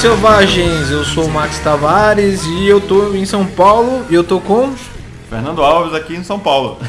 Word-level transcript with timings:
Selvagens! 0.00 0.92
Eu 0.92 1.04
sou 1.04 1.24
o 1.24 1.28
Max 1.28 1.58
Tavares 1.58 2.44
e 2.46 2.68
eu 2.68 2.80
tô 2.80 3.14
em 3.14 3.26
São 3.26 3.44
Paulo 3.44 4.06
e 4.08 4.14
eu 4.14 4.22
tô 4.22 4.38
com. 4.38 4.72
Fernando 5.28 5.60
Alves 5.60 5.92
aqui 5.92 6.14
em 6.14 6.22
São 6.22 6.38
Paulo. 6.38 6.78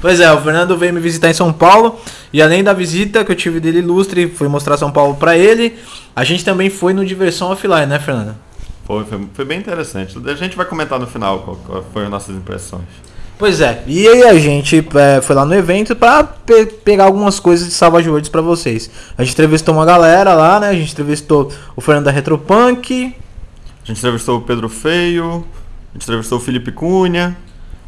Pois 0.00 0.20
é, 0.20 0.30
o 0.30 0.38
Fernando 0.42 0.76
veio 0.76 0.92
me 0.92 1.00
visitar 1.00 1.30
em 1.30 1.32
São 1.32 1.50
Paulo 1.50 1.98
e 2.30 2.42
além 2.42 2.62
da 2.62 2.74
visita 2.74 3.24
que 3.24 3.32
eu 3.32 3.36
tive 3.36 3.58
dele 3.58 3.78
ilustre, 3.78 4.28
fui 4.28 4.46
mostrar 4.48 4.76
São 4.76 4.92
Paulo 4.92 5.14
pra 5.14 5.38
ele, 5.38 5.78
a 6.14 6.22
gente 6.22 6.44
também 6.44 6.68
foi 6.68 6.92
no 6.92 7.06
Diversão 7.06 7.50
Offline, 7.50 7.86
né, 7.86 7.98
Fernando? 7.98 8.36
Foi, 8.84 9.02
foi, 9.06 9.26
foi 9.32 9.44
bem 9.46 9.58
interessante. 9.58 10.18
A 10.26 10.34
gente 10.34 10.58
vai 10.58 10.66
comentar 10.66 11.00
no 11.00 11.06
final 11.06 11.38
qual, 11.38 11.56
qual 11.56 11.82
foram 11.90 12.04
as 12.04 12.10
nossas 12.10 12.36
impressões. 12.36 12.84
Pois 13.36 13.60
é, 13.60 13.82
e 13.86 14.06
aí 14.06 14.22
a 14.22 14.38
gente 14.38 14.86
é, 14.94 15.20
foi 15.20 15.34
lá 15.34 15.44
no 15.44 15.54
evento 15.54 15.96
pra 15.96 16.22
pe 16.22 16.66
pegar 16.66 17.04
algumas 17.04 17.40
coisas 17.40 17.66
de 17.66 17.74
Savage 17.74 18.08
Worlds 18.08 18.28
pra 18.28 18.40
vocês. 18.40 18.88
A 19.18 19.24
gente 19.24 19.32
entrevistou 19.32 19.74
uma 19.74 19.84
galera 19.84 20.34
lá, 20.34 20.60
né? 20.60 20.68
A 20.68 20.74
gente 20.74 20.92
entrevistou 20.92 21.52
o 21.74 21.80
Fernando 21.80 22.04
da 22.04 22.10
Retropunk. 22.12 23.14
A 23.82 23.86
gente 23.86 23.98
entrevistou 23.98 24.38
o 24.38 24.42
Pedro 24.42 24.68
Feio, 24.68 25.44
a 25.90 25.92
gente 25.94 26.04
entrevistou 26.04 26.38
o 26.38 26.40
Felipe 26.40 26.70
Cunha. 26.70 27.36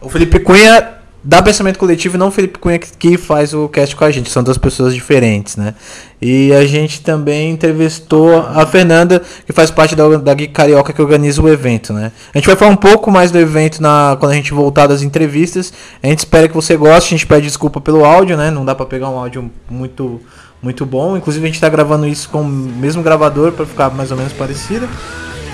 O 0.00 0.08
Felipe 0.08 0.40
Cunha 0.40 0.95
da 1.22 1.42
Pensamento 1.42 1.78
Coletivo 1.78 2.16
e 2.16 2.18
não 2.18 2.28
o 2.28 2.30
Felipe 2.30 2.58
Cunha 2.58 2.78
que, 2.78 2.88
que 2.96 3.18
faz 3.18 3.52
o 3.52 3.68
cast 3.68 3.96
com 3.96 4.04
a 4.04 4.10
gente, 4.10 4.30
são 4.30 4.42
duas 4.42 4.56
pessoas 4.56 4.94
diferentes, 4.94 5.56
né? 5.56 5.74
E 6.22 6.52
a 6.52 6.64
gente 6.64 7.02
também 7.02 7.50
entrevistou 7.50 8.38
a 8.38 8.64
Fernanda, 8.64 9.20
que 9.44 9.52
faz 9.52 9.70
parte 9.70 9.94
da, 9.96 10.08
da 10.16 10.34
Geek 10.34 10.52
Carioca 10.52 10.92
que 10.92 11.02
organiza 11.02 11.42
o 11.42 11.48
evento, 11.48 11.92
né? 11.92 12.12
A 12.32 12.38
gente 12.38 12.46
vai 12.46 12.56
falar 12.56 12.70
um 12.70 12.76
pouco 12.76 13.10
mais 13.10 13.30
do 13.30 13.38
evento 13.38 13.82
na, 13.82 14.16
quando 14.18 14.32
a 14.32 14.34
gente 14.36 14.52
voltar 14.54 14.86
das 14.86 15.02
entrevistas. 15.02 15.72
A 16.02 16.06
gente 16.06 16.20
espera 16.20 16.48
que 16.48 16.54
você 16.54 16.76
goste, 16.76 17.14
a 17.14 17.18
gente 17.18 17.26
pede 17.26 17.46
desculpa 17.46 17.80
pelo 17.80 18.04
áudio, 18.04 18.36
né? 18.36 18.50
Não 18.50 18.64
dá 18.64 18.74
para 18.74 18.86
pegar 18.86 19.10
um 19.10 19.18
áudio 19.18 19.50
muito 19.68 20.20
muito 20.62 20.86
bom. 20.86 21.16
Inclusive 21.16 21.44
a 21.44 21.48
gente 21.48 21.56
está 21.56 21.68
gravando 21.68 22.06
isso 22.06 22.28
com 22.28 22.40
o 22.40 22.44
mesmo 22.44 23.02
gravador 23.02 23.52
para 23.52 23.66
ficar 23.66 23.90
mais 23.90 24.10
ou 24.10 24.16
menos 24.16 24.32
parecido. 24.32 24.88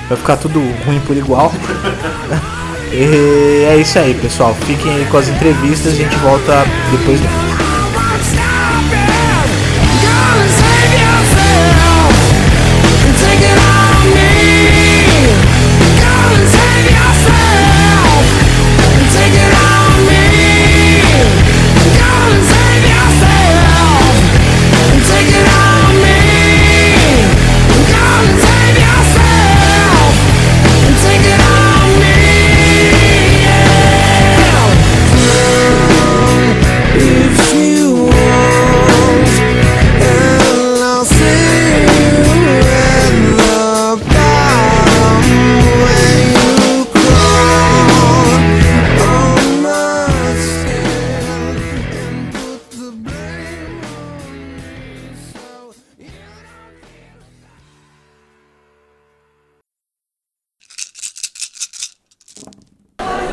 Vai 0.09 0.17
ficar 0.19 0.37
tudo 0.37 0.61
ruim 0.85 1.01
por 1.01 1.17
igual. 1.17 1.53
E 2.93 3.65
é 3.65 3.77
isso 3.77 3.99
aí, 3.99 4.15
pessoal. 4.15 4.55
Fiquem 4.67 4.93
aí 4.93 5.07
com 5.07 5.17
as 5.17 5.29
entrevistas, 5.29 5.95
a 5.95 5.97
gente 5.97 6.15
volta 6.17 6.65
depois 6.91 7.21
dela. 7.21 7.62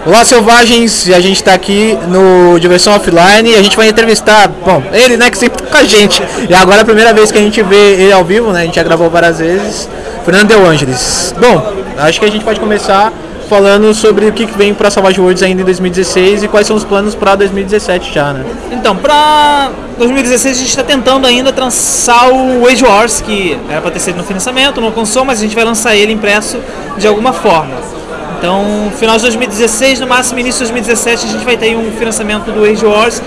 Olá, 0.06 0.24
selvagens! 0.24 1.08
E 1.08 1.14
a 1.14 1.20
gente 1.20 1.36
está 1.36 1.54
aqui 1.54 1.98
no 2.08 2.58
Diversão 2.58 2.96
Offline 2.96 3.52
e 3.52 3.56
a 3.56 3.62
gente 3.62 3.76
vai 3.76 3.90
entrevistar, 3.90 4.48
bom, 4.48 4.82
ele, 4.94 5.18
né, 5.18 5.30
que 5.30 5.38
sempre 5.38 5.62
tá 5.62 5.70
com 5.70 5.78
a 5.78 5.84
gente. 5.84 6.24
E 6.50 6.54
agora 6.54 6.78
é 6.78 6.82
a 6.82 6.86
primeira 6.86 7.14
vez 7.14 7.34
que 7.34 7.38
a 7.38 7.42
gente 7.42 7.62
vê 7.62 7.96
ele 7.96 8.12
ao 8.14 8.24
vivo, 8.24 8.54
né? 8.54 8.62
A 8.62 8.66
gente 8.66 8.76
já 8.76 8.84
gravou 8.84 9.10
várias 9.10 9.40
vezes. 9.40 9.90
Fernando 10.24 10.48
De 10.48 10.54
Angelis. 10.56 11.36
Bom, 11.38 11.74
acho 11.98 12.18
que 12.18 12.26
a 12.26 12.32
gente 12.32 12.46
pode 12.46 12.62
começar 12.62 13.12
falando 13.50 13.94
sobre 13.94 14.26
o 14.28 14.32
que 14.32 14.46
vem 14.46 14.74
para 14.74 14.90
Savage 14.90 15.20
Worlds 15.20 15.44
ainda 15.44 15.64
em 15.64 15.66
2016 15.66 16.44
e 16.44 16.48
quais 16.48 16.66
são 16.66 16.78
os 16.78 16.86
planos 16.86 17.14
para 17.14 17.36
2017 17.36 18.14
já, 18.14 18.32
né? 18.32 18.46
Então, 18.72 18.96
para 18.96 19.70
2016 19.98 20.56
a 20.56 20.60
gente 20.60 20.70
está 20.70 20.84
tentando 20.84 21.28
ainda 21.28 21.52
trançar 21.52 22.30
o 22.32 22.66
Age 22.66 22.86
Wars, 22.86 23.20
que 23.20 23.58
era 23.70 23.82
para 23.82 23.92
ter 23.92 24.00
sido 24.00 24.16
no 24.16 24.24
financiamento, 24.24 24.80
não 24.80 24.88
alcançou, 24.88 25.26
mas 25.26 25.40
a 25.40 25.42
gente 25.42 25.56
vai 25.56 25.66
lançar 25.66 25.94
ele 25.94 26.14
impresso 26.14 26.58
de 26.98 27.06
alguma 27.06 27.34
forma. 27.34 27.99
Então, 28.40 28.90
final 28.98 29.18
de 29.18 29.24
2016, 29.24 30.00
no 30.00 30.08
máximo 30.08 30.40
início 30.40 30.66
de 30.66 30.72
2017, 30.72 31.26
a 31.26 31.30
gente 31.30 31.44
vai 31.44 31.58
ter 31.58 31.76
um 31.76 31.92
financiamento 31.92 32.50
do 32.54 32.64
Age 32.64 32.86
Wars. 32.86 33.22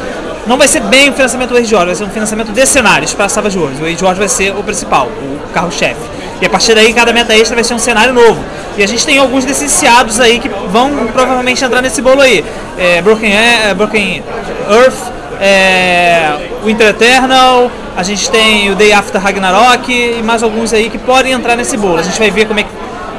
Não 0.47 0.56
vai 0.56 0.67
ser 0.67 0.81
bem 0.81 1.11
o 1.11 1.12
financiamento 1.12 1.50
do 1.50 1.59
Age 1.59 1.75
Wars, 1.75 1.87
vai 1.89 1.95
ser 1.95 2.05
um 2.05 2.09
financiamento 2.09 2.50
de 2.50 2.65
cenários 2.65 3.12
para 3.12 3.28
Savage 3.28 3.59
Wars. 3.59 3.78
O 3.78 3.84
Age 3.84 4.03
Wars 4.03 4.17
vai 4.17 4.28
ser 4.28 4.56
o 4.56 4.62
principal, 4.62 5.09
o 5.09 5.53
carro-chefe. 5.53 6.00
E 6.41 6.47
a 6.47 6.49
partir 6.49 6.75
daí, 6.75 6.95
cada 6.95 7.12
meta 7.12 7.37
extra 7.37 7.55
vai 7.55 7.62
ser 7.62 7.75
um 7.75 7.78
cenário 7.78 8.15
novo. 8.15 8.43
E 8.78 8.83
a 8.83 8.89
gente 8.89 9.05
tem 9.05 9.19
alguns 9.19 9.45
licenciados 9.45 10.19
aí 10.19 10.41
que 10.41 10.49
vão 10.49 10.91
provavelmente 11.12 11.62
entrar 11.62 11.83
nesse 11.83 12.00
bolo 12.00 12.23
aí. 12.23 12.43
É, 12.79 13.03
Broken, 13.03 13.37
é, 13.37 13.75
Broken 13.75 14.25
Earth, 14.71 15.12
é, 15.43 16.39
Winter 16.65 16.89
Eternal, 16.89 17.71
a 17.94 18.03
gente 18.03 18.31
tem 18.31 18.71
o 18.71 18.75
Day 18.75 18.94
After 18.94 19.21
Ragnarok 19.21 19.93
e 19.93 20.23
mais 20.23 20.43
alguns 20.43 20.73
aí 20.73 20.89
que 20.89 20.97
podem 20.97 21.33
entrar 21.33 21.55
nesse 21.55 21.77
bolo. 21.77 21.99
A 21.99 22.03
gente 22.03 22.19
vai 22.19 22.31
ver 22.31 22.47
como 22.47 22.61
é 22.61 22.62
que 22.62 22.71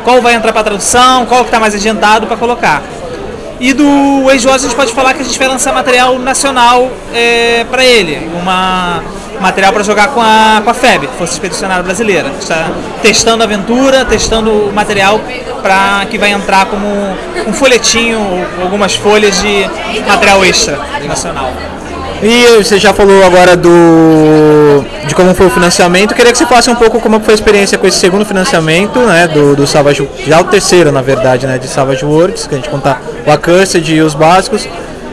qual 0.04 0.22
vai 0.22 0.36
entrar 0.36 0.54
para 0.54 0.64
tradução, 0.64 1.26
qual 1.26 1.42
que 1.42 1.48
está 1.48 1.60
mais 1.60 1.74
adiantado 1.74 2.28
para 2.28 2.38
colocar. 2.38 2.82
E 3.60 3.72
do 3.74 4.30
Age 4.30 4.50
a 4.50 4.58
gente 4.58 4.76
pode 4.76 4.92
falar 4.92 5.14
que 5.14 5.22
a 5.22 5.26
gente 5.26 5.40
vai 5.40 5.48
lançar 5.48 5.74
material 5.74 6.20
nacional 6.20 6.92
é, 7.14 7.66
para 7.70 7.84
ele, 7.86 8.30
uma 8.42 9.02
material 9.40 9.74
para 9.74 9.84
jogar 9.84 10.08
com 10.10 10.22
a, 10.22 10.62
com 10.64 10.70
a 10.70 10.74
FEB, 10.74 11.08
Força 11.18 11.34
Expedicionária 11.34 11.84
Brasileira. 11.84 12.32
Está 12.40 12.70
testando 13.02 13.44
a 13.44 13.46
aventura, 13.46 14.06
testando 14.06 14.52
o 14.52 14.74
material 14.74 15.20
para 15.62 16.06
que 16.10 16.18
vai 16.18 16.32
entrar 16.32 16.66
como 16.68 16.88
um 17.48 17.54
folhetinho, 17.54 18.20
algumas 18.62 18.96
folhas 18.96 19.42
de 19.42 19.70
material 20.08 20.44
extra 20.46 20.80
nacional. 21.08 21.52
E 22.26 22.64
você 22.64 22.80
já 22.80 22.94
falou 22.94 23.22
agora 23.26 23.58
do 23.58 24.82
de 25.06 25.14
como 25.14 25.36
foi 25.36 25.48
o 25.48 25.50
financiamento. 25.50 26.16
Queria 26.16 26.32
que 26.32 26.38
você 26.38 26.46
falasse 26.46 26.70
um 26.70 26.76
pouco 26.76 27.02
como 27.02 27.20
foi 27.20 27.34
a 27.34 27.36
experiência 27.36 27.78
com 27.78 27.86
esse 27.86 27.98
segundo 27.98 28.26
financiamento, 28.26 28.98
né, 29.00 29.28
do, 29.28 29.58
do 29.58 29.68
Savage, 29.68 30.10
já 30.26 30.40
o 30.40 30.46
terceiro, 30.46 30.90
na 30.90 31.02
verdade, 31.02 31.46
né, 31.46 31.58
de 31.58 31.68
Savage 31.68 32.06
Worlds, 32.06 32.48
que 32.48 32.56
a 32.56 32.58
gente 32.58 32.70
contar 32.70 33.02
o 33.28 33.32
Accursed 33.32 33.94
e 33.94 34.02
os 34.02 34.16
básicos. 34.16 34.66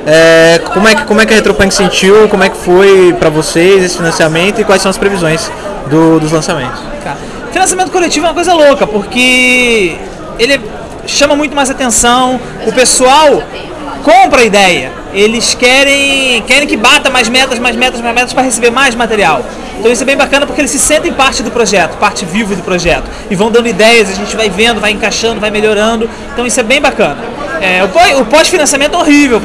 É, 0.06 0.60
como 0.72 0.86
é 0.86 0.94
que 0.94 1.02
como 1.02 1.20
é 1.20 1.26
que 1.26 1.32
a 1.32 1.36
Retropunk 1.36 1.74
sentiu? 1.74 2.28
Como 2.28 2.44
é 2.44 2.48
que 2.48 2.56
foi 2.56 3.12
para 3.18 3.28
vocês 3.28 3.82
esse 3.82 3.96
financiamento 3.96 4.60
e 4.60 4.64
quais 4.64 4.80
são 4.80 4.88
as 4.88 4.96
previsões 4.96 5.50
do, 5.88 6.20
dos 6.20 6.30
lançamentos? 6.30 6.80
Cara, 7.02 7.16
financiamento 7.50 7.90
coletivo 7.90 8.26
é 8.26 8.28
uma 8.28 8.34
coisa 8.34 8.54
louca, 8.54 8.86
porque 8.86 9.96
ele 10.38 10.60
chama 11.06 11.34
muito 11.34 11.56
mais 11.56 11.68
atenção, 11.70 12.40
o 12.66 12.72
pessoal 12.72 13.42
compra 14.04 14.42
a 14.42 14.44
ideia. 14.44 14.99
Eles 15.12 15.54
querem, 15.54 16.42
querem 16.42 16.68
que 16.68 16.76
bata 16.76 17.10
mais 17.10 17.28
metas, 17.28 17.58
mais 17.58 17.76
metas, 17.76 18.00
mais 18.00 18.14
metas 18.14 18.32
para 18.32 18.42
receber 18.42 18.70
mais 18.70 18.94
material. 18.94 19.44
Então 19.78 19.90
isso 19.90 20.02
é 20.02 20.06
bem 20.06 20.16
bacana 20.16 20.46
porque 20.46 20.60
eles 20.60 20.70
se 20.70 20.78
sentem 20.78 21.12
parte 21.12 21.42
do 21.42 21.50
projeto, 21.50 21.96
parte 21.96 22.24
viva 22.24 22.54
do 22.54 22.62
projeto. 22.62 23.04
E 23.30 23.34
vão 23.34 23.50
dando 23.50 23.66
ideias, 23.66 24.10
a 24.10 24.14
gente 24.14 24.36
vai 24.36 24.50
vendo, 24.50 24.80
vai 24.80 24.90
encaixando, 24.90 25.40
vai 25.40 25.50
melhorando. 25.50 26.08
Então 26.32 26.46
isso 26.46 26.60
é 26.60 26.62
bem 26.62 26.80
bacana. 26.80 27.18
É, 27.60 27.82
o 28.18 28.24
pós-financiamento 28.24 28.94
é 28.94 28.98
horrível, 28.98 29.40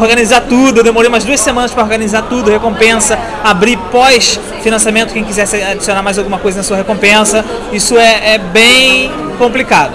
organizar 0.00 0.42
tudo. 0.42 0.80
Eu 0.80 0.84
demorei 0.84 1.08
umas 1.08 1.24
duas 1.24 1.40
semanas 1.40 1.70
para 1.70 1.82
organizar 1.82 2.22
tudo, 2.22 2.50
recompensa, 2.50 3.18
abrir 3.42 3.76
pós-financiamento 3.90 5.12
quem 5.12 5.24
quisesse 5.24 5.62
adicionar 5.62 6.02
mais 6.02 6.18
alguma 6.18 6.38
coisa 6.38 6.58
na 6.58 6.64
sua 6.64 6.76
recompensa. 6.78 7.44
Isso 7.72 7.96
é, 7.98 8.34
é 8.34 8.38
bem 8.38 9.10
complicado. 9.38 9.94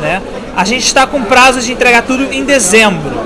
Né? 0.00 0.20
A 0.56 0.64
gente 0.64 0.84
está 0.84 1.06
com 1.06 1.22
prazo 1.22 1.60
de 1.60 1.72
entregar 1.72 2.02
tudo 2.02 2.32
em 2.32 2.44
dezembro. 2.44 3.18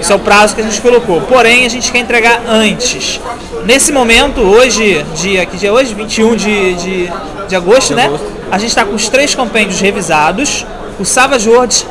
Isso 0.00 0.12
é 0.12 0.16
o 0.16 0.18
prazo 0.18 0.54
que 0.54 0.62
a 0.62 0.64
gente 0.64 0.80
colocou. 0.80 1.20
Porém, 1.22 1.66
a 1.66 1.68
gente 1.68 1.92
quer 1.92 1.98
entregar 1.98 2.42
antes. 2.48 3.20
Nesse 3.64 3.92
momento, 3.92 4.40
hoje, 4.40 5.04
dia 5.14 5.44
que 5.44 5.56
dia 5.56 5.68
é 5.68 5.72
hoje, 5.72 5.94
21 5.94 6.36
de, 6.36 6.74
de, 6.74 7.12
de 7.48 7.56
agosto, 7.56 7.94
né? 7.94 8.10
A 8.50 8.58
gente 8.58 8.70
está 8.70 8.84
com 8.84 8.94
os 8.94 9.08
três 9.08 9.34
compêndios 9.34 9.80
revisados. 9.80 10.66
O 10.98 11.04
Savage 11.04 11.48
World 11.48 11.74
está 11.74 11.88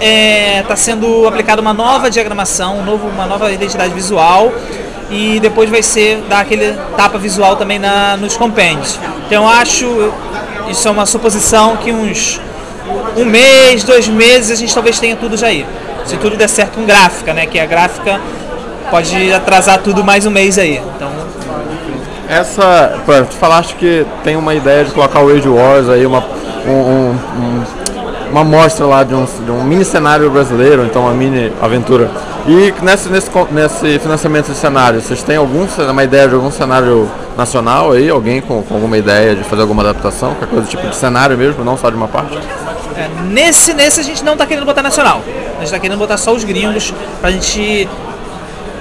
é, 0.00 0.64
tá 0.66 0.74
sendo 0.74 1.26
aplicada 1.26 1.62
uma 1.62 1.72
nova 1.72 2.10
diagramação, 2.10 2.78
um 2.78 2.84
novo, 2.84 3.06
uma 3.08 3.26
nova 3.26 3.52
identidade 3.52 3.94
visual 3.94 4.52
e 5.10 5.38
depois 5.40 5.70
vai 5.70 5.82
ser 5.82 6.22
dar 6.28 6.40
aquele 6.40 6.76
tapa 6.96 7.18
visual 7.18 7.54
também 7.56 7.78
na, 7.78 8.16
nos 8.16 8.36
compêndios. 8.36 8.98
Então 9.26 9.44
eu 9.44 9.48
acho, 9.48 10.12
isso 10.68 10.88
é 10.88 10.90
uma 10.90 11.06
suposição 11.06 11.76
que 11.76 11.92
uns 11.92 12.40
um 13.16 13.24
mês, 13.24 13.84
dois 13.84 14.08
meses 14.08 14.50
a 14.50 14.54
gente 14.54 14.74
talvez 14.74 14.98
tenha 14.98 15.14
tudo 15.16 15.36
já 15.36 15.46
aí 15.46 15.64
se 16.04 16.16
tudo 16.16 16.36
der 16.36 16.48
certo 16.48 16.74
com 16.76 16.84
gráfica, 16.84 17.32
né? 17.32 17.46
Que 17.46 17.58
a 17.58 17.66
gráfica 17.66 18.20
pode 18.90 19.32
atrasar 19.32 19.78
tudo 19.78 20.02
mais 20.04 20.26
um 20.26 20.30
mês 20.30 20.58
aí. 20.58 20.80
Então. 20.96 21.10
essa. 22.28 23.00
pô, 23.04 23.12
Tu 23.22 23.36
falaste 23.36 23.74
que 23.76 24.06
tem 24.24 24.36
uma 24.36 24.54
ideia 24.54 24.84
de 24.84 24.90
colocar 24.92 25.20
o 25.20 25.28
Age 25.30 25.48
Wars 25.48 25.88
aí, 25.88 26.04
uma, 26.06 26.22
um, 26.66 26.70
um- 26.70 27.18
um- 27.38 27.64
uma 28.30 28.40
amostra 28.40 28.86
lá 28.86 29.04
de 29.04 29.14
um, 29.14 29.24
de 29.26 29.50
um 29.50 29.62
mini 29.62 29.84
cenário 29.84 30.30
brasileiro, 30.30 30.84
então 30.86 31.02
uma 31.02 31.12
mini 31.12 31.52
aventura. 31.60 32.10
E 32.46 32.72
nesse, 32.82 33.08
nesse, 33.10 33.30
nesse 33.50 33.98
financiamento 33.98 34.46
de 34.50 34.56
cenário, 34.56 35.00
vocês 35.00 35.22
têm 35.22 35.36
algum, 35.36 35.66
uma 35.90 36.02
ideia 36.02 36.26
de 36.28 36.34
algum 36.34 36.50
cenário 36.50 37.08
nacional 37.36 37.92
aí? 37.92 38.08
Alguém 38.08 38.40
com, 38.40 38.62
com 38.62 38.74
alguma 38.74 38.96
ideia 38.96 39.36
de 39.36 39.44
fazer 39.44 39.60
alguma 39.62 39.82
adaptação? 39.82 40.30
Qualquer 40.30 40.48
coisa 40.48 40.66
tipo 40.66 40.86
de 40.88 40.96
cenário 40.96 41.36
mesmo, 41.36 41.62
não 41.62 41.76
só 41.76 41.90
de 41.90 41.96
uma 41.96 42.08
parte? 42.08 42.36
É, 42.96 43.08
nesse, 43.28 43.74
nesse 43.74 44.00
a 44.00 44.02
gente 44.02 44.24
não 44.24 44.34
tá 44.36 44.46
querendo 44.46 44.64
botar 44.64 44.82
nacional. 44.82 45.20
A 45.62 45.64
gente 45.64 45.74
tá 45.74 45.78
querendo 45.78 45.98
botar 45.98 46.16
só 46.16 46.32
os 46.32 46.42
gringos 46.42 46.92
pra 47.20 47.30
gente 47.30 47.88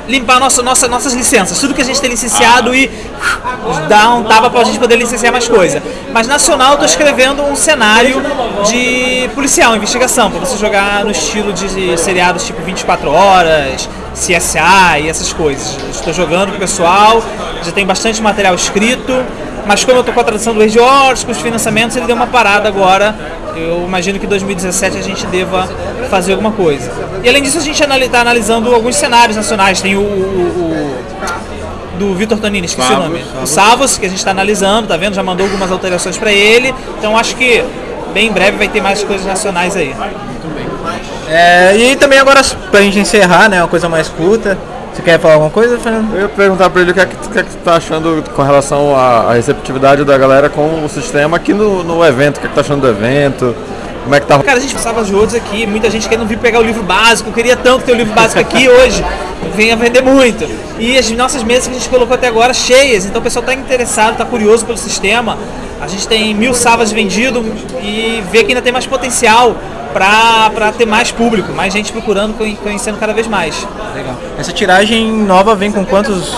limpar 0.07 0.39
nossa, 0.39 0.63
nossa, 0.63 0.87
nossas 0.87 1.13
licenças. 1.13 1.59
Tudo 1.59 1.75
que 1.75 1.81
a 1.81 1.85
gente 1.85 2.01
tem 2.01 2.09
licenciado 2.09 2.73
e 2.73 2.89
dar 3.87 4.15
um 4.15 4.23
tapa 4.23 4.49
pra 4.49 4.63
gente 4.63 4.79
poder 4.79 4.95
licenciar 4.95 5.31
mais 5.31 5.47
coisa. 5.47 5.81
Mas 6.11 6.25
nacional 6.25 6.77
tô 6.77 6.85
escrevendo 6.85 7.43
um 7.43 7.55
cenário 7.55 8.19
de 8.65 9.29
policial, 9.35 9.75
investigação, 9.75 10.31
pra 10.31 10.39
você 10.39 10.57
jogar 10.57 11.05
no 11.05 11.11
estilo 11.11 11.53
de 11.53 11.95
seriados 11.99 12.45
tipo 12.45 12.59
24 12.63 13.11
horas, 13.11 13.87
CSA 14.15 14.97
e 14.99 15.07
essas 15.07 15.31
coisas. 15.31 15.77
Estou 15.91 16.11
jogando 16.11 16.49
com 16.49 16.55
o 16.55 16.59
pessoal, 16.59 17.23
já 17.63 17.71
tem 17.71 17.85
bastante 17.85 18.19
material 18.23 18.55
escrito. 18.55 19.23
Mas 19.65 19.83
como 19.83 19.97
eu 19.99 20.03
tô 20.03 20.11
com 20.11 20.19
a 20.19 20.23
tradução 20.23 20.53
do 20.53 20.59
Wars, 20.81 21.23
com 21.23 21.31
os 21.31 21.37
financiamentos, 21.39 21.95
ele 21.95 22.05
deu 22.05 22.15
uma 22.15 22.27
parada 22.27 22.67
agora. 22.67 23.15
Eu 23.55 23.83
imagino 23.85 24.17
que 24.19 24.25
em 24.25 24.29
2017 24.29 24.97
a 24.97 25.01
gente 25.01 25.25
deva 25.27 25.69
fazer 26.09 26.31
alguma 26.31 26.51
coisa. 26.51 26.89
E 27.23 27.29
além 27.29 27.43
disso, 27.43 27.57
a 27.57 27.61
gente 27.61 27.81
está 27.81 28.21
analisando 28.21 28.73
alguns 28.73 28.95
cenários 28.95 29.35
nacionais. 29.37 29.81
Tem 29.81 29.95
o, 29.95 29.99
o- 29.99 30.03
o- 30.03 31.01
do 31.99 32.15
Vitor 32.15 32.37
Tonini, 32.39 32.65
esqueci 32.65 32.87
o 32.91 32.97
nome. 33.03 33.23
O 33.43 33.45
Savos, 33.45 33.97
que 33.97 34.05
a 34.07 34.09
gente 34.09 34.17
está 34.17 34.31
analisando, 34.31 34.87
tá 34.87 34.97
vendo? 34.97 35.13
Já 35.13 35.21
mandou 35.21 35.45
algumas 35.45 35.71
alterações 35.71 36.17
para 36.17 36.31
ele. 36.31 36.73
Então 36.97 37.15
acho 37.15 37.35
que 37.35 37.63
bem 38.13 38.27
em 38.27 38.31
breve 38.31 38.57
vai 38.57 38.67
ter 38.67 38.81
mais 38.81 39.03
coisas 39.03 39.25
nacionais 39.27 39.75
aí. 39.75 39.93
É, 41.29 41.77
e 41.77 41.95
também 41.95 42.17
agora, 42.19 42.41
pra 42.71 42.81
gente 42.81 42.97
encerrar, 42.99 43.47
né, 43.49 43.61
uma 43.61 43.67
coisa 43.67 43.87
mais 43.87 44.07
curta. 44.07 44.57
Você 44.93 45.01
quer 45.01 45.19
falar 45.19 45.35
alguma 45.35 45.51
coisa, 45.51 45.79
Fernando? 45.79 46.13
Eu 46.13 46.21
ia 46.21 46.29
perguntar 46.29 46.69
pra 46.69 46.81
ele 46.81 46.91
o 46.91 46.93
que 46.93 46.99
é 46.99 47.05
que, 47.05 47.15
que, 47.15 47.39
é 47.39 47.43
que 47.43 47.55
tá 47.57 47.75
achando 47.75 48.23
com 48.35 48.41
relação 48.41 48.95
à, 48.95 49.31
à 49.31 49.33
receptividade 49.33 50.03
da 50.03 50.17
galera 50.17 50.49
com 50.49 50.83
o 50.83 50.89
sistema 50.89 51.37
aqui 51.37 51.53
no, 51.53 51.81
no 51.81 52.05
evento. 52.05 52.37
O 52.37 52.39
que, 52.41 52.47
é 52.47 52.49
que 52.49 52.55
tá 52.55 52.61
achando 52.61 52.81
do 52.81 52.87
evento? 52.89 53.55
Como 54.03 54.15
é 54.15 54.19
que 54.19 54.25
tá 54.25 54.39
Cara, 54.39 54.57
a 54.57 54.61
gente 54.61 54.73
passava 54.73 55.01
os 55.01 55.11
outros 55.11 55.35
aqui, 55.35 55.65
muita 55.67 55.89
gente 55.89 56.09
querendo 56.09 56.27
vir 56.27 56.37
pegar 56.37 56.59
o 56.59 56.63
livro 56.63 56.81
básico, 56.83 57.31
queria 57.31 57.55
tanto 57.55 57.85
ter 57.85 57.91
o 57.91 57.95
livro 57.95 58.13
básico 58.13 58.39
aqui 58.39 58.67
hoje, 58.67 59.03
venha 59.55 59.75
vender 59.75 60.01
muito. 60.01 60.47
E 60.79 60.97
as 60.97 61.09
nossas 61.11 61.43
mesas 61.43 61.67
que 61.67 61.75
a 61.75 61.77
gente 61.77 61.89
colocou 61.89 62.15
até 62.15 62.27
agora 62.27 62.53
cheias, 62.53 63.05
então 63.05 63.19
o 63.19 63.23
pessoal 63.23 63.41
está 63.41 63.53
interessado, 63.53 64.13
está 64.13 64.25
curioso 64.25 64.65
pelo 64.65 64.77
sistema. 64.77 65.37
A 65.79 65.87
gente 65.87 66.07
tem 66.07 66.33
mil 66.33 66.53
savas 66.53 66.91
vendido 66.91 67.43
e 67.81 68.23
vê 68.31 68.43
que 68.43 68.49
ainda 68.51 68.61
tem 68.61 68.71
mais 68.73 68.85
potencial 68.87 69.55
para 69.93 70.71
ter 70.77 70.85
mais 70.85 71.11
público, 71.11 71.51
mais 71.53 71.73
gente 71.73 71.91
procurando, 71.91 72.33
conhe- 72.37 72.55
conhecendo 72.55 72.97
cada 72.97 73.13
vez 73.13 73.27
mais. 73.27 73.55
Legal. 73.95 74.15
Essa 74.39 74.51
tiragem 74.51 75.11
nova 75.11 75.53
vem 75.53 75.71
com 75.71 75.85
quantos? 75.85 76.33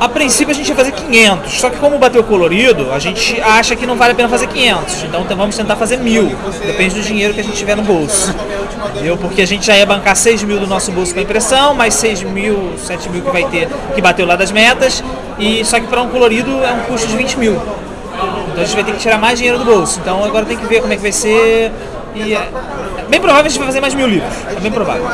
A 0.00 0.08
princípio 0.08 0.52
a 0.52 0.54
gente 0.54 0.68
ia 0.68 0.74
fazer 0.74 0.92
500, 0.92 1.52
só 1.52 1.70
que 1.70 1.78
como 1.78 1.98
bateu 1.98 2.22
colorido, 2.24 2.92
a 2.92 2.98
gente 2.98 3.40
acha 3.40 3.76
que 3.76 3.86
não 3.86 3.96
vale 3.96 4.12
a 4.12 4.14
pena 4.14 4.28
fazer 4.28 4.48
500. 4.48 5.04
Então 5.04 5.24
vamos 5.36 5.56
tentar 5.56 5.76
fazer 5.76 5.98
mil. 5.98 6.36
Depende 6.66 6.94
do 6.96 7.02
dinheiro 7.02 7.32
que 7.32 7.40
a 7.40 7.44
gente 7.44 7.56
tiver 7.56 7.76
no 7.76 7.82
bolso. 7.82 8.34
Entendeu? 8.90 9.16
Porque 9.16 9.42
a 9.42 9.46
gente 9.46 9.66
já 9.66 9.76
ia 9.76 9.86
bancar 9.86 10.16
6 10.16 10.42
mil 10.42 10.58
do 10.58 10.66
nosso 10.66 10.92
bolso 10.92 11.12
com 11.12 11.20
a 11.20 11.22
impressão, 11.22 11.74
mais 11.74 11.94
6 11.94 12.22
mil, 12.24 12.74
7 12.78 13.08
mil 13.08 13.22
que 13.22 13.30
vai 13.30 13.44
ter, 13.44 13.68
que 13.94 14.00
bateu 14.00 14.26
lá 14.26 14.36
das 14.36 14.50
metas. 14.50 15.02
E 15.38 15.64
só 15.64 15.80
que 15.80 15.86
para 15.86 16.02
um 16.02 16.08
colorido 16.08 16.62
é 16.62 16.72
um 16.72 16.80
custo 16.80 17.06
de 17.06 17.16
20 17.16 17.38
mil. 17.38 17.54
Então 18.52 18.62
a 18.62 18.66
gente 18.66 18.74
vai 18.74 18.84
ter 18.84 18.92
que 18.92 18.98
tirar 18.98 19.18
mais 19.18 19.38
dinheiro 19.38 19.58
do 19.58 19.64
bolso. 19.64 19.98
Então 20.00 20.24
agora 20.24 20.44
tem 20.44 20.56
que 20.56 20.66
ver 20.66 20.80
como 20.80 20.92
é 20.92 20.96
que 20.96 21.02
vai 21.02 21.12
ser. 21.12 21.72
E 22.14 22.34
é 22.34 22.48
bem 23.08 23.20
provável 23.20 23.46
a 23.46 23.48
gente 23.48 23.58
vai 23.58 23.66
fazer 23.66 23.80
mais 23.80 23.94
mil 23.94 24.06
livros. 24.06 24.32
É 24.56 24.60
bem 24.60 24.70
provável. 24.70 25.04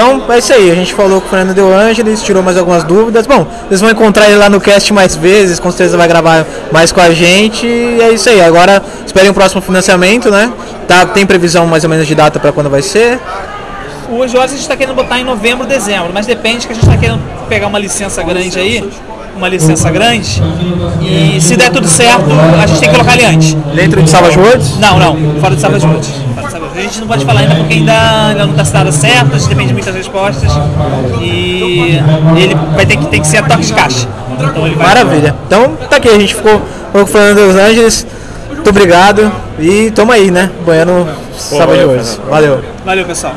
Então 0.00 0.22
é 0.32 0.38
isso 0.38 0.50
aí, 0.50 0.70
a 0.70 0.74
gente 0.74 0.94
falou 0.94 1.20
com 1.20 1.26
o 1.26 1.28
Fernando 1.28 1.54
De 1.54 1.60
Angelis, 1.60 2.22
tirou 2.22 2.42
mais 2.42 2.56
algumas 2.56 2.82
dúvidas. 2.84 3.26
Bom, 3.26 3.46
vocês 3.68 3.82
vão 3.82 3.90
encontrar 3.90 4.28
ele 4.28 4.36
lá 4.36 4.48
no 4.48 4.58
cast 4.58 4.90
mais 4.94 5.14
vezes, 5.14 5.60
com 5.60 5.70
certeza 5.70 5.94
vai 5.94 6.08
gravar 6.08 6.46
mais 6.72 6.90
com 6.90 7.02
a 7.02 7.10
gente. 7.10 7.66
E 7.66 8.00
é 8.00 8.10
isso 8.10 8.30
aí, 8.30 8.40
agora 8.40 8.82
esperem 9.04 9.28
o 9.28 9.34
próximo 9.34 9.60
financiamento, 9.60 10.30
né? 10.30 10.50
Tá, 10.88 11.04
tem 11.04 11.26
previsão 11.26 11.66
mais 11.66 11.84
ou 11.84 11.90
menos 11.90 12.06
de 12.06 12.14
data 12.14 12.40
para 12.40 12.50
quando 12.50 12.70
vai 12.70 12.80
ser? 12.80 13.20
O 14.08 14.14
Hoje 14.14 14.38
Horas 14.38 14.52
a 14.52 14.54
gente 14.54 14.62
está 14.62 14.74
querendo 14.74 14.94
botar 14.94 15.20
em 15.20 15.24
novembro, 15.24 15.66
dezembro, 15.66 16.10
mas 16.14 16.24
depende 16.24 16.66
que 16.66 16.72
a 16.72 16.74
gente 16.74 16.86
está 16.86 16.96
querendo 16.96 17.20
pegar 17.46 17.66
uma 17.66 17.78
licença 17.78 18.22
grande 18.22 18.58
aí, 18.58 18.90
uma 19.36 19.50
licença 19.50 19.90
grande, 19.90 20.42
e 21.02 21.38
se 21.42 21.56
der 21.56 21.70
tudo 21.70 21.86
certo, 21.86 22.24
a 22.58 22.66
gente 22.66 22.80
tem 22.80 22.88
que 22.88 22.94
colocar 22.94 23.18
ele 23.18 23.26
antes. 23.26 23.52
Dentro 23.74 24.02
de 24.02 24.08
Savage 24.08 24.38
Worlds? 24.38 24.78
Não, 24.78 24.98
não, 24.98 25.40
fora 25.42 25.54
de 25.54 25.60
Savage 25.60 25.84
Worlds. 25.84 26.10
De 26.50 26.58
Worlds. 26.58 26.78
A 26.78 26.82
gente 26.82 27.00
não 27.00 27.06
pode 27.06 27.24
falar 27.24 27.40
ainda 27.40 27.54
porque 27.54 27.74
ainda, 27.74 28.26
ainda 28.28 28.46
não 28.46 28.52
está 28.52 28.64
a 29.34 29.38
gente 29.38 29.48
depende 29.48 29.68
de 29.68 29.74
muitas 29.74 29.94
respostas, 29.94 30.50
e 31.22 32.00
ele 32.36 32.54
vai 32.74 32.84
ter 32.84 32.96
que, 32.96 33.06
tem 33.06 33.20
que 33.20 33.26
ser 33.26 33.38
a 33.38 33.42
toque 33.44 33.62
de 33.62 33.72
caixa. 33.72 34.08
Então 34.32 34.66
ele 34.66 34.74
vai 34.74 34.88
Maravilha. 34.88 35.36
Então 35.46 35.76
tá 35.88 35.96
aqui, 35.96 36.08
a 36.08 36.18
gente 36.18 36.34
ficou 36.34 36.60
com 36.92 37.02
o 37.02 37.06
Fernando 37.06 37.46
Dos 37.46 37.56
Angeles. 37.56 38.06
Muito 38.48 38.68
obrigado 38.68 39.32
e 39.58 39.90
tamo 39.92 40.12
aí, 40.12 40.30
né? 40.30 40.50
Banhando 40.66 41.08
valeu, 41.50 41.88
Worlds. 41.88 42.16
Fernando. 42.16 42.30
Valeu. 42.30 42.64
Valeu, 42.84 43.06
pessoal. 43.06 43.34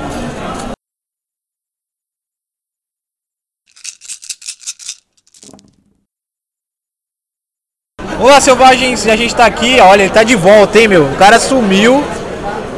Olá, 8.20 8.40
selvagens, 8.40 9.06
a 9.06 9.16
gente 9.18 9.36
tá 9.36 9.46
aqui, 9.46 9.82
olha, 9.82 10.04
ele 10.04 10.12
tá 10.12 10.24
de 10.24 10.36
volta, 10.36 10.80
hein, 10.80 10.88
meu? 10.88 11.04
O 11.04 11.16
cara 11.16 11.38
sumiu 11.40 12.02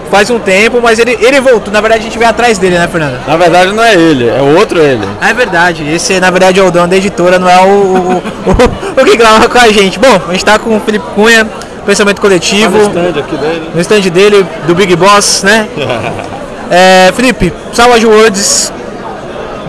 faz 0.09 0.29
um 0.29 0.39
tempo, 0.39 0.79
mas 0.81 1.00
ele, 1.00 1.17
ele 1.21 1.39
voltou. 1.39 1.74
Na 1.74 1.81
verdade, 1.81 2.01
a 2.01 2.03
gente 2.03 2.17
veio 2.17 2.29
atrás 2.29 2.57
dele, 2.57 2.77
né, 2.77 2.88
Fernando? 2.88 3.19
Na 3.27 3.38
verdade 3.38 3.71
não 3.71 3.83
é 3.83 3.93
ele, 3.93 4.29
é 4.29 4.41
o 4.41 4.57
outro 4.57 4.79
ele. 4.79 5.07
É 5.21 5.33
verdade, 5.33 5.88
esse 5.89 6.19
na 6.19 6.31
verdade 6.31 6.59
é 6.59 6.63
o 6.63 6.71
dono 6.71 6.88
da 6.88 6.95
editora, 6.95 7.39
não 7.39 7.50
é 7.50 7.59
o, 7.59 7.67
o, 7.67 8.17
o, 8.17 9.01
o 9.01 9.05
que 9.05 9.17
grava 9.17 9.47
com 9.47 9.57
a 9.57 9.67
gente. 9.69 10.00
Bom, 10.00 10.21
a 10.27 10.31
gente 10.31 10.45
tá 10.45 10.57
com 10.59 10.77
o 10.77 10.79
Felipe 10.79 11.05
Cunha, 11.15 11.47
pensamento 11.85 12.21
coletivo, 12.21 12.77
stand 12.81 13.19
aqui 13.19 13.38
dele. 13.38 13.71
no 13.74 13.81
stand 13.81 14.01
dele, 14.01 14.45
do 14.67 14.75
Big 14.75 14.95
Boss, 14.95 15.43
né? 15.43 15.67
É, 16.67 17.12
Felipe, 17.15 17.53
Savage 17.74 18.07
Worlds, 18.07 18.74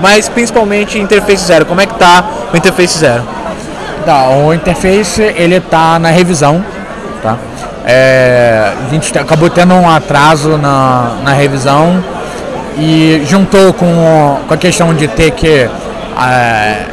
mas 0.00 0.30
principalmente 0.30 0.98
Interface 0.98 1.44
Zero, 1.44 1.66
como 1.66 1.78
é 1.78 1.84
que 1.84 1.94
tá 1.94 2.24
o 2.50 2.56
Interface 2.56 2.98
Zero? 2.98 3.22
Tá, 4.06 4.28
o 4.28 4.54
interface 4.54 5.20
ele 5.20 5.58
tá 5.58 5.98
na 5.98 6.10
revisão, 6.10 6.64
tá? 7.26 7.36
É, 7.84 8.72
a 8.86 8.90
gente 8.90 9.12
tá- 9.12 9.20
acabou 9.20 9.50
tendo 9.50 9.74
um 9.74 9.88
atraso 9.88 10.56
na, 10.56 11.16
na 11.24 11.32
revisão 11.32 12.02
e 12.78 13.22
juntou 13.28 13.72
com, 13.72 14.38
com 14.46 14.54
a 14.54 14.56
questão 14.56 14.94
de 14.94 15.08
ter 15.08 15.32
que 15.32 15.68
é, 16.20 16.86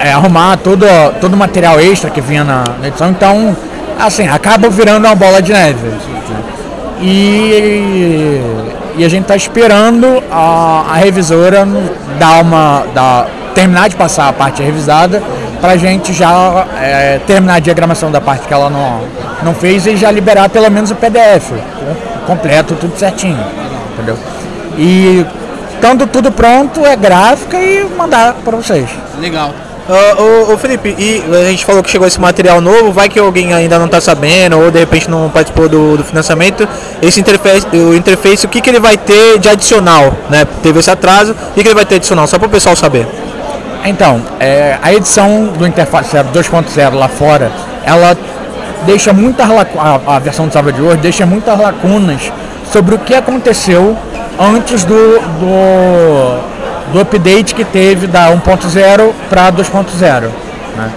é, 0.00 0.12
arrumar 0.12 0.56
todo, 0.56 0.84
todo 1.20 1.34
o 1.34 1.36
material 1.36 1.78
extra 1.80 2.10
que 2.10 2.20
vinha 2.20 2.42
na, 2.42 2.64
na 2.80 2.88
edição, 2.88 3.10
então 3.10 3.56
assim, 3.98 4.26
acaba 4.26 4.68
virando 4.68 5.06
uma 5.06 5.14
bola 5.14 5.40
de 5.40 5.52
neve. 5.52 5.92
E, 7.00 8.40
e 8.96 9.04
a 9.04 9.08
gente 9.08 9.22
está 9.22 9.36
esperando 9.36 10.22
a, 10.30 10.86
a 10.90 10.94
revisora 10.94 11.66
dar 12.18 12.42
uma, 12.42 12.84
dar, 12.94 13.26
terminar 13.54 13.88
de 13.88 13.96
passar 13.96 14.28
a 14.28 14.32
parte 14.32 14.62
revisada 14.62 15.22
para 15.64 15.72
a 15.72 15.76
gente 15.78 16.12
já 16.12 16.66
é, 16.78 17.18
terminar 17.26 17.54
a 17.54 17.58
diagramação 17.58 18.10
da 18.10 18.20
parte 18.20 18.46
que 18.46 18.52
ela 18.52 18.68
não, 18.68 19.00
não 19.42 19.54
fez 19.54 19.86
e 19.86 19.96
já 19.96 20.10
liberar 20.10 20.50
pelo 20.50 20.70
menos 20.70 20.90
o 20.90 20.94
PDF 20.94 21.52
com- 21.52 22.26
completo, 22.26 22.76
tudo 22.78 22.98
certinho. 22.98 23.42
Entendeu? 23.94 24.18
E 24.76 25.24
estando 25.72 26.06
tudo 26.06 26.30
pronto, 26.30 26.84
é 26.84 26.94
gráfica 26.94 27.56
e 27.56 27.82
mandar 27.96 28.34
para 28.44 28.58
vocês. 28.58 28.90
Legal. 29.18 29.54
Ô, 29.88 30.52
ô, 30.52 30.58
Felipe, 30.58 30.94
e 30.98 31.24
a 31.34 31.48
gente 31.48 31.64
falou 31.64 31.82
que 31.82 31.88
chegou 31.88 32.06
esse 32.06 32.20
material 32.20 32.60
novo, 32.60 32.92
vai 32.92 33.08
que 33.08 33.18
alguém 33.18 33.54
ainda 33.54 33.78
não 33.78 33.86
está 33.86 34.02
sabendo 34.02 34.58
ou 34.58 34.70
de 34.70 34.80
repente 34.80 35.08
não 35.08 35.30
participou 35.30 35.66
do, 35.66 35.96
do 35.96 36.04
financiamento, 36.04 36.68
esse 37.00 37.20
interface, 37.20 37.66
o 37.72 37.94
interface, 37.94 38.44
o 38.44 38.50
que, 38.50 38.60
que 38.60 38.68
ele 38.68 38.80
vai 38.80 38.98
ter 38.98 39.38
de 39.38 39.48
adicional, 39.48 40.12
né? 40.28 40.46
Teve 40.62 40.80
esse 40.80 40.90
atraso, 40.90 41.32
o 41.32 41.54
que, 41.54 41.62
que 41.62 41.68
ele 41.68 41.74
vai 41.74 41.86
ter 41.86 41.94
adicional, 41.94 42.26
só 42.26 42.38
para 42.38 42.48
o 42.48 42.50
pessoal 42.50 42.76
saber. 42.76 43.06
Então, 43.84 44.22
é, 44.40 44.78
a 44.82 44.94
edição 44.94 45.48
do 45.58 45.66
Interface 45.66 46.10
Zero 46.10 46.28
2.0 46.28 46.94
lá 46.94 47.06
fora, 47.06 47.52
ela 47.84 48.16
deixa 48.86 49.12
muitas 49.12 49.46
a, 49.50 50.00
a 50.06 50.18
versão 50.18 50.46
do 50.46 50.52
Savage 50.52 50.80
World 50.80 51.02
deixa 51.02 51.26
muitas 51.26 51.58
lacunas 51.58 52.32
sobre 52.72 52.94
o 52.94 52.98
que 52.98 53.14
aconteceu 53.14 53.96
antes 54.38 54.84
do, 54.84 54.94
do, 54.94 56.92
do 56.92 57.00
update 57.00 57.54
que 57.54 57.64
teve 57.64 58.06
da 58.06 58.30
1.0 58.30 59.12
para 59.28 59.52
2.0. 59.52 60.30
Né? 60.76 60.90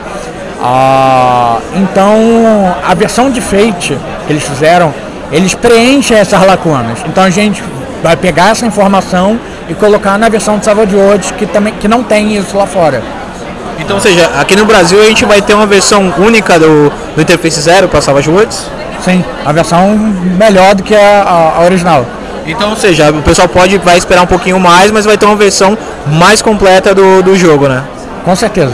Ah, 0.61 1.59
então, 1.75 2.75
a 2.85 2.93
versão 2.93 3.29
de 3.29 3.41
Fate 3.41 3.97
que 4.25 4.33
eles 4.33 4.43
fizeram, 4.43 4.93
eles 5.31 5.53
preenchem 5.53 6.17
essas 6.17 6.41
lacunas. 6.45 6.99
Então 7.05 7.23
a 7.23 7.29
gente 7.29 7.61
vai 8.01 8.15
pegar 8.15 8.51
essa 8.51 8.65
informação 8.65 9.37
e 9.69 9.73
colocar 9.73 10.17
na 10.17 10.29
versão 10.29 10.57
de 10.57 10.65
Savage 10.65 10.95
Worlds 10.95 11.31
que 11.31 11.45
também 11.45 11.73
que 11.73 11.87
não 11.87 12.03
tem 12.03 12.35
isso 12.37 12.57
lá 12.57 12.65
fora. 12.65 13.01
Então, 13.79 13.97
ou 13.97 14.01
seja, 14.01 14.29
aqui 14.39 14.55
no 14.55 14.65
Brasil 14.65 14.99
a 15.01 15.05
gente 15.05 15.23
vai 15.25 15.41
ter 15.41 15.53
uma 15.53 15.65
versão 15.67 16.13
única 16.17 16.57
do, 16.59 16.91
do 17.15 17.21
Interface 17.21 17.61
Zero 17.61 17.87
para 17.87 18.01
Savage 18.01 18.29
Worlds? 18.29 18.65
Sim, 19.03 19.23
a 19.45 19.51
versão 19.51 19.95
melhor 20.37 20.73
do 20.73 20.83
que 20.83 20.95
a, 20.95 21.21
a, 21.21 21.57
a 21.59 21.61
original. 21.65 22.05
Então, 22.45 22.69
ou 22.71 22.75
seja, 22.75 23.11
o 23.11 23.21
pessoal 23.21 23.47
pode 23.47 23.77
vai 23.77 23.97
esperar 23.97 24.23
um 24.23 24.27
pouquinho 24.27 24.59
mais, 24.59 24.89
mas 24.91 25.05
vai 25.05 25.17
ter 25.17 25.25
uma 25.25 25.35
versão 25.35 25.77
mais 26.07 26.41
completa 26.41 26.95
do, 26.95 27.21
do 27.21 27.35
jogo, 27.35 27.67
né? 27.67 27.83
Com 28.25 28.35
certeza. 28.35 28.73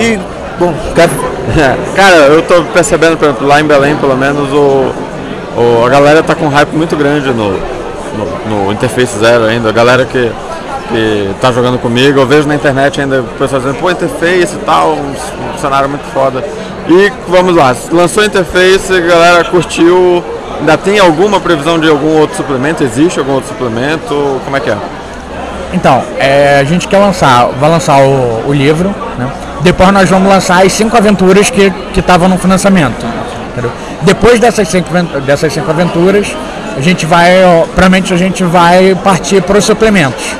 E, 0.00 0.18
bom, 0.58 0.72
quer- 0.94 1.08
Cara, 1.96 2.16
eu 2.28 2.42
tô 2.42 2.62
percebendo, 2.72 3.16
por 3.16 3.24
exemplo, 3.26 3.46
lá 3.46 3.60
em 3.60 3.64
Belém, 3.64 3.96
pelo 3.96 4.16
menos, 4.16 4.50
o, 4.52 4.92
o- 5.56 5.84
a 5.84 5.88
galera 5.88 6.22
tá 6.22 6.34
com 6.34 6.46
um 6.46 6.48
hype 6.50 6.72
muito 6.72 6.94
grande 6.96 7.28
no, 7.30 7.58
no, 8.18 8.64
no 8.64 8.72
Interface 8.72 9.18
Zero 9.18 9.44
ainda. 9.44 9.68
A 9.68 9.72
galera 9.72 10.04
que, 10.04 10.30
que 10.88 11.30
tá 11.40 11.52
jogando 11.52 11.78
comigo, 11.78 12.20
eu 12.20 12.26
vejo 12.26 12.48
na 12.48 12.54
internet 12.54 13.00
ainda 13.00 13.20
o 13.20 13.24
pessoal 13.38 13.60
dizendo, 13.60 13.78
pô, 13.78 13.90
Interface 13.90 14.54
e 14.54 14.64
tal, 14.64 14.92
um, 14.92 15.54
um 15.54 15.58
cenário 15.58 15.88
muito 15.88 16.04
foda. 16.12 16.44
E 16.88 17.12
vamos 17.28 17.54
lá, 17.54 17.74
lançou 17.92 18.24
Interface, 18.24 18.92
a 18.92 19.00
galera 19.00 19.44
curtiu. 19.44 20.24
Ainda 20.60 20.76
tem 20.76 20.98
alguma 20.98 21.38
previsão 21.38 21.78
de 21.78 21.88
algum 21.88 22.18
outro 22.18 22.36
suplemento? 22.36 22.82
Existe 22.82 23.20
algum 23.20 23.32
outro 23.32 23.48
suplemento? 23.48 24.40
Como 24.44 24.56
é 24.56 24.60
que 24.60 24.70
é? 24.70 24.76
Então, 25.72 26.02
é, 26.18 26.58
a 26.58 26.64
gente 26.64 26.88
quer 26.88 26.98
lançar, 26.98 27.46
vai 27.60 27.70
lançar 27.70 27.98
o, 28.00 28.48
o 28.48 28.52
livro, 28.52 28.92
né? 29.18 29.30
Depois 29.60 29.90
nós 29.92 30.08
vamos 30.08 30.28
lançar 30.28 30.64
as 30.64 30.72
cinco 30.72 30.96
aventuras 30.96 31.50
que 31.50 31.72
estavam 31.96 32.28
no 32.28 32.38
financiamento. 32.38 33.04
entendeu? 33.52 33.70
Depois 34.02 34.38
dessas 34.38 34.68
cinco, 34.68 34.88
dessas 35.26 35.52
cinco 35.52 35.70
aventuras, 35.70 36.34
a 36.78 36.80
gente 36.80 37.04
vai, 37.04 37.42
provavelmente 37.74 38.14
a 38.14 38.16
gente 38.16 38.44
vai 38.44 38.94
partir 39.02 39.42
para 39.42 39.58
os 39.58 39.64
suplementos. 39.64 40.36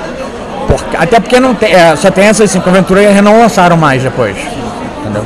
Até 0.97 1.19
porque 1.19 1.41
não 1.41 1.53
tem, 1.53 1.73
é, 1.75 1.97
só 1.97 2.11
tem 2.13 2.27
essas 2.27 2.49
cinco 2.51 2.69
aventuras 2.69 3.05
e 3.05 3.21
não 3.21 3.41
lançaram 3.41 3.77
mais 3.77 4.05
depois. 4.05 4.37
Entendeu? 5.01 5.25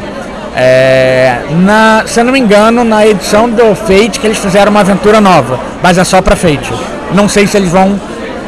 É, 0.57 1.40
na, 1.50 2.04
se 2.07 2.19
eu 2.19 2.25
não 2.25 2.33
me 2.33 2.40
engano, 2.40 2.83
na 2.83 3.07
edição 3.07 3.49
do 3.49 3.75
Fate 3.75 4.19
que 4.19 4.26
eles 4.26 4.38
fizeram 4.38 4.71
uma 4.71 4.81
aventura 4.81 5.21
nova, 5.21 5.61
mas 5.83 5.99
é 5.99 6.04
só 6.04 6.23
para 6.23 6.35
Fate. 6.35 6.73
Não 7.12 7.28
sei 7.28 7.47
se 7.47 7.59
eles 7.59 7.71
vão 7.71 8.00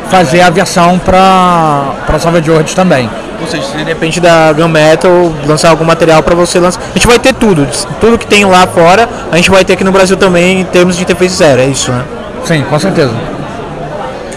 fazer 0.09 0.41
a 0.41 0.49
versão 0.49 0.99
para 0.99 2.19
Savage 2.19 2.51
Worlds 2.51 2.73
também. 2.73 3.11
ou 3.41 3.47
seja, 3.47 3.65
se 3.65 3.77
de 3.77 3.85
repente 3.85 4.21
da 4.21 4.55
Gun 4.55 4.69
Metal 4.69 5.11
lançar 5.47 5.69
algum 5.69 5.85
material 5.85 6.23
para 6.23 6.35
você 6.35 6.59
lançar. 6.59 6.81
A 6.81 6.95
gente 6.95 7.07
vai 7.07 7.19
ter 7.19 7.35
tudo, 7.35 7.67
tudo 8.01 8.17
que 8.17 8.27
tem 8.27 8.45
lá 8.47 8.67
fora, 8.67 9.07
a 9.31 9.37
gente 9.37 9.51
vai 9.51 9.65
ter 9.65 9.75
aqui 9.75 9.85
no 9.85 9.93
Brasil 9.93 10.17
também 10.17 10.61
em 10.61 10.65
termos 10.65 10.97
de 10.97 11.03
Interface 11.03 11.35
Zero, 11.37 11.61
é 11.61 11.67
isso, 11.67 11.93
né? 11.93 12.05
Sim, 12.45 12.63
com 12.69 12.79
certeza. 12.79 13.13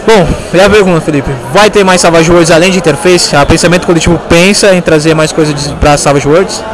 Bom, 0.06 0.26
e 0.54 0.60
a 0.60 0.70
pergunta, 0.70 1.00
Felipe, 1.02 1.30
vai 1.52 1.68
ter 1.68 1.84
mais 1.84 2.00
Savage 2.00 2.30
Worlds 2.30 2.50
além 2.50 2.70
de 2.70 2.78
Interface? 2.78 3.36
A 3.36 3.44
Pensamento 3.44 3.86
Coletivo 3.86 4.18
pensa 4.28 4.74
em 4.74 4.80
trazer 4.80 5.14
mais 5.14 5.32
coisas 5.32 5.54
para 5.78 5.98
Savage 5.98 6.26
Worlds? 6.26 6.64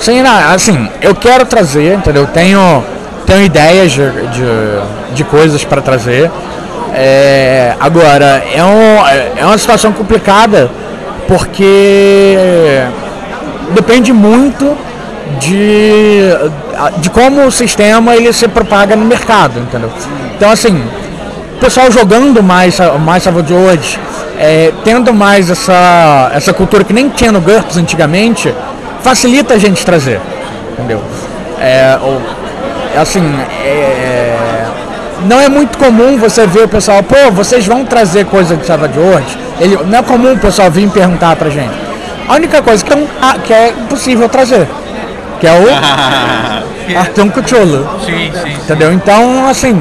Sim, 0.00 0.20
assim, 0.52 0.88
eu 1.00 1.14
quero 1.14 1.44
trazer, 1.44 1.94
entendeu? 1.94 2.26
Tenho, 2.26 2.82
tenho 3.26 3.42
ideias 3.42 3.92
de, 3.92 4.02
de, 4.02 5.14
de 5.14 5.24
coisas 5.24 5.62
para 5.62 5.80
trazer. 5.80 6.30
É, 6.92 7.74
agora, 7.78 8.42
é, 8.52 8.64
um, 8.64 9.38
é 9.38 9.46
uma 9.46 9.58
situação 9.58 9.92
complicada 9.92 10.68
porque 11.28 12.82
depende 13.72 14.12
muito 14.12 14.76
de, 15.38 16.30
de 16.98 17.10
como 17.10 17.44
o 17.46 17.50
sistema 17.52 18.14
ele 18.16 18.32
se 18.32 18.48
propaga 18.48 18.96
no 18.96 19.04
mercado, 19.04 19.58
entendeu? 19.60 19.90
Então, 20.36 20.50
assim, 20.50 20.82
o 21.56 21.58
pessoal 21.60 21.90
jogando 21.90 22.42
mais, 22.42 22.78
mais 23.04 23.22
Savage 23.22 23.52
Worlds, 23.52 23.98
é, 24.38 24.72
tendo 24.84 25.12
mais 25.12 25.50
essa, 25.50 26.30
essa 26.34 26.52
cultura 26.52 26.82
que 26.84 26.92
nem 26.92 27.08
tinha 27.10 27.30
no 27.30 27.40
GURPS 27.40 27.76
antigamente, 27.76 28.54
facilita 29.02 29.54
a 29.54 29.58
gente 29.58 29.84
trazer, 29.84 30.20
entendeu? 30.72 31.02
É, 31.60 31.98
o- 32.02 32.98
assim, 33.00 33.22
é, 33.62 34.64
não 35.26 35.38
é 35.38 35.48
muito 35.48 35.76
comum 35.76 36.16
você 36.16 36.46
ver 36.46 36.64
o 36.64 36.68
pessoal, 36.68 37.02
pô, 37.02 37.30
vocês 37.32 37.66
vão 37.66 37.84
trazer 37.84 38.24
coisa 38.26 38.56
de 38.56 38.64
Savage 38.66 38.98
Worlds? 38.98 39.36
Ele, 39.60 39.76
não 39.84 39.98
é 39.98 40.02
comum 40.02 40.32
o 40.32 40.38
pessoal 40.38 40.70
vir 40.70 40.88
perguntar 40.88 41.36
pra 41.36 41.50
gente. 41.50 41.74
A 42.26 42.34
única 42.34 42.62
coisa 42.62 42.82
que, 42.82 42.92
é 42.92 43.04
ah, 43.20 43.34
que 43.44 43.52
é 43.52 43.72
possível 43.88 44.28
trazer, 44.28 44.66
que 45.40 45.46
é 45.46 45.52
o 45.52 45.66
Arton 46.98 47.30
Cucholo. 47.30 47.88
Sim, 48.04 48.30
sim. 48.42 48.52
Entendeu? 48.52 48.92
Então, 48.92 49.48
assim, 49.48 49.80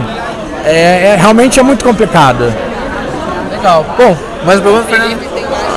é, 0.66 1.14
é- 1.14 1.16
realmente 1.20 1.60
é 1.60 1.64
muito 1.64 1.84
complicado. 1.84 2.54
Legal. 3.52 3.86
Bom, 3.98 4.16
mais 4.46 4.60
pergunta, 4.60 4.86
Fernando? 4.90 5.18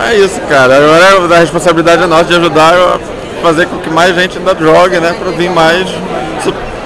É 0.08 0.14
isso, 0.16 0.40
cara. 0.48 0.76
Agora 0.76 1.36
a 1.36 1.38
responsabilidade 1.38 2.02
é 2.02 2.06
nossa 2.06 2.24
de 2.24 2.34
ajudar 2.34 2.74
a 2.74 2.98
fazer 3.42 3.66
com 3.66 3.78
que 3.78 3.90
mais 3.90 4.14
gente 4.14 4.38
ainda 4.38 4.54
jogue, 4.58 4.98
né? 5.00 5.14
Pra 5.18 5.30
vir 5.32 5.50
mais, 5.50 5.86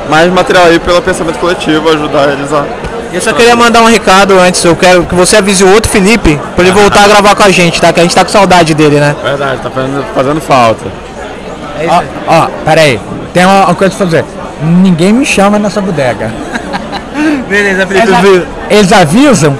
mais 0.09 0.31
material 0.33 0.67
aí 0.67 0.79
pelo 0.79 1.03
pensamento 1.03 1.39
coletivo, 1.39 1.89
ajudar 1.91 2.31
eles 2.33 2.53
a. 2.53 2.65
Eu 3.13 3.21
só 3.21 3.33
queria 3.33 3.57
mandar 3.57 3.81
um 3.83 3.87
recado 3.87 4.39
antes, 4.39 4.63
eu 4.65 4.77
quero 4.77 5.05
que 5.05 5.15
você 5.15 5.37
avise 5.37 5.65
o 5.65 5.73
outro 5.73 5.91
Felipe 5.91 6.39
para 6.55 6.65
ele 6.65 6.73
voltar 6.73 7.05
a 7.05 7.09
gravar 7.09 7.35
com 7.35 7.43
a 7.45 7.51
gente, 7.51 7.81
tá? 7.81 7.93
Que 7.93 8.01
a 8.01 8.03
gente 8.03 8.15
tá 8.15 8.25
com 8.25 8.31
saudade 8.31 8.75
dele, 8.75 9.01
né? 9.01 9.15
Verdade, 9.23 9.61
tá 9.63 9.71
fazendo, 9.71 10.05
fazendo 10.15 10.41
falta. 10.41 10.85
Ó, 11.89 12.03
ó, 12.27 12.49
peraí, 12.65 12.99
tem 13.35 13.45
uma, 13.45 13.67
uma 13.67 13.75
coisa 13.75 13.95
pra 13.95 14.07
fazer. 14.07 14.25
Ninguém 14.63 15.13
me 15.13 15.27
chama 15.27 15.59
nessa 15.59 15.81
bodega. 15.81 16.31
Beleza, 17.49 17.83
Eles, 17.91 18.13
avi- 18.13 18.47
eles 18.71 18.93
avisam, 18.93 19.59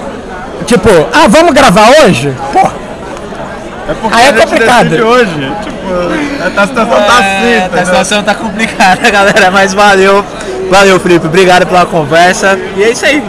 tipo, 0.67 0.89
ah, 1.13 1.29
vamos 1.29 1.53
gravar 1.53 1.89
hoje? 2.03 2.35
Pô, 2.53 2.61
É 2.61 3.95
porque 4.01 4.15
Aí 4.17 4.25
é 4.25 4.29
a 4.29 4.33
gente 4.33 4.41
complicado. 4.49 4.93
hoje. 4.95 5.53
Tipo, 5.63 6.43
a 6.43 6.67
situação 6.67 6.87
tá 6.87 7.19
assim, 7.19 7.47
É, 7.53 7.71
a 7.81 7.85
situação 7.85 8.23
tá 8.25 8.35
complicada, 8.35 9.09
galera, 9.11 9.51
mas 9.51 9.73
valeu. 9.73 10.25
Valeu, 10.71 10.99
Felipe. 10.99 11.27
Obrigado 11.27 11.65
pela 11.67 11.87
conversa. 11.87 12.59
E 12.77 12.83
é 12.83 12.91
isso 12.91 13.07
aí. 13.07 13.23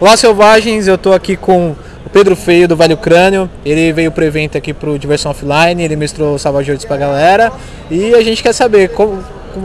Olá, 0.00 0.16
selvagens. 0.16 0.86
Eu 0.88 0.98
tô 0.98 1.12
aqui 1.12 1.36
com 1.36 1.76
o 2.04 2.10
Pedro 2.10 2.36
Feio 2.36 2.68
do 2.68 2.76
Vale 2.76 2.96
Crânio. 2.96 3.48
Ele 3.64 3.92
veio 3.92 4.10
pro 4.12 4.24
evento 4.24 4.58
aqui 4.58 4.72
pro 4.72 4.98
Diversão 4.98 5.30
Offline. 5.30 5.82
Ele 5.82 5.96
mestrou 5.96 6.38
Salvage 6.38 6.70
Worlds 6.70 6.86
pra 6.86 6.96
galera. 6.96 7.52
E 7.90 8.14
a 8.14 8.22
gente 8.22 8.42
quer 8.42 8.52
saber 8.52 8.88
qual, 8.90 9.18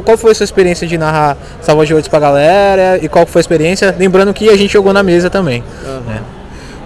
qual 0.05 0.17
foi 0.17 0.31
a 0.31 0.35
sua 0.35 0.43
experiência 0.43 0.87
de 0.87 0.97
narrar 0.97 1.37
Salvage 1.61 1.93
Worlds 1.93 2.07
pra 2.07 2.19
galera 2.19 2.99
e 3.01 3.07
qual 3.09 3.25
foi 3.25 3.39
a 3.39 3.41
experiência. 3.41 3.95
Lembrando 3.97 4.33
que 4.33 4.49
a 4.49 4.57
gente 4.57 4.71
jogou 4.71 4.93
na 4.93 5.03
mesa 5.03 5.29
também. 5.29 5.63
né? 6.05 6.21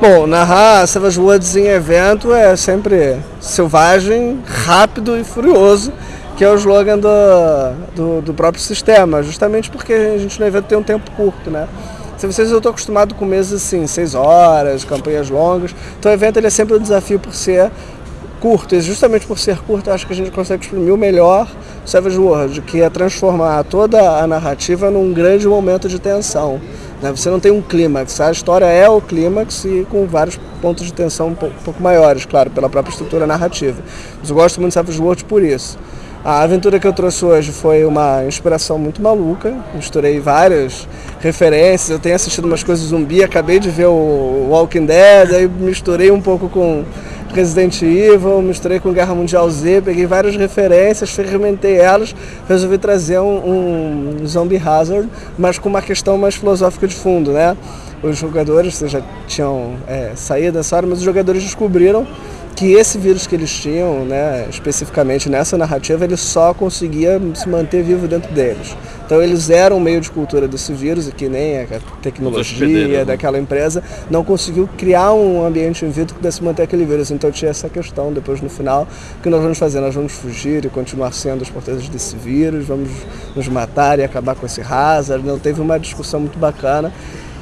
Bom, 0.02 0.28
narrar 0.28 0.86
Savage 0.88 1.18
Worlds 1.20 1.56
em 1.56 1.68
evento 1.68 2.34
é 2.34 2.56
sempre 2.58 3.18
selvagem, 3.40 4.40
rápido 4.46 5.18
e 5.18 5.24
furioso, 5.24 5.94
que 6.36 6.44
é 6.44 6.50
o 6.50 6.56
slogan 6.56 6.98
do, 6.98 7.08
do, 7.96 8.22
do 8.22 8.34
próprio 8.34 8.62
sistema, 8.62 9.24
justamente 9.24 9.70
porque 9.70 9.94
a 9.94 10.18
gente 10.18 10.38
no 10.42 10.46
evento 10.46 10.66
tem 10.66 10.78
um 10.78 10.84
tempo 10.84 11.10
curto, 11.12 11.50
né? 11.50 11.68
Se 12.24 12.28
vocês 12.28 12.52
eu 12.52 12.56
estou 12.56 12.70
acostumado 12.70 13.14
com 13.16 13.26
meses 13.26 13.52
assim, 13.52 13.86
seis 13.86 14.16
horas, 14.16 14.86
campanhas 14.86 15.30
longas, 15.30 15.76
então 16.00 16.10
o 16.10 16.16
evento 16.16 16.38
ele 16.38 16.48
é 16.48 16.50
sempre 16.50 16.74
um 16.74 16.80
desafio 16.80 17.20
por 17.20 17.36
ser 17.36 17.70
curto, 18.40 18.74
e 18.74 18.80
justamente 18.80 19.28
por 19.28 19.38
ser 19.38 19.58
curto, 19.58 19.92
acho 19.92 20.08
que 20.08 20.14
a 20.14 20.16
gente 20.16 20.32
consegue 20.32 20.64
exprimir 20.64 20.94
o 20.94 20.98
melhor 20.98 21.46
Savage 21.86 22.18
World, 22.18 22.62
que 22.62 22.82
é 22.82 22.90
transformar 22.90 23.66
toda 23.66 24.00
a 24.22 24.26
narrativa 24.26 24.90
num 24.90 25.12
grande 25.12 25.46
momento 25.46 25.90
de 25.90 26.00
tensão. 26.00 26.62
né? 27.02 27.12
Você 27.12 27.30
não 27.30 27.42
tem 27.42 27.52
um 27.52 27.62
clímax, 27.62 28.22
a 28.22 28.32
história 28.32 28.68
é 28.68 28.88
o 28.88 29.02
clímax 29.02 29.66
e 29.66 29.86
com 29.92 30.08
vários 30.08 30.40
pontos 30.62 30.86
de 30.86 30.94
tensão 30.94 31.28
um 31.28 31.36
pouco, 31.36 31.54
um 31.60 31.64
pouco 31.64 31.84
maiores, 31.84 32.26
claro, 32.26 32.50
pela 32.52 32.70
própria 32.70 32.94
estrutura 32.94 33.28
narrativa. 33.28 33.84
Mas 34.22 34.30
eu 34.30 34.36
gosto 34.38 34.62
muito 34.62 34.70
de 34.70 34.76
Savage 34.76 35.02
World 35.02 35.26
por 35.26 35.44
isso. 35.44 35.78
A 36.26 36.40
aventura 36.40 36.80
que 36.80 36.88
eu 36.88 36.94
trouxe 36.94 37.26
hoje 37.26 37.52
foi 37.52 37.84
uma 37.84 38.24
inspiração 38.26 38.80
muito 38.80 39.02
maluca. 39.02 39.54
Misturei 39.76 40.22
várias 40.22 40.88
referências. 41.20 41.90
Eu 41.90 42.00
tenho 42.00 42.16
assistido 42.16 42.46
umas 42.46 42.64
coisas 42.64 42.86
zumbi, 42.86 43.22
acabei 43.22 43.60
de 43.60 43.70
ver 43.70 43.88
o 43.88 44.48
Walking 44.50 44.86
Dead, 44.86 45.34
aí 45.34 45.50
misturei 45.50 46.12
um 46.12 46.22
pouco 46.22 46.48
com 46.48 46.86
Resident 47.34 47.82
Evil, 47.82 48.42
misturei 48.42 48.80
com 48.80 48.94
Guerra 48.94 49.14
Mundial 49.14 49.50
Z, 49.50 49.82
peguei 49.82 50.06
várias 50.06 50.38
referências, 50.38 51.10
fermentei 51.10 51.76
elas, 51.76 52.16
resolvi 52.48 52.78
trazer 52.78 53.20
um, 53.20 54.22
um 54.22 54.26
Zombie 54.26 54.62
Hazard, 54.64 55.10
mas 55.38 55.60
com 55.60 55.68
uma 55.68 55.82
questão 55.82 56.18
mais 56.18 56.36
filosófica 56.36 56.88
de 56.88 56.96
fundo, 56.96 57.34
né? 57.34 57.58
Os 58.02 58.18
jogadores, 58.18 58.76
vocês 58.76 58.92
já 58.92 59.02
tinham 59.28 59.74
é, 59.88 60.12
saído 60.16 60.58
dessa 60.58 60.78
hora, 60.78 60.88
mas 60.88 61.00
os 61.00 61.04
jogadores 61.04 61.44
descobriram 61.44 62.08
que 62.56 62.74
esse 62.74 62.98
vírus 62.98 63.26
que 63.26 63.36
eles 63.36 63.52
tinham, 63.52 64.06
né, 64.06 64.48
especificamente 64.50 65.30
nessa 65.30 65.58
narrativa, 65.58 66.04
ele 66.06 66.18
só 66.18 66.54
conseguia 66.54 67.20
se 67.36 67.50
manter 67.50 67.84
vivo 67.84 68.08
dentro 68.08 68.32
deles. 68.32 68.76
Então 69.06 69.22
eles 69.22 69.50
eram 69.50 69.80
meio 69.80 70.00
de 70.00 70.10
cultura 70.10 70.48
desse 70.48 70.72
vírus, 70.74 71.08
e 71.08 71.12
que 71.12 71.28
nem 71.28 71.62
a 71.62 71.68
tecnologia 72.02 72.42
hospedeiros, 72.42 72.98
né? 72.98 73.06
daquela 73.06 73.38
empresa 73.38 73.84
não 74.10 74.24
conseguiu 74.24 74.68
criar 74.78 75.14
um 75.14 75.46
ambiente 75.46 75.86
in 75.86 75.90
vitro 75.90 76.14
que 76.16 76.22
pudesse 76.22 76.44
manter 76.44 76.64
aquele 76.64 76.86
vírus. 76.86 77.12
Então 77.12 77.30
tinha 77.32 77.52
essa 77.52 77.68
questão 77.68 78.14
depois 78.14 78.42
no 78.42 78.50
final, 78.50 78.88
o 79.20 79.22
que 79.22 79.30
nós 79.30 79.42
vamos 79.42 79.58
fazer? 79.58 79.82
Nós 79.82 79.94
vamos 79.94 80.14
fugir 80.14 80.64
e 80.66 80.70
continuar 80.70 81.12
sendo 81.12 81.42
os 81.42 81.50
portadores 81.50 81.90
desse 81.90 82.16
vírus, 82.16 82.66
vamos 82.66 82.90
nos 83.36 83.48
matar 83.48 84.00
e 84.00 84.04
acabar 84.04 84.36
com 84.36 84.46
esse 84.46 84.62
hazard. 84.62 85.26
Não 85.26 85.38
teve 85.38 85.60
uma 85.60 85.78
discussão 85.80 86.20
muito 86.20 86.40
bacana. 86.40 86.92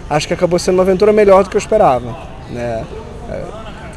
Acho 0.10 0.28
que 0.28 0.34
acabou 0.34 0.58
sendo 0.58 0.76
uma 0.76 0.84
aventura 0.84 1.14
melhor 1.14 1.44
do 1.44 1.50
que 1.50 1.56
eu 1.56 1.60
esperava, 1.60 2.18
né? 2.50 2.84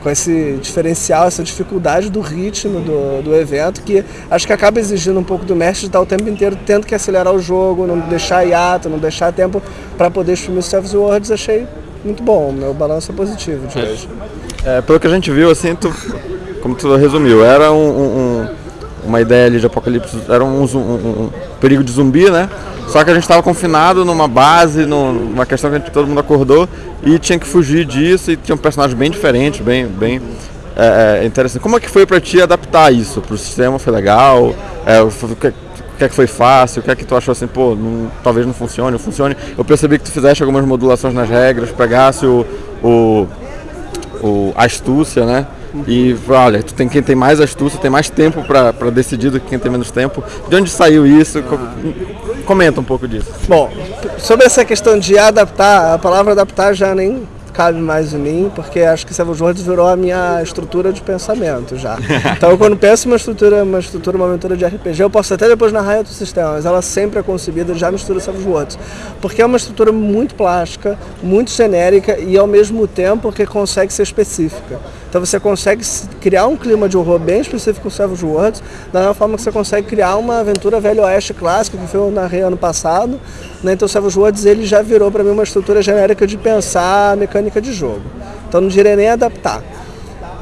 Com 0.05 0.11
esse 0.11 0.59
diferencial, 0.61 1.27
essa 1.27 1.43
dificuldade 1.43 2.11
do 2.11 2.21
ritmo 2.21 2.79
do, 2.79 3.23
do 3.23 3.35
evento, 3.35 3.81
que 3.81 4.05
acho 4.31 4.47
que 4.47 4.53
acaba 4.53 4.79
exigindo 4.79 5.19
um 5.19 5.25
pouco 5.25 5.47
do 5.47 5.57
mestre 5.57 5.81
de 5.81 5.87
estar 5.87 6.01
o 6.03 6.05
tempo 6.05 6.29
inteiro 6.29 6.59
tendo 6.67 6.87
que 6.87 6.95
acelerar 6.95 7.35
o 7.35 7.41
jogo, 7.41 7.87
não 7.87 7.99
deixar 8.01 8.43
hiato, 8.43 8.91
não 8.91 8.99
deixar 8.99 9.33
tempo 9.33 9.63
para 9.97 10.11
poder 10.11 10.35
exprimir 10.35 10.59
os 10.59 10.67
Savage 10.67 10.95
Worlds, 10.95 11.31
achei 11.31 11.67
muito 12.05 12.23
bom, 12.23 12.53
meu 12.53 12.75
balanço 12.75 13.11
é 13.13 13.15
positivo 13.15 13.67
de 13.67 13.79
hoje. 13.79 14.07
É, 14.63 14.83
pelo 14.83 15.01
que 15.01 15.07
a 15.07 15.11
gente 15.11 15.31
viu, 15.31 15.51
assim, 15.51 15.75
tu, 15.75 15.91
como 16.61 16.75
tu 16.75 16.95
resumiu, 16.97 17.43
era 17.43 17.73
um, 17.73 17.89
um, 17.89 18.49
uma 19.05 19.21
ideia 19.21 19.47
ali 19.47 19.61
de 19.61 19.67
apocalipse, 19.67 20.17
era 20.29 20.45
um, 20.45 20.65
um, 20.65 21.31
perigo 21.61 21.85
de 21.85 21.93
zumbi, 21.93 22.31
né? 22.31 22.49
Só 22.89 23.03
que 23.03 23.11
a 23.11 23.15
gente 23.15 23.23
estava 23.23 23.43
confinado 23.43 24.05
numa 24.05 24.29
base, 24.29 24.85
numa 24.87 25.47
questão 25.47 25.71
que 25.71 25.79
gente, 25.79 25.91
todo 25.91 26.07
mundo 26.07 26.21
acordou 26.21 26.69
e 27.03 27.19
tinha 27.19 27.39
que 27.39 27.47
fugir 27.47 27.85
disso 27.85 28.31
e 28.31 28.37
tinha 28.37 28.55
um 28.55 28.59
personagem 28.59 28.97
bem 28.97 29.11
diferente, 29.11 29.63
bem, 29.63 29.87
bem 29.87 30.21
é, 30.77 31.21
é 31.23 31.27
interessante. 31.27 31.63
Como 31.63 31.77
é 31.77 31.81
que 31.81 31.89
foi 31.89 32.07
para 32.07 32.21
ti 32.21 32.41
adaptar 32.41 32.93
isso 32.93 33.21
para 33.21 33.35
o 33.35 33.39
sistema? 33.39 33.79
Foi 33.79 33.93
legal? 33.93 34.55
É, 34.87 35.01
o 35.01 35.09
que, 35.09 35.49
o 35.49 35.97
que 35.97 36.05
é 36.05 36.09
que 36.09 36.15
foi 36.15 36.27
fácil? 36.27 36.81
O 36.81 36.83
que 36.83 36.91
é 36.91 36.97
que 36.97 37.05
tu 37.05 37.17
achou 37.17 37.33
assim, 37.33 37.47
pô, 37.47 37.75
não, 37.75 38.11
talvez 38.23 38.47
não 38.47 38.53
funcione, 38.53 38.99
funcione? 38.99 39.37
Eu 39.57 39.65
percebi 39.65 39.99
que 39.99 40.05
tu 40.05 40.11
fizeste 40.11 40.43
algumas 40.43 40.65
modulações 40.65 41.15
nas 41.15 41.29
regras, 41.29 41.71
pegasse 41.71 42.27
o, 42.27 42.45
o, 42.83 43.27
o 44.23 44.53
a 44.57 44.65
astúcia, 44.65 45.25
né? 45.25 45.47
E 45.87 46.17
olha, 46.29 46.63
tu 46.63 46.75
tem 46.75 46.89
quem 46.89 47.03
tem 47.03 47.17
mais 47.17 47.41
astúcia, 47.41 47.79
tem 47.81 47.91
mais 47.91 48.09
tempo 48.09 48.45
para 48.45 48.91
decidir 48.91 49.31
do 49.31 49.41
que 49.41 49.49
quem 49.49 49.59
tem 49.59 49.71
menos 49.71 49.91
tempo. 49.91 50.23
De 50.49 50.57
onde 50.57 50.71
saiu 50.71 51.07
isso? 51.07 51.43
Comenta 52.47 52.81
um 52.81 52.85
pouco 52.85 53.09
disso. 53.09 53.31
Bom, 53.49 53.71
sobre 54.19 54.47
essa 54.47 54.65
questão 54.65 54.99
de 54.99 55.19
adaptar, 55.19 55.95
a 55.95 55.99
palavra 55.99 56.33
adaptar 56.33 56.75
já 56.75 56.95
nem 56.95 57.27
cabe 57.55 57.81
mais 57.81 58.13
em 58.13 58.19
mim, 58.19 58.53
porque 58.53 58.81
acho 58.81 59.07
que 59.07 59.15
Savage 59.15 59.41
Worlds 59.41 59.63
virou 59.63 59.87
a 59.87 59.97
minha 59.97 60.43
estrutura 60.43 60.93
de 60.93 61.01
pensamento 61.01 61.77
já. 61.77 61.97
Então, 62.37 62.59
quando 62.59 62.77
penso 62.77 63.07
uma 63.07 63.17
estrutura, 63.17 63.63
uma 63.63 63.79
estrutura, 63.79 64.17
uma 64.17 64.27
aventura 64.27 64.57
de 64.57 64.65
RPG, 64.65 65.01
eu 65.01 65.09
posso 65.09 65.33
até 65.33 65.49
depois 65.49 65.73
narrar 65.73 65.99
outros 65.99 66.17
sistemas, 66.17 66.67
ela 66.67 66.83
sempre 66.83 67.21
é 67.21 67.23
concebida 67.23 67.73
já 67.75 67.93
mistura 67.93 68.19
Savage 68.19 68.47
Worlds, 68.47 68.79
porque 69.21 69.41
é 69.41 69.47
uma 69.47 69.57
estrutura 69.57 69.93
muito 69.93 70.35
plástica, 70.35 70.99
muito 71.23 71.53
genérica 71.53 72.19
e 72.19 72.37
ao 72.37 72.47
mesmo 72.47 72.89
tempo 72.89 73.33
que 73.33 73.47
consegue 73.47 73.93
ser 73.93 74.03
específica. 74.03 74.81
Então 75.15 75.25
você 75.25 75.39
consegue 75.39 75.85
criar 76.21 76.49
um 76.49 76.57
clima 76.57 76.89
de 76.89 76.97
horror 76.97 77.21
bem 77.21 77.41
específico 77.41 77.85
com 77.85 77.89
Savage 77.89 78.25
Worlds, 78.25 78.61
da 78.93 78.99
mesma 78.99 79.15
forma 79.15 79.37
que 79.37 79.43
você 79.43 79.53
consegue 79.53 79.87
criar 79.87 80.17
uma 80.17 80.41
aventura 80.41 80.81
velho 80.81 81.05
oeste 81.05 81.33
clássica, 81.33 81.79
que 81.79 81.87
foi 81.87 82.01
eu 82.01 82.11
narrei 82.11 82.41
ano 82.41 82.57
passado. 82.57 83.21
Né? 83.63 83.75
Então 83.75 83.87
Savage 83.87 84.19
Worlds 84.19 84.45
ele 84.45 84.67
já 84.67 84.83
virou 84.83 85.13
para 85.13 85.23
mim 85.23 85.31
uma 85.31 85.45
estrutura 85.45 85.81
genérica 85.83 86.27
de 86.27 86.37
pensar 86.37 87.13
a 87.13 87.15
mecânica 87.15 87.61
de 87.61 87.73
jogo. 87.73 88.03
Então 88.49 88.61
não 88.61 88.67
direi 88.67 88.97
nem 88.97 89.09
adaptar. 89.09 89.63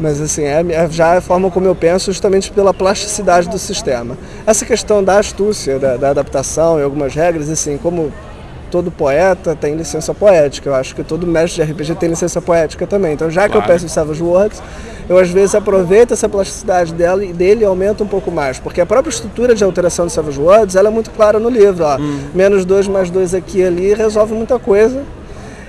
Mas 0.00 0.22
assim, 0.22 0.44
é, 0.44 0.64
é 0.70 0.88
já 0.88 1.16
é 1.16 1.18
a 1.18 1.20
forma 1.20 1.50
como 1.50 1.66
eu 1.66 1.74
penso 1.74 2.11
justamente 2.11 2.50
pela 2.50 2.72
plasticidade 2.72 3.50
do 3.50 3.58
sistema. 3.58 4.16
Essa 4.46 4.64
questão 4.64 5.04
da 5.04 5.18
astúcia, 5.18 5.78
da, 5.78 5.98
da 5.98 6.08
adaptação 6.08 6.80
e 6.80 6.82
algumas 6.82 7.14
regras, 7.14 7.50
assim, 7.50 7.76
como 7.76 8.11
todo 8.72 8.90
poeta 8.90 9.54
tem 9.54 9.76
licença 9.76 10.14
poética. 10.14 10.70
Eu 10.70 10.74
acho 10.74 10.96
que 10.96 11.04
todo 11.04 11.26
mestre 11.26 11.62
de 11.62 11.70
RPG 11.70 11.94
tem 11.96 12.08
licença 12.08 12.40
poética 12.40 12.87
também. 12.87 13.12
Então, 13.12 13.30
já 13.30 13.42
que 13.42 13.50
claro. 13.50 13.66
eu 13.66 13.70
peço 13.70 13.85
em 13.85 13.88
Savage 13.88 14.22
Worlds, 14.22 14.62
eu 15.06 15.18
às 15.18 15.28
vezes 15.28 15.54
aproveito 15.54 16.12
essa 16.12 16.26
plasticidade 16.26 16.94
dela 16.94 17.22
e 17.22 17.35
dele 17.35 17.66
aumenta 17.66 18.02
um 18.02 18.06
pouco 18.06 18.30
mais. 18.30 18.58
Porque 18.58 18.80
a 18.80 18.87
própria 18.87 19.11
estrutura 19.11 19.54
de 19.54 19.62
alteração 19.62 20.06
de 20.06 20.12
Savage 20.12 20.40
Worlds 20.40 20.74
ela 20.74 20.88
é 20.88 20.90
muito 20.90 21.11
clara 21.11 21.38
no 21.38 21.50
livro. 21.50 21.85
Ó. 21.85 21.98
Hum. 21.98 22.20
Menos 22.35 22.64
dois 22.64 22.88
mais 22.88 23.11
dois 23.11 23.35
aqui 23.35 23.58
e 23.58 23.64
ali 23.64 23.92
resolve 23.92 24.32
muita 24.32 24.58
coisa. 24.58 25.04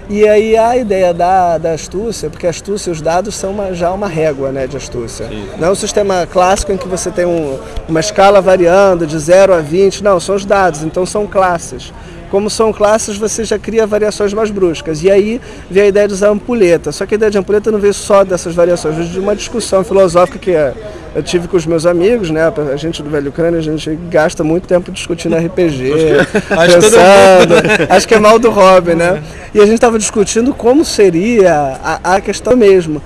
E 0.09 0.27
aí 0.27 0.55
a 0.55 0.75
ideia 0.77 1.13
da, 1.13 1.57
da 1.57 1.71
astúcia, 1.73 2.29
porque 2.29 2.45
a 2.45 2.49
astúcia, 2.49 2.91
os 2.91 3.01
dados 3.01 3.35
são 3.35 3.51
uma, 3.51 3.73
já 3.73 3.91
uma 3.91 4.07
régua 4.07 4.51
né, 4.51 4.65
de 4.67 4.77
astúcia. 4.77 5.27
Sim. 5.27 5.47
Não 5.57 5.69
é 5.69 5.71
um 5.71 5.75
sistema 5.75 6.25
clássico 6.25 6.71
em 6.71 6.77
que 6.77 6.87
você 6.87 7.09
tem 7.09 7.25
um, 7.25 7.57
uma 7.87 7.99
escala 7.99 8.41
variando 8.41 9.07
de 9.07 9.17
0 9.17 9.53
a 9.53 9.59
20, 9.59 10.03
não, 10.03 10.19
são 10.19 10.35
os 10.35 10.45
dados, 10.45 10.83
então 10.83 11.05
são 11.05 11.25
classes. 11.25 11.93
Como 12.33 12.49
são 12.49 12.73
classes, 12.73 13.15
você 13.15 13.43
já 13.43 13.59
cria 13.59 13.85
variações 13.85 14.33
mais 14.33 14.49
bruscas. 14.49 15.03
E 15.03 15.11
aí 15.11 15.39
vem 15.69 15.83
a 15.83 15.85
ideia 15.85 16.07
de 16.07 16.15
usar 16.15 16.29
ampulheta. 16.29 16.91
Só 16.91 17.05
que 17.05 17.13
a 17.13 17.17
ideia 17.17 17.29
de 17.29 17.37
ampulheta 17.37 17.71
não 17.71 17.77
veio 17.77 17.93
só 17.93 18.23
dessas 18.23 18.55
variações, 18.55 18.95
veio 18.95 19.07
de 19.07 19.19
uma 19.19 19.35
discussão 19.35 19.83
filosófica 19.83 20.39
que 20.39 20.49
eu 20.49 21.21
tive 21.21 21.47
com 21.47 21.55
os 21.55 21.67
meus 21.67 21.85
amigos, 21.85 22.31
né? 22.31 22.51
A 22.73 22.75
gente 22.75 23.03
do 23.03 23.09
Velho 23.11 23.29
Ucrânia, 23.29 23.59
a 23.59 23.61
gente 23.61 23.87
gasta 24.09 24.43
muito 24.43 24.67
tempo 24.67 24.91
discutindo 24.91 25.35
RPG, 25.35 25.91
acho 26.49 26.73
pensando. 26.73 27.53
acho 27.87 28.07
que 28.07 28.15
é 28.15 28.19
mal 28.19 28.39
do 28.39 28.49
hobby, 28.49 28.95
né? 28.95 29.21
E 29.53 29.59
a 29.59 29.65
gente 29.65 29.75
estava 29.75 29.99
discutindo 29.99 30.55
como 30.55 30.83
seria 30.83 31.79
a, 31.83 32.15
a 32.15 32.19
questão 32.19 32.57
mesmo. 32.57 32.99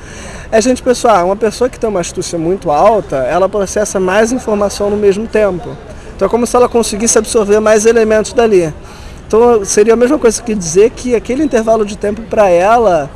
A 0.49 0.61
gente 0.61 0.81
pensou, 0.81 1.11
ah, 1.11 1.25
uma 1.25 1.35
pessoa 1.35 1.69
que 1.69 1.77
tem 1.77 1.89
uma 1.89 1.99
astúcia 1.99 2.39
muito 2.39 2.71
alta, 2.71 3.17
ela 3.17 3.49
processa 3.49 3.99
mais 3.99 4.31
informação 4.31 4.89
no 4.89 4.95
mesmo 4.95 5.27
tempo. 5.27 5.75
Então 6.15 6.29
é 6.29 6.31
como 6.31 6.47
se 6.47 6.55
ela 6.55 6.69
conseguisse 6.69 7.17
absorver 7.17 7.59
mais 7.59 7.85
elementos 7.85 8.31
dali. 8.31 8.73
Então 9.27 9.63
seria 9.65 9.93
a 9.93 9.97
mesma 9.97 10.17
coisa 10.17 10.41
que 10.41 10.55
dizer 10.55 10.91
que 10.91 11.13
aquele 11.13 11.43
intervalo 11.43 11.85
de 11.85 11.97
tempo 11.97 12.21
para 12.23 12.49
ela 12.49 13.09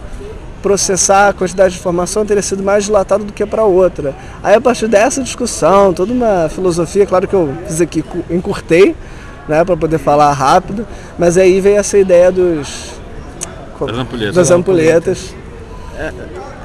processar 0.62 1.30
a 1.30 1.34
quantidade 1.34 1.74
de 1.74 1.80
informação 1.80 2.26
teria 2.26 2.44
sido 2.44 2.62
mais 2.62 2.84
dilatado 2.84 3.24
do 3.24 3.34
que 3.34 3.46
para 3.46 3.64
outra. 3.64 4.14
Aí 4.44 4.54
a 4.54 4.62
partir 4.62 4.88
dessa 4.88 5.24
discussão, 5.24 5.94
toda 5.94 6.14
uma 6.14 6.50
filosofia, 6.50 7.06
claro 7.06 7.28
que 7.28 7.34
eu 7.34 7.54
fiz 7.66 7.82
aqui, 7.82 8.04
encurtei, 8.30 8.96
né, 9.48 9.64
para 9.66 9.76
poder 9.76 9.98
falar 9.98 10.32
rápido, 10.34 10.86
mas 11.18 11.38
aí 11.38 11.60
veio 11.60 11.78
essa 11.78 11.98
ideia 11.98 12.32
dos 12.32 12.92
das 13.80 13.98
ampulhetas. 13.98 14.36
Das 14.36 14.52
ampulhetas. 14.52 15.36
É, 15.98 16.12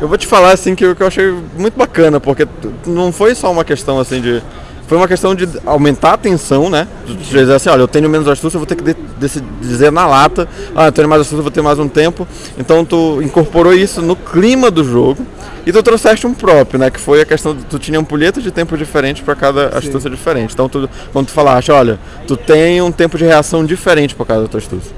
eu 0.01 0.09
vou 0.09 0.19
te 0.19 0.27
falar 0.27 0.53
assim 0.53 0.75
que 0.75 0.85
eu, 0.85 0.95
que 0.95 1.03
eu 1.03 1.07
achei 1.07 1.35
muito 1.57 1.77
bacana, 1.77 2.21
porque 2.21 2.47
não 2.87 3.11
foi 3.13 3.35
só 3.35 3.51
uma 3.51 3.65
questão 3.65 3.99
assim 3.99 4.21
de 4.21 4.43
foi 4.87 4.97
uma 4.97 5.09
questão 5.09 5.35
de 5.35 5.49
aumentar 5.65 6.15
a 6.15 6.17
tensão, 6.17 6.71
né? 6.71 6.87
De 7.07 7.17
dizer 7.17 7.53
assim, 7.53 7.69
olha, 7.69 7.81
eu 7.81 7.89
tenho 7.89 8.09
menos 8.09 8.29
astúcia, 8.29 8.57
eu 8.57 8.61
vou 8.61 8.67
ter 8.67 8.77
que 8.77 8.85
de, 8.85 8.95
de, 8.95 9.41
dizer 9.61 9.91
na 9.91 10.07
lata, 10.07 10.49
ah, 10.75 10.87
eu 10.87 10.93
tenho 10.93 11.09
mais 11.09 11.23
astúcia, 11.23 11.39
eu 11.39 11.43
vou 11.43 11.51
ter 11.51 11.63
mais 11.63 11.79
um 11.79 11.89
tempo. 11.89 12.27
Então 12.59 12.85
tu 12.85 13.21
incorporou 13.23 13.75
isso 13.75 14.01
no 14.01 14.15
clima 14.15 14.71
do 14.71 14.85
jogo 14.85 15.27
e 15.67 15.73
tu 15.73 15.83
trouxeste 15.83 16.27
um 16.27 16.33
próprio, 16.33 16.79
né? 16.79 16.91
Que 16.91 17.01
foi 17.01 17.21
a 17.21 17.27
questão 17.27 17.55
de 17.55 17.65
tu 17.65 17.79
tinha 17.79 17.99
ampulhetas 17.99 18.43
de 18.43 18.51
tempo 18.51 18.77
diferente 18.77 19.23
para 19.23 19.35
cada 19.35 19.69
astúcia 19.77 20.09
Sim. 20.09 20.11
diferente. 20.11 20.55
Então 20.55 20.69
tu, 20.69 20.89
quando 21.13 21.27
tu 21.27 21.33
falaste, 21.33 21.73
olha, 21.73 21.99
tu 22.27 22.37
tem 22.37 22.81
um 22.81 22.93
tempo 22.93 23.19
de 23.19 23.25
reação 23.25 23.65
diferente 23.65 24.15
para 24.15 24.27
cada 24.27 24.49
tua 24.49 24.59
astúcia. 24.59 24.93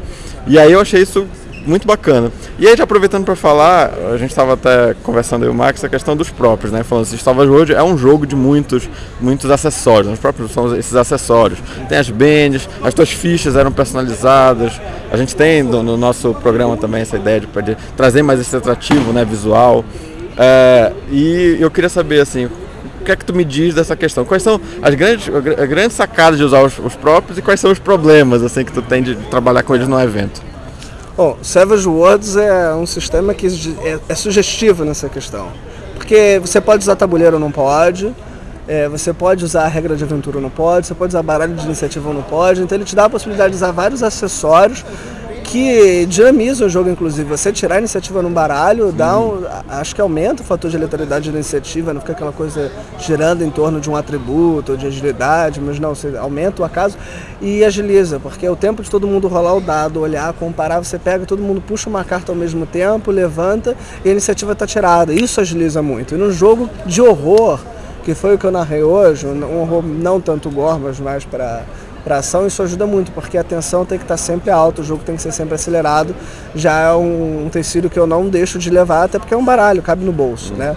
E 0.46 0.59
aí 0.59 0.72
eu 0.72 0.81
achei 0.81 1.03
isso 1.03 1.27
muito 1.66 1.87
bacana. 1.87 2.31
E 2.59 2.66
aí, 2.66 2.77
já 2.77 2.85
aproveitando 2.85 3.25
para 3.25 3.37
falar, 3.37 3.92
a 4.12 4.16
gente 4.16 4.31
estava 4.31 4.55
até 4.55 4.94
conversando 5.03 5.44
aí 5.44 5.49
o 5.49 5.55
Max, 5.55 5.83
a 5.85 5.88
questão 5.88 6.16
dos 6.16 6.31
próprios, 6.31 6.73
né? 6.73 6.83
Falando 6.83 7.05
assim, 7.05 7.16
Savage 7.16 7.51
World 7.51 7.75
é 7.75 7.83
um 7.83 7.97
jogo 7.97 8.27
de 8.27 8.35
muitos, 8.35 8.88
muitos 9.21 9.51
acessórios, 9.51 10.12
os 10.12 10.18
próprios 10.18 10.51
são 10.53 10.75
esses 10.77 10.94
acessórios. 10.94 11.59
Tem 11.88 11.99
as 11.99 12.11
bands, 12.11 12.68
as 12.83 12.94
tuas 12.94 13.11
fichas 13.11 13.57
eram 13.57 13.73
personalizadas. 13.73 14.81
A 15.11 15.16
gente 15.16 15.35
tem 15.37 15.62
no, 15.62 15.83
no 15.83 15.97
nosso 15.97 16.35
programa 16.35 16.77
também 16.77 17.03
essa 17.03 17.16
ideia 17.16 17.40
de, 17.40 17.47
de 17.47 17.77
trazer 17.97 18.23
mais 18.23 18.40
esse 18.40 18.55
atrativo 18.57 19.12
né, 19.12 19.25
visual. 19.25 19.85
É, 20.37 20.92
e 21.11 21.57
eu 21.61 21.71
queria 21.71 21.88
saber 21.88 22.21
assim, 22.21 22.47
o 22.47 23.05
que 23.05 23.11
é 23.11 23.16
que 23.16 23.25
tu 23.25 23.35
me 23.35 23.44
diz 23.44 23.75
dessa 23.75 23.97
questão? 23.97 24.25
Quais 24.25 24.42
são 24.42 24.61
as 24.81 24.94
grandes, 24.94 25.29
as 25.29 25.68
grandes 25.68 25.97
sacadas 25.97 26.38
de 26.38 26.44
usar 26.44 26.62
os, 26.62 26.79
os 26.79 26.94
próprios 26.94 27.38
e 27.38 27.42
quais 27.42 27.59
são 27.59 27.71
os 27.71 27.79
problemas 27.79 28.42
assim 28.42 28.64
que 28.64 28.73
tu 28.73 28.83
tem 28.83 29.03
de 29.03 29.16
trabalhar 29.16 29.62
com 29.62 29.75
eles 29.75 29.88
no 29.88 30.01
evento? 30.01 30.40
Bom, 31.18 31.37
Savage 31.42 31.88
Worlds 31.88 32.37
é 32.37 32.72
um 32.74 32.87
sistema 32.87 33.35
que 33.35 33.48
é, 33.83 33.98
é 34.09 34.14
sugestivo 34.14 34.85
nessa 34.85 35.09
questão. 35.09 35.48
Porque 35.96 36.38
você 36.40 36.61
pode 36.61 36.85
usar 36.85 36.94
tabuleiro 36.94 37.35
ou 37.35 37.40
não 37.40 37.50
pode, 37.50 38.14
é, 38.68 38.88
você 38.88 39.12
pode 39.12 39.44
usar 39.44 39.64
a 39.64 39.66
regra 39.66 39.96
de 39.96 40.04
aventura 40.04 40.37
ou 40.37 40.42
não 40.44 40.48
pode, 40.48 40.87
você 40.87 40.94
pode 40.94 41.11
usar 41.11 41.24
baralho 41.24 41.57
de 41.57 41.64
iniciativa 41.64 42.09
ou 42.09 42.14
não 42.14 42.22
pode, 42.22 42.62
então 42.62 42.78
ele 42.78 42.85
te 42.85 42.94
dá 42.94 43.07
a 43.07 43.11
possibilidade 43.11 43.50
de 43.50 43.57
usar 43.57 43.72
vários 43.72 44.00
acessórios 44.00 44.85
que 45.50 46.04
dinamiza 46.06 46.66
o 46.66 46.68
jogo, 46.68 46.90
inclusive. 46.90 47.28
Você 47.28 47.50
tirar 47.50 47.76
a 47.76 47.78
iniciativa 47.78 48.20
no 48.20 48.28
baralho, 48.28 48.92
dá 48.92 49.18
um, 49.18 49.44
acho 49.68 49.94
que 49.94 50.00
aumenta 50.00 50.42
o 50.42 50.44
fator 50.44 50.70
de 50.70 50.76
letalidade 50.76 51.30
da 51.30 51.38
iniciativa, 51.38 51.94
não 51.94 52.02
fica 52.02 52.12
aquela 52.12 52.32
coisa 52.32 52.70
girando 52.98 53.42
em 53.42 53.48
torno 53.48 53.80
de 53.80 53.88
um 53.88 53.96
atributo 53.96 54.72
ou 54.72 54.78
de 54.78 54.87
agilidade, 54.87 55.58
mas 55.58 55.80
não, 55.80 55.94
você 55.94 56.14
aumenta 56.18 56.61
o 56.61 56.64
acaso 56.66 56.98
e 57.40 57.64
agiliza, 57.64 58.20
porque 58.20 58.44
é 58.44 58.50
o 58.50 58.56
tempo 58.56 58.82
de 58.82 58.90
todo 58.90 59.06
mundo 59.06 59.26
rolar 59.26 59.54
o 59.54 59.61
dado, 59.61 60.00
olhar, 60.00 60.32
comparar, 60.34 60.80
você 60.80 60.98
pega, 60.98 61.24
todo 61.24 61.42
mundo 61.42 61.62
puxa 61.62 61.88
uma 61.88 62.04
carta 62.04 62.30
ao 62.30 62.37
mesmo 62.37 62.66
tempo, 62.66 63.11
levanta 63.11 63.74
e 64.04 64.08
a 64.08 64.12
iniciativa 64.12 64.52
está 64.52 64.66
tirada. 64.66 65.14
Isso 65.14 65.40
agiliza 65.40 65.80
muito. 65.80 66.14
E 66.14 66.18
no 66.18 66.30
jogo 66.30 66.68
de 66.84 67.00
horror, 67.00 67.58
que 68.04 68.14
foi 68.14 68.34
o 68.34 68.38
que 68.38 68.44
eu 68.44 68.50
narrei 68.50 68.82
hoje, 68.82 69.26
um 69.26 69.61
horror 69.62 69.82
não 69.82 70.20
tanto 70.20 70.50
gore, 70.50 70.80
mas 70.80 71.00
mais 71.00 71.24
para 71.24 71.62
para 72.04 72.18
ação, 72.18 72.46
isso 72.46 72.62
ajuda 72.62 72.87
muito, 72.87 73.12
porque 73.12 73.37
a 73.37 73.44
tensão 73.44 73.84
tem 73.84 73.98
que 73.98 74.04
estar 74.04 74.14
tá 74.14 74.18
sempre 74.18 74.50
alta, 74.50 74.80
o 74.80 74.84
jogo 74.84 75.02
tem 75.04 75.16
que 75.16 75.22
ser 75.22 75.32
sempre 75.32 75.54
acelerado. 75.54 76.14
Já 76.54 76.80
é 76.80 76.92
um, 76.92 77.48
tecido 77.50 77.90
que 77.90 77.98
eu 77.98 78.06
não 78.06 78.28
deixo 78.28 78.58
de 78.58 78.70
levar, 78.70 79.04
até 79.04 79.18
porque 79.18 79.34
é 79.34 79.37
um 79.37 79.44
baralho, 79.44 79.82
cabe 79.82 80.04
no 80.04 80.12
bolso, 80.12 80.54
né? 80.54 80.76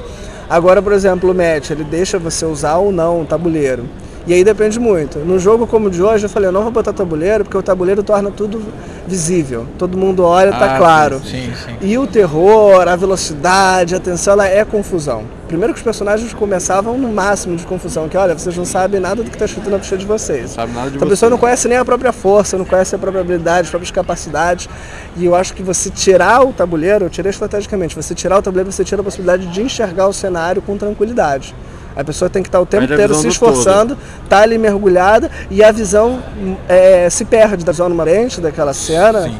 Agora, 0.50 0.82
por 0.82 0.92
exemplo, 0.92 1.32
o 1.32 1.34
match, 1.34 1.70
ele 1.70 1.84
deixa 1.84 2.20
você 2.20 2.46
usar 2.46 2.76
ou 2.76 2.92
não 2.92 3.22
o 3.22 3.26
tabuleiro. 3.26 3.88
E 4.28 4.34
aí 4.34 4.44
depende 4.44 4.80
muito. 4.80 5.18
No 5.20 5.40
jogo 5.40 5.66
como 5.66 5.88
o 5.88 5.90
de 5.90 6.02
hoje, 6.02 6.26
eu 6.26 6.30
falei, 6.30 6.48
eu 6.50 6.52
não 6.52 6.62
vou 6.62 6.72
botar 6.72 6.94
tabuleiro, 6.94 7.44
porque 7.44 7.58
o 7.58 7.64
tabuleiro 7.64 8.04
torna 8.04 8.30
tudo 8.30 8.62
visível. 9.08 9.66
Todo 9.80 9.98
mundo 9.98 10.24
olha, 10.24 10.52
tá 10.52 10.76
Ah, 10.76 10.78
claro. 10.78 11.20
Sim, 11.26 11.52
sim. 11.56 11.76
E 11.82 11.98
o 11.98 12.06
terror, 12.06 12.88
a 12.88 12.96
velocidade, 12.96 13.96
a 13.96 14.00
tensão, 14.00 14.34
ela 14.34 14.48
é 14.48 14.64
confusão. 14.64 15.24
Primeiro 15.48 15.74
que 15.74 15.80
os 15.80 15.84
personagens 15.84 16.34
começavam 16.34 16.98
no 17.00 17.12
máximo 17.12 17.58
de 17.58 17.66
confusão, 17.66 18.08
que 18.08 18.16
olha, 18.16 18.38
vocês 18.38 18.56
não 18.56 18.64
sabem 18.64 19.00
nada 19.02 19.24
do 19.24 19.30
que 19.30 19.36
está 19.36 19.46
escrito 19.46 19.70
na 19.72 19.80
ficha 19.80 19.98
de 19.98 20.06
vocês. 20.06 20.52
Sabe 20.52 20.72
nada 20.72 20.92
de 20.92 20.96
Então 20.98 21.06
a 21.06 21.10
você. 21.10 21.14
pessoa 21.14 21.30
não 21.32 21.38
conhece 21.40 21.68
nem 21.68 21.78
a 21.80 21.84
própria 21.84 22.12
força, 22.14 22.58
não 22.58 22.64
conhece 22.64 22.94
a 22.96 23.00
própria 23.00 23.22
habilidade, 23.22 23.62
as 23.62 23.70
próprias 23.70 23.92
capacidades. 23.92 24.70
E 25.18 25.26
eu 25.26 25.36
acho 25.36 25.54
que 25.54 25.64
você 25.64 25.90
tirar 25.90 26.46
o 26.46 26.54
tabuleiro, 26.54 27.06
eu 27.06 27.10
tirei 27.10 27.32
estrategicamente, 27.32 27.96
você 27.96 28.14
tirar 28.14 28.38
o 28.38 28.42
tabuleiro, 28.42 28.72
você 28.72 28.84
tira 28.86 29.02
a 29.02 29.04
possibilidade 29.04 29.48
de 29.48 29.62
enxergar 29.64 30.08
o 30.08 30.14
cenário 30.14 30.62
com 30.62 30.78
tranquilidade. 30.78 31.54
A 31.96 32.04
pessoa 32.04 32.30
tem 32.30 32.42
que 32.42 32.50
estar 32.50 32.60
o 32.60 32.66
tempo 32.66 32.84
a 32.84 32.86
inteiro 32.86 33.14
se 33.16 33.28
esforçando, 33.28 33.98
tá 34.30 34.42
ali 34.42 34.58
mergulhada 34.58 35.30
e 35.50 35.64
a 35.64 35.72
visão 35.72 36.22
é, 36.68 37.10
se 37.10 37.26
perde 37.26 37.66
da 37.66 37.72
visão 37.72 37.90
numa 37.90 38.04
lente 38.04 38.40
daquela 38.40 38.74
cena. 38.74 39.32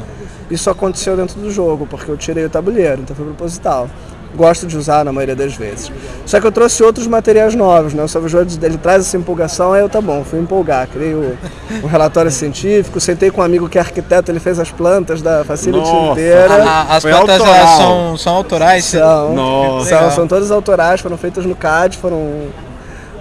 Isso 0.50 0.70
aconteceu 0.70 1.16
dentro 1.16 1.40
do 1.40 1.50
jogo, 1.50 1.88
porque 1.88 2.12
eu 2.12 2.18
tirei 2.18 2.46
o 2.46 2.50
tabuleiro, 2.50 3.02
então 3.02 3.16
foi 3.16 3.26
proposital. 3.26 3.90
Gosto 4.36 4.66
de 4.66 4.78
usar 4.78 5.04
na 5.04 5.12
maioria 5.12 5.36
das 5.36 5.54
vezes. 5.54 5.92
Só 6.26 6.40
que 6.40 6.48
eu 6.48 6.52
trouxe 6.52 6.82
outros 6.84 7.06
materiais 7.06 7.54
novos, 7.54 7.94
né? 7.94 8.02
O 8.02 8.08
Salvador 8.08 8.48
ele 8.64 8.78
traz 8.78 9.06
essa 9.06 9.18
empolgação, 9.18 9.74
aí 9.74 9.82
eu 9.82 9.90
tá 9.90 10.00
bom, 10.00 10.24
fui 10.24 10.40
empolgar. 10.40 10.88
Criei 10.88 11.14
o, 11.14 11.38
o 11.84 11.88
relatório 11.88 12.32
científico, 12.32 13.00
sentei 13.00 13.30
com 13.30 13.42
um 13.42 13.44
amigo 13.44 13.68
que 13.68 13.78
é 13.78 13.82
arquiteto, 13.82 14.32
ele 14.32 14.40
fez 14.40 14.58
as 14.58 14.72
plantas 14.72 15.22
da 15.22 15.44
Facility 15.44 15.80
Nossa. 15.86 16.12
inteira. 16.14 16.64
A- 16.64 16.96
as 16.96 17.02
Foi 17.04 17.12
plantas 17.12 17.40
autoral. 17.42 17.78
são, 17.78 18.18
são 18.18 18.34
autorais. 18.36 18.86
São, 18.86 19.34
Nossa. 19.34 19.90
são, 19.90 20.12
são 20.12 20.28
todas 20.28 20.50
autorais, 20.50 21.02
foram 21.02 21.18
feitas 21.18 21.46
no 21.46 21.56
CAD, 21.56 21.98
foram 21.98 22.48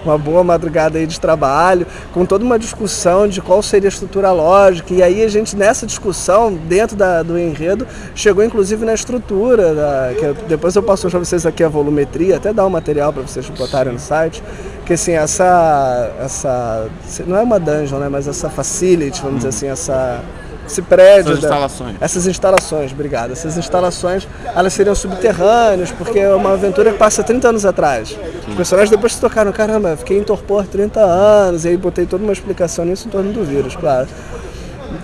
uma 0.03 0.17
boa 0.17 0.43
madrugada 0.43 0.97
aí 0.97 1.05
de 1.07 1.19
trabalho, 1.19 1.85
com 2.13 2.25
toda 2.25 2.43
uma 2.43 2.57
discussão 2.57 3.27
de 3.27 3.41
qual 3.41 3.61
seria 3.61 3.87
a 3.87 3.91
estrutura 3.91 4.31
lógica. 4.31 4.93
E 4.93 5.01
aí 5.03 5.23
a 5.23 5.27
gente, 5.27 5.55
nessa 5.55 5.85
discussão, 5.85 6.53
dentro 6.53 6.95
da- 6.95 7.21
do 7.23 7.37
enredo, 7.37 7.87
chegou 8.15 8.43
inclusive 8.43 8.85
na 8.85 8.93
estrutura, 8.93 9.73
da- 9.73 10.13
que 10.17 10.25
eu- 10.25 10.33
depois 10.47 10.75
eu 10.75 10.83
posso 10.83 11.05
mostrar 11.05 11.19
pra 11.19 11.25
vocês 11.25 11.45
aqui 11.45 11.63
a 11.63 11.69
volumetria, 11.69 12.37
até 12.37 12.51
dar 12.53 12.65
um 12.65 12.69
material 12.69 13.13
para 13.13 13.21
vocês 13.23 13.47
botarem 13.49 13.93
no 13.93 13.99
site, 13.99 14.41
que 14.85 14.93
assim, 14.93 15.13
essa, 15.13 16.11
essa, 16.19 16.87
não 17.27 17.37
é 17.37 17.41
uma 17.43 17.59
dungeon, 17.59 17.99
né, 17.99 18.09
mas 18.09 18.27
essa 18.27 18.49
facility, 18.49 19.21
vamos 19.21 19.37
dizer 19.37 19.49
assim, 19.49 19.67
essa, 19.67 20.21
esse 20.65 20.81
prédio... 20.81 21.31
Essas 21.33 21.41
da- 21.41 21.47
instalações. 21.47 21.95
essas 21.99 22.27
instalações, 22.27 22.91
obrigado. 22.91 23.31
Essas 23.31 23.57
instalações, 23.57 24.27
elas 24.55 24.73
seriam 24.73 24.95
subterrâneas, 24.95 25.91
porque 25.91 26.19
é 26.19 26.33
uma 26.33 26.53
aventura 26.53 26.91
que 26.91 26.97
passa 26.97 27.23
30 27.23 27.49
anos 27.49 27.65
atrás. 27.65 28.17
Os 28.47 28.55
personagens 28.55 28.89
depois 28.89 29.13
se 29.13 29.21
tocaram, 29.21 29.51
caramba, 29.51 29.95
fiquei 29.97 30.17
em 30.17 30.23
torpor 30.23 30.65
30 30.65 30.99
anos, 30.99 31.65
e 31.65 31.69
aí 31.69 31.77
botei 31.77 32.05
toda 32.05 32.23
uma 32.23 32.33
explicação 32.33 32.85
nisso 32.85 33.07
em 33.07 33.11
torno 33.11 33.31
do 33.33 33.43
vírus, 33.43 33.75
claro. 33.75 34.07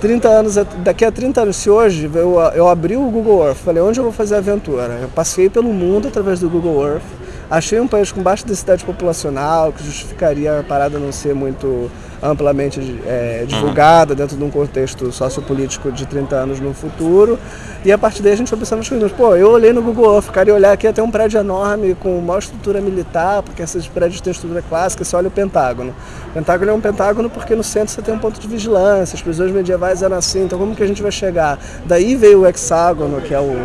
30 0.02 0.28
anos, 0.28 0.56
daqui 0.84 1.04
a 1.04 1.12
30 1.12 1.42
anos, 1.42 1.56
se 1.56 1.70
hoje 1.70 2.10
eu, 2.14 2.40
eu 2.54 2.68
abri 2.68 2.96
o 2.96 3.10
Google 3.10 3.48
Earth, 3.48 3.58
falei, 3.58 3.82
onde 3.82 4.00
eu 4.00 4.04
vou 4.04 4.14
fazer 4.14 4.36
a 4.36 4.38
aventura? 4.38 5.00
Eu 5.02 5.10
passei 5.10 5.50
pelo 5.50 5.74
mundo 5.74 6.08
através 6.08 6.40
do 6.40 6.50
Google 6.50 6.86
Earth, 6.86 7.02
achei 7.50 7.80
um 7.80 7.88
país 7.88 8.12
com 8.12 8.22
baixa 8.22 8.46
densidade 8.46 8.84
populacional, 8.84 9.72
que 9.72 9.84
justificaria 9.84 10.60
a 10.60 10.64
parada 10.64 11.00
não 11.00 11.12
ser 11.12 11.34
muito 11.34 11.90
amplamente 12.22 12.80
é, 13.06 13.46
divulgada 13.48 14.16
dentro 14.16 14.36
de 14.36 14.44
um 14.44 14.50
contexto 14.50 15.12
sociopolítico 15.12 15.92
de 15.92 16.06
30 16.06 16.36
anos 16.36 16.60
no 16.60 16.74
futuro. 16.74 17.38
E 17.86 17.92
a 17.92 17.98
partir 17.98 18.22
daí 18.22 18.34
a 18.34 18.36
gente 18.36 18.50
foi 18.50 18.58
pensando 18.58 18.80
nas 18.80 18.90
coisas. 18.90 19.12
Pô, 19.12 19.36
eu 19.36 19.52
olhei 19.52 19.72
no 19.72 19.82
Google 19.82 20.16
Earth, 20.16 20.30
cara, 20.32 20.50
e 20.50 20.52
olhar 20.52 20.72
aqui 20.72 20.88
até 20.88 21.02
um 21.02 21.12
prédio 21.12 21.40
enorme 21.40 21.96
com 21.96 22.18
uma 22.18 22.38
estrutura 22.38 22.82
militar, 22.82 23.44
porque 23.44 23.62
esses 23.62 23.88
prédios 23.88 24.20
têm 24.20 24.32
estrutura 24.32 24.62
clássica, 24.68 25.04
você 25.04 25.16
olha 25.16 25.28
o 25.28 25.32
Pentágono. 25.32 25.94
O 26.30 26.34
Pentágono 26.34 26.72
é 26.72 26.74
um 26.74 26.82
pentágono 26.82 27.30
porque 27.30 27.56
no 27.56 27.64
centro 27.64 27.90
você 27.90 28.02
tem 28.02 28.14
um 28.14 28.20
ponto 28.20 28.40
de 28.40 28.48
vigilância, 28.48 29.16
as 29.16 29.22
prisões 29.22 29.52
medievais 29.52 30.02
eram 30.02 30.18
assim, 30.18 30.44
então 30.44 30.60
como 30.60 30.76
que 30.76 30.84
a 30.84 30.88
gente 30.88 31.02
vai 31.02 31.12
chegar? 31.12 31.58
Daí 31.86 32.16
veio 32.16 32.42
o 32.42 32.48
hexágono, 32.48 33.22
que 33.22 33.34
é 33.34 33.40
o, 33.40 33.56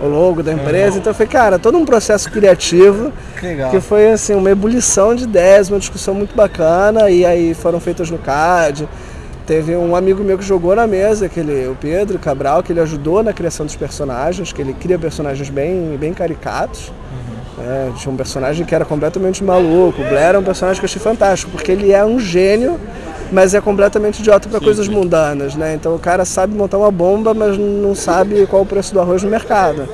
o 0.00 0.08
logo 0.08 0.42
da 0.42 0.52
empresa. 0.52 0.98
Então 0.98 1.12
foi, 1.12 1.26
cara, 1.26 1.58
todo 1.58 1.76
um 1.76 1.84
processo 1.84 2.30
criativo 2.30 3.12
Que 3.40 3.70
que 3.70 3.80
foi 3.80 4.10
assim 4.10 4.34
uma 4.34 4.50
ebulição 4.50 5.14
de 5.14 5.24
ideias, 5.24 5.68
uma 5.68 5.78
discussão 5.78 6.14
muito 6.14 6.34
bacana 6.34 7.10
e 7.10 7.24
aí 7.24 7.54
foram 7.54 7.80
feitas 7.94 8.10
no 8.10 8.18
CAD. 8.18 8.88
Teve 9.46 9.76
um 9.76 9.94
amigo 9.94 10.24
meu 10.24 10.38
que 10.38 10.44
jogou 10.44 10.74
na 10.74 10.86
mesa, 10.86 11.26
aquele, 11.26 11.68
o 11.68 11.76
Pedro 11.76 12.18
Cabral, 12.18 12.62
que 12.62 12.72
ele 12.72 12.80
ajudou 12.80 13.22
na 13.22 13.32
criação 13.32 13.64
dos 13.64 13.76
personagens, 13.76 14.52
que 14.52 14.60
ele 14.60 14.72
cria 14.72 14.98
personagens 14.98 15.50
bem, 15.50 15.96
bem 15.98 16.12
caricatos. 16.12 16.90
É, 17.58 17.92
tinha 17.96 18.12
um 18.12 18.16
personagem 18.16 18.66
que 18.66 18.74
era 18.74 18.84
completamente 18.84 19.44
maluco. 19.44 20.00
O 20.00 20.08
Blair 20.08 20.34
é 20.34 20.38
um 20.38 20.42
personagem 20.42 20.80
que 20.80 20.84
eu 20.84 20.88
achei 20.88 21.00
fantástico, 21.00 21.52
porque 21.52 21.70
ele 21.70 21.92
é 21.92 22.04
um 22.04 22.18
gênio, 22.18 22.80
mas 23.30 23.54
é 23.54 23.60
completamente 23.60 24.20
idiota 24.20 24.48
para 24.48 24.60
coisas 24.60 24.88
mundanas, 24.88 25.54
né? 25.54 25.74
Então 25.74 25.94
o 25.94 25.98
cara 25.98 26.24
sabe 26.24 26.54
montar 26.54 26.78
uma 26.78 26.90
bomba, 26.90 27.32
mas 27.34 27.56
não 27.56 27.94
sabe 27.94 28.46
qual 28.46 28.62
o 28.62 28.66
preço 28.66 28.92
do 28.94 29.00
arroz 29.00 29.22
no 29.22 29.30
mercado. 29.30 29.86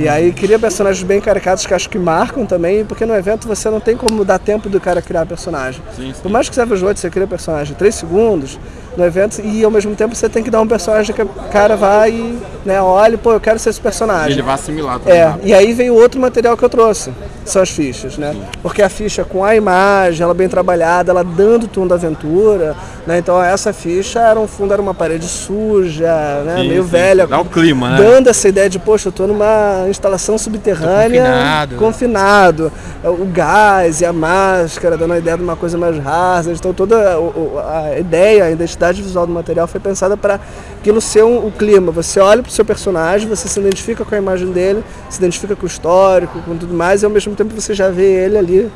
E 0.00 0.08
aí 0.08 0.32
cria 0.32 0.58
personagens 0.58 1.06
bem 1.06 1.20
caricatos 1.20 1.66
que 1.66 1.74
acho 1.74 1.86
que 1.86 1.98
marcam 1.98 2.46
também, 2.46 2.86
porque 2.86 3.04
no 3.04 3.14
evento 3.14 3.46
você 3.46 3.68
não 3.68 3.78
tem 3.78 3.98
como 3.98 4.24
dar 4.24 4.38
tempo 4.38 4.66
do 4.66 4.80
cara 4.80 5.02
criar 5.02 5.26
personagem. 5.26 5.82
Sim, 5.94 6.14
sim. 6.14 6.22
Por 6.22 6.30
mais 6.30 6.48
que 6.48 6.54
Savage 6.54 6.82
Worlds 6.82 7.02
você 7.02 7.10
cria 7.10 7.26
personagem 7.26 7.74
em 7.74 7.76
3 7.76 7.94
segundos 7.94 8.58
no 8.96 9.04
evento, 9.04 9.40
e 9.40 9.64
ao 9.64 9.70
mesmo 9.70 9.94
tempo 9.94 10.14
você 10.14 10.28
tem 10.28 10.42
que 10.42 10.50
dar 10.50 10.60
um 10.60 10.66
personagem 10.66 11.14
que 11.14 11.22
o 11.22 11.28
cara 11.50 11.76
vai 11.76 12.10
e 12.10 12.38
né, 12.64 12.80
olha, 12.80 13.16
pô, 13.16 13.32
eu 13.32 13.40
quero 13.40 13.58
ser 13.58 13.70
esse 13.70 13.80
personagem. 13.80 14.32
Ele 14.32 14.42
vai 14.42 14.54
assimilar 14.54 14.98
também. 14.98 15.18
É, 15.18 15.24
rápido. 15.24 15.46
e 15.46 15.54
aí 15.54 15.72
veio 15.72 15.94
outro 15.94 16.20
material 16.20 16.56
que 16.56 16.64
eu 16.64 16.68
trouxe, 16.68 17.10
são 17.44 17.62
as 17.62 17.70
fichas, 17.70 18.18
né? 18.18 18.36
Porque 18.62 18.82
a 18.82 18.88
ficha 18.88 19.24
com 19.24 19.44
a 19.44 19.56
imagem, 19.56 20.22
ela 20.22 20.34
bem 20.34 20.48
trabalhada, 20.48 21.10
ela 21.10 21.24
dando 21.24 21.64
o 21.64 21.68
tom 21.68 21.86
da 21.86 21.94
aventura, 21.94 22.76
né? 23.06 23.18
Então 23.18 23.42
essa 23.42 23.72
ficha 23.72 24.20
era 24.20 24.38
um 24.38 24.46
fundo, 24.46 24.72
era 24.72 24.82
uma 24.82 24.94
parede 24.94 25.26
suja, 25.26 26.42
né? 26.44 26.56
Sim, 26.58 26.68
Meio 26.68 26.84
sim, 26.84 26.90
velha. 26.90 27.26
Dá 27.26 27.40
o 27.40 27.44
clima, 27.44 27.90
né? 27.90 27.96
Dando 27.96 28.28
essa 28.28 28.48
ideia 28.48 28.68
de, 28.68 28.78
poxa, 28.78 29.08
eu 29.08 29.12
tô 29.12 29.26
numa 29.26 29.86
instalação 29.88 30.36
subterrânea, 30.36 31.24
confinado. 31.24 31.76
confinado. 31.76 32.72
O 33.04 33.24
gás 33.24 34.02
e 34.02 34.04
a 34.04 34.12
máscara, 34.12 34.96
dando 34.96 35.14
a 35.14 35.18
ideia 35.18 35.36
de 35.36 35.42
uma 35.42 35.56
coisa 35.56 35.78
mais 35.78 35.98
rasa. 35.98 36.52
Então 36.52 36.74
toda 36.74 37.16
a 37.16 37.98
ideia, 37.98 38.44
a 38.44 38.50
identidade 38.80 39.02
visual 39.02 39.26
do 39.26 39.32
material 39.32 39.66
foi 39.66 39.80
pensada 39.80 40.16
para 40.16 40.40
aquilo 40.78 41.00
ser 41.00 41.22
um, 41.22 41.46
o 41.46 41.52
clima. 41.52 41.92
Você 41.92 42.18
olha 42.18 42.42
pro 42.42 42.50
seu 42.50 42.64
personagem, 42.64 43.28
você 43.28 43.46
se 43.46 43.60
identifica 43.60 44.04
com 44.04 44.14
a 44.14 44.18
imagem 44.18 44.50
dele, 44.50 44.82
se 45.10 45.18
identifica 45.18 45.54
com 45.54 45.64
o 45.64 45.66
histórico, 45.66 46.40
com 46.42 46.56
tudo 46.56 46.74
mais, 46.74 47.02
e 47.02 47.04
ao 47.04 47.10
mesmo 47.10 47.34
tempo 47.34 47.54
você 47.54 47.74
já 47.74 47.90
vê 47.90 48.24
ele 48.24 48.38
ali 48.38 48.72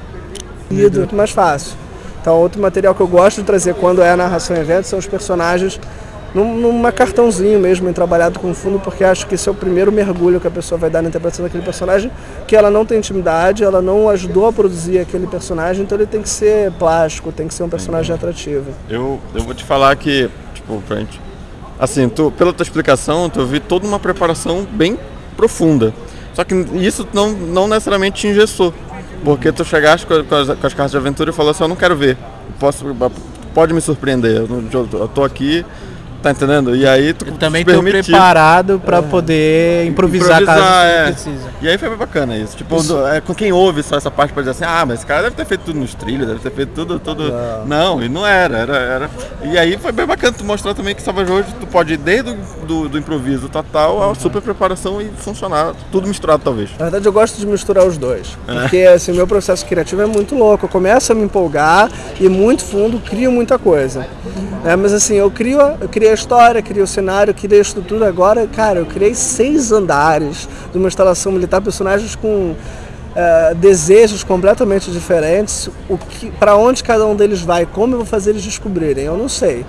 ido, 0.70 0.98
muito 0.98 1.16
mais 1.16 1.30
fácil. 1.30 1.72
Então 2.20 2.36
outro 2.38 2.60
material 2.60 2.94
que 2.94 3.00
eu 3.00 3.08
gosto 3.08 3.40
de 3.40 3.44
trazer 3.44 3.74
quando 3.74 4.02
é 4.02 4.10
a 4.10 4.16
narração 4.16 4.56
em 4.56 4.60
evento 4.60 4.84
são 4.84 4.98
os 4.98 5.06
personagens 5.06 5.80
num, 6.34 6.56
numa 6.56 6.90
cartãozinho 6.90 7.58
mesmo, 7.60 7.88
em 7.88 7.92
trabalhado 7.92 8.38
com 8.40 8.52
fundo, 8.52 8.80
porque 8.80 9.04
acho 9.04 9.26
que 9.26 9.34
esse 9.36 9.48
é 9.48 9.52
o 9.52 9.54
primeiro 9.54 9.92
mergulho 9.92 10.40
que 10.40 10.46
a 10.46 10.50
pessoa 10.50 10.78
vai 10.78 10.90
dar 10.90 11.00
na 11.02 11.08
interpretação 11.08 11.44
daquele 11.44 11.62
personagem, 11.62 12.10
que 12.46 12.56
ela 12.56 12.70
não 12.70 12.84
tem 12.84 12.98
intimidade, 12.98 13.62
ela 13.62 13.80
não 13.80 14.08
ajudou 14.08 14.46
a 14.46 14.52
produzir 14.52 14.98
aquele 14.98 15.26
personagem, 15.26 15.82
então 15.84 15.96
ele 15.96 16.06
tem 16.06 16.20
que 16.20 16.28
ser 16.28 16.72
plástico, 16.72 17.30
tem 17.30 17.46
que 17.46 17.54
ser 17.54 17.62
um 17.62 17.68
personagem 17.68 18.14
atrativo. 18.14 18.64
Eu, 18.90 19.20
eu 19.34 19.42
vou 19.44 19.54
te 19.54 19.62
falar 19.64 19.94
que, 19.96 20.28
tipo, 20.54 20.82
pra 20.88 20.96
gente. 20.96 21.20
Assim, 21.78 22.08
tu, 22.08 22.30
pela 22.36 22.52
tua 22.52 22.62
explicação, 22.64 23.28
tu 23.30 23.44
vi 23.46 23.60
toda 23.60 23.86
uma 23.86 23.98
preparação 23.98 24.66
bem 24.72 24.98
profunda. 25.36 25.92
Só 26.32 26.42
que 26.44 26.54
isso 26.74 27.06
não, 27.12 27.30
não 27.30 27.68
necessariamente 27.68 28.20
te 28.22 28.26
engessou. 28.28 28.72
Porque 29.24 29.50
tu 29.52 29.64
chegaste 29.64 30.06
com, 30.06 30.22
com 30.24 30.34
as, 30.34 30.46
com 30.48 30.66
as 30.66 30.74
cartas 30.74 30.90
de 30.90 30.96
aventura 30.96 31.30
e 31.30 31.32
falou 31.32 31.50
assim, 31.50 31.64
eu 31.64 31.68
não 31.68 31.76
quero 31.76 31.96
ver. 31.96 32.16
Posso, 32.60 32.84
pode 33.54 33.72
me 33.72 33.80
surpreender. 33.80 34.36
Eu, 34.42 34.48
não- 34.48 34.64
eu, 34.72 34.88
eu 35.00 35.08
tô 35.08 35.24
aqui, 35.24 35.64
tá 36.24 36.30
entendendo? 36.30 36.74
E 36.74 36.86
aí 36.86 37.12
tu 37.12 37.26
Eu 37.26 37.32
também 37.34 37.60
estou 37.60 37.82
preparado 37.82 38.80
para 38.82 39.02
poder 39.02 39.86
improvisar, 39.86 40.42
caso 40.42 40.64
é. 40.86 41.04
precisa. 41.12 41.50
E 41.60 41.68
aí 41.68 41.76
foi 41.76 41.88
bem 41.90 41.98
bacana 41.98 42.34
isso. 42.36 42.56
Tipo, 42.56 42.82
do- 42.82 43.06
é, 43.06 43.20
com 43.20 43.34
quem 43.34 43.52
ouve 43.52 43.82
só 43.82 43.96
essa 43.96 44.10
parte 44.10 44.32
pode 44.32 44.48
dizer 44.48 44.64
assim, 44.64 44.74
ah, 44.74 44.86
mas 44.86 44.98
esse 45.00 45.06
cara 45.06 45.24
deve 45.24 45.36
ter 45.36 45.44
feito 45.44 45.60
tudo 45.64 45.78
nos 45.78 45.94
trilhos, 45.94 46.26
deve 46.26 46.40
ter 46.40 46.50
feito 46.50 46.70
tudo, 46.74 46.98
tudo. 46.98 47.30
Não, 47.66 48.02
e 48.02 48.08
não 48.08 48.26
era, 48.26 48.56
era, 48.56 48.76
era. 48.76 49.10
E 49.42 49.58
aí 49.58 49.76
foi 49.76 49.92
bem 49.92 50.06
bacana 50.06 50.32
tu 50.36 50.44
mostrar 50.44 50.72
também 50.72 50.94
que 50.94 51.02
Savage 51.02 51.30
World 51.30 51.54
tu 51.60 51.66
pode 51.66 51.92
ir 51.92 51.96
desde 51.98 52.30
o 52.30 52.36
do, 52.66 52.88
do 52.88 52.98
improviso 52.98 53.50
total 53.50 54.10
à 54.10 54.14
super 54.14 54.40
preparação 54.40 55.00
e 55.02 55.10
funcionar, 55.18 55.74
tudo 55.92 56.08
misturado 56.08 56.42
talvez. 56.42 56.70
Na 56.78 56.86
verdade, 56.86 57.06
eu 57.06 57.12
gosto 57.12 57.38
de 57.38 57.46
misturar 57.46 57.86
os 57.86 57.98
dois. 57.98 58.38
Porque 58.46 58.78
assim, 58.78 59.12
o 59.12 59.14
meu 59.14 59.26
processo 59.26 59.66
criativo 59.66 60.00
é 60.00 60.06
muito 60.06 60.34
louco. 60.34 60.64
Eu 60.64 60.70
começo 60.70 61.12
a 61.12 61.14
me 61.14 61.22
empolgar 61.24 61.90
e 62.18 62.28
muito 62.30 62.64
fundo 62.64 62.98
crio 62.98 63.30
muita 63.30 63.58
coisa. 63.58 64.06
É, 64.64 64.74
mas 64.76 64.92
assim, 64.94 65.16
eu 65.16 65.30
crio, 65.30 65.60
eu 65.80 65.88
criei 65.90 66.13
a 66.14 66.16
história, 66.16 66.62
criei 66.62 66.82
o 66.82 66.86
cenário, 66.86 67.34
criei 67.34 67.58
a 67.58 67.62
estrutura. 67.62 68.08
Agora, 68.08 68.46
cara, 68.46 68.78
eu 68.78 68.86
criei 68.86 69.14
seis 69.14 69.72
andares 69.72 70.48
de 70.72 70.78
uma 70.78 70.88
instalação 70.88 71.32
militar, 71.32 71.60
personagens 71.60 72.14
com 72.14 72.54
eh, 73.16 73.54
desejos 73.56 74.22
completamente 74.22 74.90
diferentes. 74.90 75.68
O 75.88 75.98
que, 75.98 76.30
para 76.30 76.56
onde 76.56 76.82
cada 76.82 77.04
um 77.04 77.16
deles 77.16 77.40
vai, 77.40 77.66
como 77.66 77.94
eu 77.94 77.98
vou 77.98 78.06
fazer 78.06 78.30
eles 78.30 78.42
descobrirem, 78.42 79.04
eu 79.04 79.16
não 79.16 79.28
sei. 79.28 79.66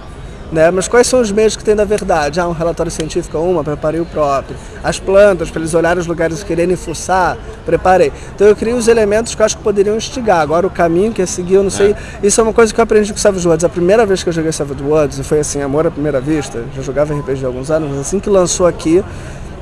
Né? 0.52 0.70
Mas 0.72 0.88
quais 0.88 1.08
são 1.08 1.22
os 1.22 1.32
meios 1.32 1.56
que 1.56 1.64
tem 1.64 1.76
da 1.76 1.86
verdade? 1.86 2.40
Ah, 2.40 2.48
um 2.48 2.52
relatório 2.52 2.92
científico, 2.92 3.38
uma, 3.40 3.64
preparei 3.64 4.00
o 4.00 4.06
próprio. 4.06 4.56
As 4.84 5.00
plantas, 5.00 5.50
para 5.50 5.62
eles 5.62 5.74
olharem 5.74 6.00
os 6.00 6.08
lugares 6.08 6.42
e 6.42 6.46
quererem 6.46 6.76
fuçar, 6.76 7.38
preparei. 7.66 8.12
Então 8.36 8.48
eu 8.48 8.56
criei 8.56 8.76
os 8.76 8.88
elementos 8.88 9.34
que 9.34 9.42
eu 9.42 9.46
acho 9.46 9.58
que 9.58 9.64
poderiam 9.64 9.98
instigar. 9.98 10.42
Agora 10.42 10.68
o 10.68 10.70
caminho 10.70 11.12
que 11.12 11.22
é 11.22 11.26
seguir, 11.26 11.56
eu 11.56 11.64
não 11.64 11.70
sei. 11.70 11.96
Isso 12.22 12.40
é 12.40 12.44
uma 12.44 12.54
coisa 12.54 12.74
que 12.74 12.80
eu 12.80 12.84
aprendi 12.84 13.12
com 13.12 13.18
o 13.18 13.22
Savage 13.22 13.46
Worlds. 13.48 13.64
A 13.64 13.70
primeira 13.70 14.06
vez 14.06 14.22
que 14.22 14.30
eu 14.30 14.34
joguei 14.34 14.52
Savage 14.52 14.84
Worlds, 14.84 15.20
e 15.20 15.24
foi 15.24 15.40
assim, 15.40 15.62
amor 15.62 15.88
à 15.88 15.92
primeira 15.92 16.22
vista, 16.22 16.64
já 16.76 16.82
jogava 16.82 17.14
RPG 17.14 17.44
há 17.44 17.48
alguns 17.48 17.72
anos, 17.72 17.90
mas 17.90 18.00
assim 18.00 18.20
que 18.20 18.30
lançou 18.30 18.68
aqui, 18.68 19.04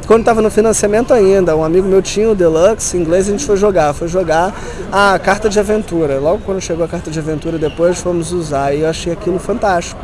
quando 0.05 0.19
estava 0.19 0.41
no 0.41 0.51
financiamento 0.51 1.13
ainda, 1.13 1.55
um 1.55 1.63
amigo 1.63 1.87
meu 1.87 2.01
tinha 2.01 2.29
o 2.29 2.35
Deluxe, 2.35 2.97
em 2.97 3.01
inglês 3.01 3.29
a 3.29 3.31
gente 3.31 3.45
foi 3.45 3.55
jogar, 3.55 3.93
foi 3.93 4.09
jogar 4.09 4.53
a 4.91 5.17
carta 5.17 5.47
de 5.47 5.57
aventura. 5.57 6.19
Logo 6.19 6.41
quando 6.45 6.59
chegou 6.59 6.83
a 6.83 6.87
carta 6.89 7.09
de 7.09 7.17
aventura 7.17 7.57
depois 7.57 7.99
fomos 7.99 8.33
usar 8.33 8.73
e 8.73 8.81
eu 8.81 8.89
achei 8.89 9.13
aquilo 9.13 9.39
fantástico. 9.39 10.01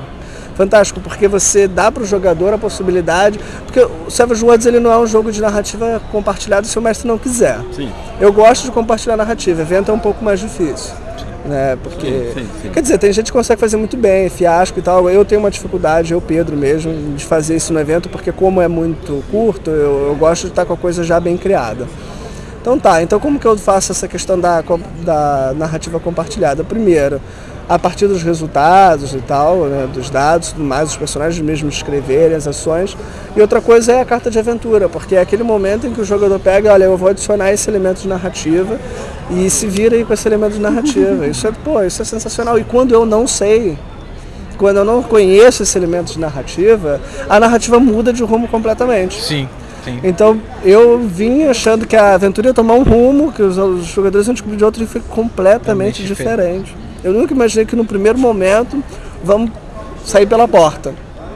Fantástico, 0.59 0.99
porque 0.99 1.25
você 1.25 1.69
dá 1.69 1.89
para 1.89 2.03
o 2.03 2.05
jogador 2.05 2.53
a 2.53 2.57
possibilidade, 2.57 3.39
porque 3.65 3.79
o 3.79 4.11
Savage 4.11 4.43
Worlds 4.43 4.65
ele 4.65 4.77
não 4.77 4.91
é 4.91 4.97
um 4.97 5.07
jogo 5.07 5.31
de 5.31 5.39
narrativa 5.39 6.01
compartilhado 6.11 6.67
se 6.67 6.77
o 6.77 6.81
mestre 6.81 7.07
não 7.07 7.17
quiser. 7.17 7.61
Sim. 7.71 7.89
Eu 8.19 8.33
gosto 8.33 8.65
de 8.65 8.71
compartilhar 8.71 9.15
narrativa, 9.15 9.61
evento 9.61 9.89
é 9.89 9.93
um 9.93 9.99
pouco 9.99 10.21
mais 10.21 10.41
difícil. 10.41 10.91
Né? 11.45 11.77
Porque, 11.81 12.07
Sim, 12.07 12.41
sim, 12.41 12.49
sim. 12.61 12.69
quer 12.71 12.81
dizer, 12.81 12.97
tem 12.97 13.13
gente 13.13 13.27
que 13.27 13.31
consegue 13.31 13.57
fazer 13.57 13.77
muito 13.77 13.95
bem, 13.95 14.27
fiasco 14.27 14.77
e 14.77 14.81
tal. 14.81 15.09
Eu 15.09 15.23
tenho 15.23 15.39
uma 15.39 15.49
dificuldade, 15.49 16.11
eu, 16.11 16.19
Pedro 16.19 16.57
mesmo, 16.57 17.15
de 17.15 17.23
fazer 17.23 17.55
isso 17.55 17.71
no 17.71 17.79
evento, 17.79 18.09
porque 18.09 18.29
como 18.29 18.61
é 18.61 18.67
muito 18.67 19.23
curto, 19.31 19.71
eu, 19.71 20.07
eu 20.09 20.15
gosto 20.15 20.41
de 20.41 20.49
estar 20.49 20.65
com 20.65 20.73
a 20.73 20.77
coisa 20.77 21.05
já 21.05 21.21
bem 21.21 21.37
criada. 21.37 21.87
Então 22.61 22.77
tá, 22.77 23.01
então 23.01 23.17
como 23.17 23.39
que 23.39 23.47
eu 23.47 23.57
faço 23.57 23.93
essa 23.93 24.09
questão 24.09 24.37
da, 24.37 24.61
da 25.05 25.53
narrativa 25.55 26.01
compartilhada? 26.01 26.65
Primeiro, 26.65 27.21
a 27.69 27.77
partir 27.77 28.07
dos 28.07 28.23
resultados 28.23 29.13
e 29.13 29.19
tal, 29.19 29.65
né, 29.65 29.87
dos 29.93 30.09
dados, 30.09 30.51
tudo 30.51 30.63
mais, 30.63 30.89
os 30.89 30.97
personagens 30.97 31.39
mesmo 31.39 31.69
escreverem 31.69 32.35
as 32.35 32.47
ações. 32.47 32.97
E 33.35 33.39
outra 33.39 33.61
coisa 33.61 33.91
é 33.93 34.01
a 34.01 34.05
carta 34.05 34.31
de 34.31 34.39
aventura, 34.39 34.89
porque 34.89 35.15
é 35.15 35.21
aquele 35.21 35.43
momento 35.43 35.85
em 35.85 35.93
que 35.93 36.01
o 36.01 36.03
jogador 36.03 36.39
pega, 36.39 36.73
olha, 36.73 36.85
eu 36.85 36.97
vou 36.97 37.09
adicionar 37.09 37.53
esse 37.53 37.69
elemento 37.69 38.01
de 38.01 38.07
narrativa 38.07 38.79
e 39.29 39.47
se 39.51 39.67
vira 39.67 39.95
aí 39.95 40.03
com 40.03 40.11
esse 40.11 40.27
elemento 40.27 40.53
de 40.53 40.59
narrativa. 40.59 41.27
Isso 41.27 41.45
é, 41.45 41.51
pô, 41.51 41.83
isso 41.83 42.01
é 42.01 42.05
sensacional. 42.05 42.57
E 42.57 42.63
quando 42.63 42.91
eu 42.91 43.05
não 43.05 43.27
sei, 43.27 43.77
quando 44.57 44.77
eu 44.77 44.83
não 44.83 45.03
conheço 45.03 45.61
esse 45.61 45.77
elemento 45.77 46.11
de 46.11 46.19
narrativa, 46.19 46.99
a 47.29 47.39
narrativa 47.39 47.79
muda 47.79 48.11
de 48.11 48.23
rumo 48.23 48.47
completamente. 48.47 49.21
Sim, 49.21 49.47
sim. 49.85 49.99
Então 50.03 50.41
eu 50.63 50.99
vim 51.01 51.43
achando 51.43 51.85
que 51.85 51.95
a 51.95 52.15
aventura 52.15 52.47
ia 52.47 52.53
tomar 52.53 52.73
um 52.73 52.83
rumo, 52.83 53.31
que 53.31 53.43
os, 53.43 53.59
os 53.59 53.85
jogadores 53.85 54.25
iam 54.25 54.33
descobrir 54.33 54.57
de 54.57 54.65
outro 54.65 54.83
e 54.83 54.87
foi 54.87 55.01
completamente 55.01 56.01
Totalmente 56.01 56.03
diferente. 56.03 56.88
Eu 57.03 57.13
nunca 57.13 57.33
imaginei 57.33 57.65
que 57.65 57.75
no 57.75 57.85
primeiro 57.85 58.17
momento 58.17 58.83
vamos 59.23 59.51
sair 60.05 60.25
pela 60.25 60.47
porta. 60.47 60.93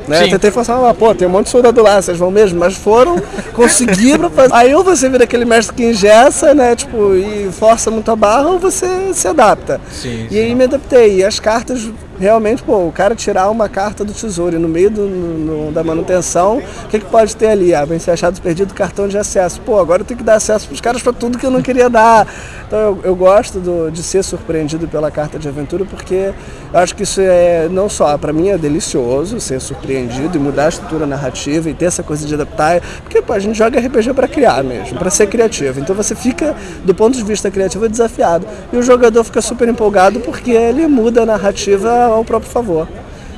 Né? 0.08 0.28
Tentei 0.28 0.52
falar, 0.52 0.90
ah, 0.90 0.94
pô, 0.94 1.16
tem 1.16 1.28
um 1.28 1.32
monte 1.32 1.46
de 1.46 1.52
soldado 1.52 1.82
lá, 1.82 2.02
vocês 2.02 2.18
vão 2.18 2.30
mesmo, 2.30 2.60
mas 2.60 2.76
foram, 2.76 3.22
conseguiram 3.54 4.30
fazer. 4.30 4.54
Aí 4.54 4.76
ou 4.76 4.84
você 4.84 5.08
vira 5.10 5.24
aquele 5.24 5.46
mestre 5.46 5.74
que 5.74 5.84
engessa, 5.84 6.54
né? 6.54 6.76
Tipo, 6.76 7.16
e 7.16 7.50
força 7.52 7.90
muito 7.90 8.12
a 8.12 8.16
barra, 8.16 8.50
ou 8.50 8.60
você 8.60 9.14
se 9.14 9.28
adapta. 9.28 9.80
Sim, 9.92 10.28
E 10.30 10.38
aí 10.38 10.54
me 10.54 10.66
adaptei. 10.66 11.18
E 11.20 11.24
as 11.24 11.40
cartas, 11.40 11.90
realmente, 12.20 12.62
pô, 12.64 12.88
o 12.88 12.92
cara 12.92 13.16
tirar 13.16 13.50
uma 13.50 13.68
carta 13.68 14.04
do 14.04 14.14
tesouro 14.14 14.56
e 14.56 14.60
no 14.60 14.68
meio 14.68 14.90
do, 14.90 15.02
no- 15.04 15.72
da 15.72 15.84
manutenção, 15.84 16.58
o 16.58 16.88
que, 16.88 17.00
que 17.00 17.06
pode 17.06 17.36
ter 17.36 17.48
ali? 17.48 17.74
Ah, 17.74 17.86
ser 18.00 18.12
achado 18.12 18.40
perdido 18.42 18.74
cartão 18.74 19.08
de 19.08 19.18
acesso. 19.18 19.60
Pô, 19.62 19.80
agora 19.80 20.02
eu 20.02 20.06
tenho 20.06 20.18
que 20.18 20.24
dar 20.24 20.36
acesso 20.36 20.68
pros 20.68 20.82
caras 20.82 21.02
para 21.02 21.14
tudo 21.14 21.38
que 21.38 21.46
eu 21.46 21.52
não 21.52 21.62
queria 21.62 21.90
dar. 21.90 22.28
Então 22.68 22.80
eu, 22.80 23.00
eu 23.04 23.16
gosto 23.16 23.60
do- 23.60 23.92
de 23.92 24.02
ser 24.04 24.24
surpreendido 24.24 24.88
pela 24.88 25.10
carta 25.12 25.38
de 25.40 25.48
aventura, 25.48 25.86
porque 25.86 26.34
eu 26.74 26.80
acho 26.80 26.96
que 26.96 27.04
isso 27.04 27.22
é, 27.22 27.68
não 27.70 27.88
só, 27.90 28.18
para 28.18 28.34
mim 28.34 28.50
é 28.50 28.58
delicioso 28.58 29.40
ser 29.40 29.60
surpreendido 29.60 30.38
e 30.38 30.40
mudar 30.40 30.66
a 30.66 30.70
estrutura 30.70 31.06
narrativa 31.06 31.70
e 31.70 31.74
ter 31.74 31.86
essa 31.86 32.04
coisa 32.04 32.26
de 32.26 32.34
adaptar. 32.34 32.82
Porque, 33.04 33.22
pô, 33.22 33.34
a 33.34 33.40
gente 33.40 33.58
joga 33.58 33.80
RPG 33.80 34.14
para 34.14 34.28
criar 34.28 34.64
mesmo, 34.64 34.98
para 34.98 35.10
ser 35.10 35.28
criativo. 35.28 35.80
Então 35.80 35.96
você 35.96 36.16
fica, 36.16 36.56
do 36.84 36.94
ponto 36.96 37.18
de 37.18 37.24
vista 37.24 37.50
criativo, 37.52 37.88
desafiado. 37.88 38.46
E 38.72 38.78
o 38.78 38.82
jogador 38.82 39.24
fica 39.24 39.42
super 39.42 39.68
empolgado 39.68 40.20
porque 40.20 40.52
ele 40.52 40.88
muda 40.88 41.24
a 41.24 41.26
narrativa 41.26 42.03
ao 42.06 42.26
próprio 42.26 42.52
favor. 42.52 42.88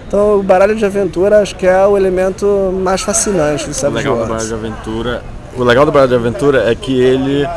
Então 0.08 0.40
o 0.40 0.44
baralho 0.44 0.76
de 0.76 0.86
aventura 0.86 1.40
acho 1.40 1.56
que 1.56 1.66
é 1.66 1.86
o 1.86 1.98
elemento 1.98 2.46
mais 2.84 3.02
fascinante 3.02 3.66
do 3.66 3.72
O 3.72 3.74
Savage 3.74 3.98
legal 3.98 4.16
do 4.16 4.20
Worlds. 4.22 4.50
Baralho 4.50 4.62
de 4.62 4.68
Aventura, 4.68 5.24
o 5.58 5.64
legal 5.64 5.86
do 5.86 5.92
Baralho 5.92 6.10
de 6.10 6.16
Aventura 6.16 6.72
é 6.72 6.76
que 6.76 7.00
ele 7.00 7.48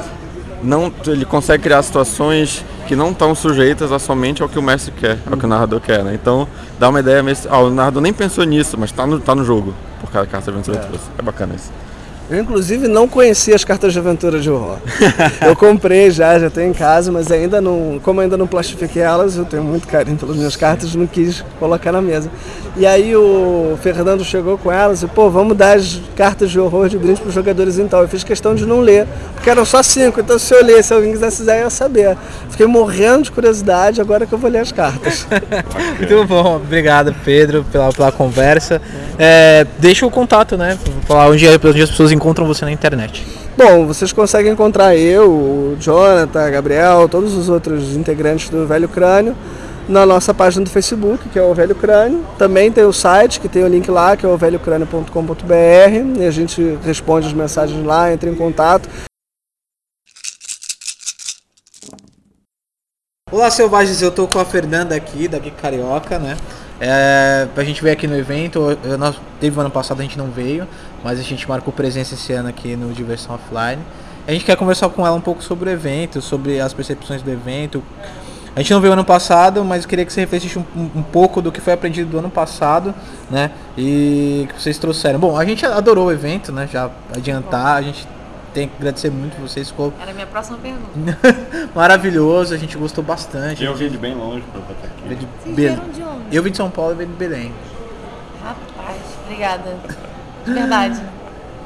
não, 0.62 0.92
ele 1.06 1.24
consegue 1.24 1.62
criar 1.62 1.82
situações 1.82 2.64
que 2.86 2.96
não 2.96 3.10
estão 3.10 3.34
sujeitas 3.34 3.92
a 3.92 3.98
somente 3.98 4.42
ao 4.42 4.48
que 4.48 4.58
o 4.58 4.62
mestre 4.62 4.92
quer, 4.92 5.18
ao 5.30 5.36
que 5.36 5.44
o 5.44 5.48
narrador 5.48 5.80
quer, 5.80 6.02
né? 6.02 6.14
Então 6.14 6.48
dá 6.78 6.88
uma 6.88 7.00
ideia, 7.00 7.22
mesmo, 7.22 7.50
ah, 7.50 7.60
o 7.60 7.70
narrador 7.70 8.02
nem 8.02 8.12
pensou 8.12 8.44
nisso, 8.44 8.76
mas 8.78 8.90
tá 8.90 9.06
no, 9.06 9.20
tá 9.20 9.34
no 9.34 9.44
jogo, 9.44 9.74
por 10.00 10.10
causa 10.10 10.26
da 10.26 10.32
carta 10.32 10.50
de 10.50 10.56
aventura 10.56 10.78
trouxe. 10.78 11.04
É 11.18 11.22
bacana 11.22 11.54
isso. 11.54 11.70
Eu, 12.30 12.38
inclusive, 12.38 12.88
não 12.88 13.08
conhecia 13.08 13.54
as 13.54 13.64
cartas 13.64 13.92
de 13.92 13.98
aventura 13.98 14.38
de 14.38 14.50
horror. 14.50 14.76
eu 15.40 15.56
comprei 15.56 16.10
já, 16.10 16.38
já 16.38 16.50
tenho 16.50 16.70
em 16.70 16.74
casa, 16.74 17.10
mas 17.10 17.32
ainda 17.32 17.58
não. 17.58 17.98
Como 18.02 18.20
ainda 18.20 18.36
não 18.36 18.46
plastifiquei 18.46 19.00
elas, 19.00 19.36
eu 19.36 19.46
tenho 19.46 19.64
muito 19.64 19.88
carinho 19.88 20.18
pelas 20.18 20.36
minhas 20.36 20.54
cartas, 20.54 20.94
não 20.94 21.06
quis 21.06 21.42
colocar 21.58 21.90
na 21.90 22.02
mesa. 22.02 22.30
E 22.76 22.86
aí 22.86 23.16
o 23.16 23.78
Fernando 23.82 24.22
chegou 24.24 24.58
com 24.58 24.70
elas 24.70 25.02
e, 25.02 25.06
pô, 25.06 25.30
vamos 25.30 25.56
dar 25.56 25.76
as 25.76 26.00
cartas 26.14 26.50
de 26.50 26.60
horror 26.60 26.88
de 26.88 26.98
brinde 26.98 27.20
para 27.20 27.28
os 27.28 27.34
jogadores 27.34 27.78
então. 27.78 28.00
Eu 28.00 28.08
fiz 28.08 28.22
questão 28.22 28.54
de 28.54 28.66
não 28.66 28.80
ler, 28.80 29.06
porque 29.34 29.48
eram 29.48 29.64
só 29.64 29.82
cinco, 29.82 30.20
então 30.20 30.38
se 30.38 30.54
eu 30.54 30.62
ler, 30.62 30.84
se 30.84 30.92
alguém 30.92 31.12
quisesse 31.12 31.42
usar, 31.42 31.56
eu 31.56 31.64
ia 31.64 31.70
saber. 31.70 32.16
Fiquei 32.50 32.66
morrendo 32.66 33.24
de 33.24 33.32
curiosidade 33.32 34.00
agora 34.00 34.26
que 34.26 34.32
eu 34.32 34.38
vou 34.38 34.50
ler 34.50 34.60
as 34.60 34.70
cartas. 34.70 35.26
Muito 35.98 36.24
bom, 36.26 36.56
obrigado 36.56 37.14
Pedro 37.24 37.64
pela, 37.72 37.90
pela 37.90 38.12
conversa. 38.12 38.80
É, 39.18 39.66
deixa 39.78 40.06
o 40.06 40.10
contato, 40.10 40.56
né? 40.56 40.78
Falar 41.06 41.28
onde, 41.28 41.48
onde 41.48 41.82
as 41.82 41.90
pessoas 41.90 42.12
encontram 42.18 42.46
você 42.46 42.64
na 42.64 42.70
internet. 42.72 43.26
Bom, 43.56 43.86
vocês 43.86 44.12
conseguem 44.12 44.52
encontrar 44.52 44.94
eu, 44.94 45.30
o 45.30 45.76
Jonathan, 45.80 46.50
Gabriel, 46.50 47.08
todos 47.08 47.34
os 47.34 47.48
outros 47.48 47.96
integrantes 47.96 48.50
do 48.50 48.66
Velho 48.66 48.88
Crânio 48.88 49.34
na 49.88 50.04
nossa 50.04 50.34
página 50.34 50.64
do 50.64 50.70
Facebook, 50.70 51.28
que 51.30 51.38
é 51.38 51.42
o 51.42 51.54
Velho 51.54 51.74
Crânio. 51.74 52.24
Também 52.36 52.70
tem 52.70 52.84
o 52.84 52.92
site, 52.92 53.40
que 53.40 53.48
tem 53.48 53.64
o 53.64 53.68
link 53.68 53.90
lá, 53.90 54.16
que 54.16 54.26
é 54.26 54.28
o 54.28 54.36
velhocrânio.com.br, 54.36 56.20
e 56.20 56.26
a 56.26 56.30
gente 56.30 56.78
responde 56.84 57.26
as 57.26 57.32
mensagens 57.32 57.84
lá, 57.84 58.12
entra 58.12 58.28
em 58.28 58.34
contato. 58.34 58.88
Olá, 63.30 63.50
selvagens, 63.50 64.02
eu 64.02 64.10
tô 64.10 64.26
com 64.26 64.38
a 64.38 64.44
Fernanda 64.44 64.94
aqui, 64.94 65.28
da 65.28 65.38
Carioca, 65.38 66.18
né? 66.18 66.36
É, 66.80 67.48
a 67.56 67.64
gente 67.64 67.82
veio 67.82 67.92
aqui 67.92 68.06
no 68.06 68.16
evento, 68.16 68.78
nós, 68.98 69.16
teve 69.40 69.58
ano 69.60 69.70
passado 69.70 69.98
a 70.00 70.02
gente 70.02 70.16
não 70.16 70.28
veio, 70.28 70.66
mas 71.02 71.18
a 71.18 71.22
gente 71.22 71.48
marcou 71.48 71.72
presença 71.72 72.14
esse 72.14 72.32
ano 72.32 72.48
aqui 72.48 72.76
no 72.76 72.92
Diversão 72.92 73.34
Offline. 73.34 73.82
A 74.26 74.32
gente 74.32 74.44
quer 74.44 74.56
conversar 74.56 74.88
com 74.90 75.06
ela 75.06 75.16
um 75.16 75.20
pouco 75.20 75.42
sobre 75.42 75.68
o 75.70 75.72
evento, 75.72 76.20
sobre 76.22 76.60
as 76.60 76.72
percepções 76.72 77.22
do 77.22 77.30
evento. 77.30 77.82
A 78.54 78.60
gente 78.60 78.72
não 78.72 78.80
veio 78.80 78.92
ano 78.92 79.04
passado, 79.04 79.64
mas 79.64 79.84
eu 79.84 79.88
queria 79.88 80.04
que 80.04 80.12
você 80.12 80.20
refletisse 80.20 80.58
um, 80.58 80.64
um- 80.96 81.02
pouco 81.02 81.40
do 81.40 81.50
que 81.52 81.60
foi 81.60 81.72
aprendido 81.72 82.10
do 82.10 82.18
ano 82.18 82.28
passado, 82.30 82.94
né? 83.30 83.52
E 83.76 84.48
que 84.54 84.60
vocês 84.60 84.76
trouxeram. 84.78 85.18
Bom, 85.18 85.36
a 85.36 85.44
gente 85.44 85.64
adorou 85.64 86.06
o 86.06 86.12
evento, 86.12 86.50
né? 86.52 86.68
Já 86.70 86.90
adiantar, 87.16 87.76
a 87.76 87.82
gente 87.82 88.06
tem 88.52 88.66
que 88.68 88.74
agradecer 88.78 89.10
muito 89.10 89.40
vocês, 89.40 89.68
ficou 89.68 89.92
Era 90.00 90.10
a 90.10 90.14
minha 90.14 90.26
próxima 90.26 90.58
pergunta. 90.58 91.18
maravilhoso, 91.74 92.52
a 92.52 92.56
gente 92.56 92.76
gostou 92.76 93.04
bastante. 93.04 93.62
Eu 93.62 93.74
vim 93.76 93.88
de 93.88 93.96
bem 93.98 94.14
longe 94.14 94.42
pra 94.50 94.60
estar 94.60 94.72
aqui. 94.88 95.14
De 95.14 95.26
Vocês 95.42 95.54
Be- 95.54 95.62
vieram 95.62 95.88
de 95.90 96.02
onde? 96.02 96.07
Eu 96.30 96.42
vim 96.42 96.50
de 96.50 96.56
São 96.56 96.70
Paulo 96.70 96.92
e 96.92 96.96
veio 96.96 97.08
de 97.08 97.14
Belém. 97.16 97.52
Rapaz, 98.42 98.98
obrigada. 99.24 99.76
De 100.44 100.52
verdade. 100.52 101.00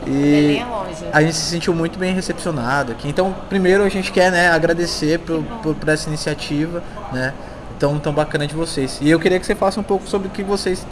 E 0.05 0.11
Belém 0.11 0.61
é 0.61 0.65
longe. 0.65 1.05
a 1.13 1.23
gente 1.23 1.37
se 1.37 1.49
sentiu 1.49 1.73
muito 1.73 1.97
bem 1.97 2.13
recepcionado 2.13 2.91
aqui. 2.91 3.09
Então, 3.09 3.33
primeiro 3.49 3.85
a 3.85 3.89
gente 3.89 4.11
quer 4.11 4.33
né, 4.33 4.51
agradecer 4.51 5.21
por, 5.21 5.45
por, 5.63 5.77
por 5.77 5.89
essa 5.89 6.09
iniciativa, 6.09 6.83
né? 7.13 7.33
Tão, 7.79 8.01
tão 8.01 8.13
bacana 8.13 8.45
de 8.45 8.53
vocês. 8.53 8.99
E 9.01 9.09
eu 9.09 9.21
queria 9.21 9.39
que 9.39 9.47
você 9.47 9.55
faça 9.55 9.79
um 9.79 9.83
pouco 9.85 10.09
sobre 10.09 10.27
o 10.27 10.31
que 10.33 10.43
vocês. 10.43 10.85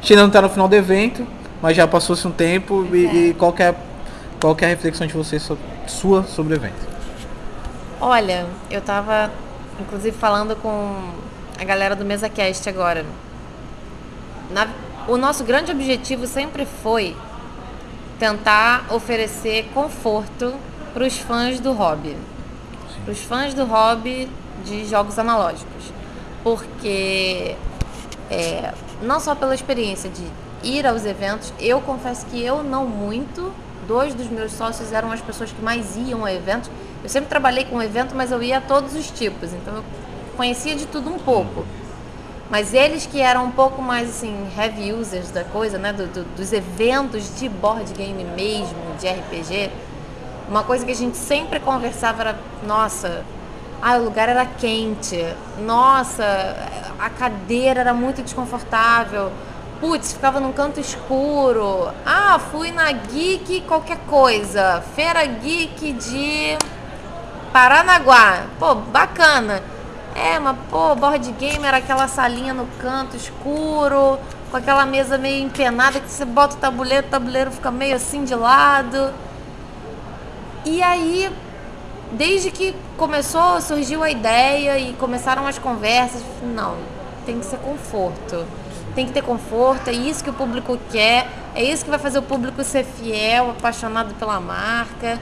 Gente 0.00 0.12
ainda 0.12 0.22
não 0.22 0.28
está 0.28 0.40
no 0.40 0.48
final 0.48 0.68
do 0.68 0.76
evento, 0.76 1.26
mas 1.60 1.76
já 1.76 1.84
passou-se 1.88 2.24
um 2.28 2.30
tempo 2.30 2.86
e, 2.92 3.30
e 3.30 3.34
qual, 3.34 3.52
que 3.52 3.60
é, 3.64 3.74
qual 4.40 4.56
é 4.60 4.64
a 4.66 4.68
reflexão 4.68 5.04
de 5.04 5.14
vocês 5.14 5.42
so- 5.42 5.58
sua 5.88 6.22
sobre 6.22 6.54
o 6.54 6.56
evento? 6.56 6.86
Olha, 8.00 8.46
eu 8.70 8.80
tava 8.80 9.32
inclusive 9.80 10.16
falando 10.16 10.54
com 10.54 10.94
a 11.64 11.66
galera 11.66 11.96
do 11.96 12.04
MesaCast 12.04 12.68
agora. 12.68 13.04
Na- 14.50 14.68
o 15.08 15.16
nosso 15.16 15.42
grande 15.44 15.72
objetivo 15.72 16.26
sempre 16.26 16.66
foi 16.66 17.16
tentar 18.18 18.84
oferecer 18.90 19.70
conforto 19.74 20.54
para 20.92 21.04
os 21.04 21.18
fãs 21.18 21.58
do 21.58 21.72
hobby. 21.72 22.16
Para 23.04 23.12
os 23.12 23.20
fãs 23.22 23.54
do 23.54 23.64
hobby 23.64 24.30
de 24.64 24.84
jogos 24.86 25.18
analógicos. 25.18 25.92
Porque 26.42 27.56
é, 28.30 28.72
não 29.02 29.18
só 29.18 29.34
pela 29.34 29.54
experiência 29.54 30.10
de 30.10 30.22
ir 30.62 30.86
aos 30.86 31.04
eventos, 31.04 31.52
eu 31.58 31.80
confesso 31.80 32.26
que 32.26 32.42
eu 32.42 32.62
não 32.62 32.86
muito. 32.86 33.52
Dois 33.88 34.14
dos 34.14 34.28
meus 34.28 34.52
sócios 34.52 34.92
eram 34.92 35.10
as 35.12 35.20
pessoas 35.20 35.50
que 35.50 35.60
mais 35.62 35.96
iam 35.96 36.24
a 36.24 36.32
eventos. 36.32 36.70
Eu 37.02 37.08
sempre 37.08 37.28
trabalhei 37.28 37.64
com 37.64 37.82
evento, 37.82 38.14
mas 38.14 38.30
eu 38.30 38.42
ia 38.42 38.58
a 38.58 38.60
todos 38.60 38.94
os 38.94 39.10
tipos, 39.10 39.52
então 39.52 39.76
eu 39.76 39.84
conhecia 40.34 40.74
de 40.74 40.86
tudo 40.86 41.10
um 41.10 41.18
pouco. 41.18 41.64
Mas 42.50 42.74
eles 42.74 43.06
que 43.06 43.20
eram 43.20 43.46
um 43.46 43.50
pouco 43.50 43.80
mais 43.80 44.08
assim, 44.10 44.46
heavy 44.56 44.92
users 44.92 45.30
da 45.30 45.42
coisa, 45.44 45.78
né? 45.78 45.92
do- 45.92 46.06
do- 46.06 46.24
dos 46.36 46.52
eventos 46.52 47.38
de 47.38 47.48
board 47.48 47.92
game 47.94 48.22
mesmo, 48.22 48.76
de 49.00 49.08
RPG, 49.08 49.70
uma 50.48 50.62
coisa 50.62 50.84
que 50.84 50.92
a 50.92 50.94
gente 50.94 51.16
sempre 51.16 51.58
conversava 51.58 52.20
era, 52.22 52.38
nossa, 52.66 53.24
ah, 53.80 53.96
o 53.96 54.04
lugar 54.04 54.28
era 54.28 54.44
quente, 54.44 55.24
nossa, 55.64 56.22
a 56.98 57.08
cadeira 57.10 57.80
era 57.80 57.94
muito 57.94 58.22
desconfortável, 58.22 59.32
putz, 59.80 60.12
ficava 60.12 60.38
num 60.38 60.52
canto 60.52 60.78
escuro, 60.78 61.88
ah, 62.04 62.38
fui 62.38 62.70
na 62.70 62.92
Geek 62.92 63.62
qualquer 63.62 63.98
coisa, 64.06 64.82
Feira 64.94 65.24
Geek 65.24 65.92
de 65.94 66.58
Paranaguá, 67.52 68.44
pô, 68.58 68.74
bacana. 68.74 69.62
É, 70.14 70.38
mas 70.38 70.56
pô, 70.70 70.94
board 70.94 71.32
game 71.32 71.64
era 71.64 71.78
aquela 71.78 72.06
salinha 72.06 72.54
no 72.54 72.66
canto 72.80 73.16
escuro, 73.16 74.18
com 74.50 74.56
aquela 74.56 74.86
mesa 74.86 75.18
meio 75.18 75.44
empenada 75.44 75.98
que 75.98 76.08
você 76.08 76.24
bota 76.24 76.54
o 76.54 76.58
tabuleiro, 76.58 77.06
o 77.06 77.10
tabuleiro 77.10 77.50
fica 77.50 77.70
meio 77.70 77.96
assim 77.96 78.24
de 78.24 78.34
lado. 78.34 79.12
E 80.64 80.80
aí, 80.82 81.30
desde 82.12 82.50
que 82.52 82.74
começou, 82.96 83.60
surgiu 83.60 84.02
a 84.04 84.10
ideia 84.10 84.78
e 84.78 84.92
começaram 84.94 85.46
as 85.46 85.58
conversas, 85.58 86.22
não, 86.42 86.76
tem 87.26 87.40
que 87.40 87.44
ser 87.44 87.58
conforto. 87.58 88.46
Tem 88.94 89.06
que 89.06 89.12
ter 89.12 89.22
conforto, 89.22 89.88
é 89.88 89.92
isso 89.92 90.22
que 90.22 90.30
o 90.30 90.32
público 90.32 90.78
quer, 90.92 91.26
é 91.52 91.64
isso 91.64 91.84
que 91.84 91.90
vai 91.90 91.98
fazer 91.98 92.18
o 92.18 92.22
público 92.22 92.62
ser 92.62 92.84
fiel, 92.84 93.50
apaixonado 93.50 94.14
pela 94.14 94.38
marca. 94.38 95.18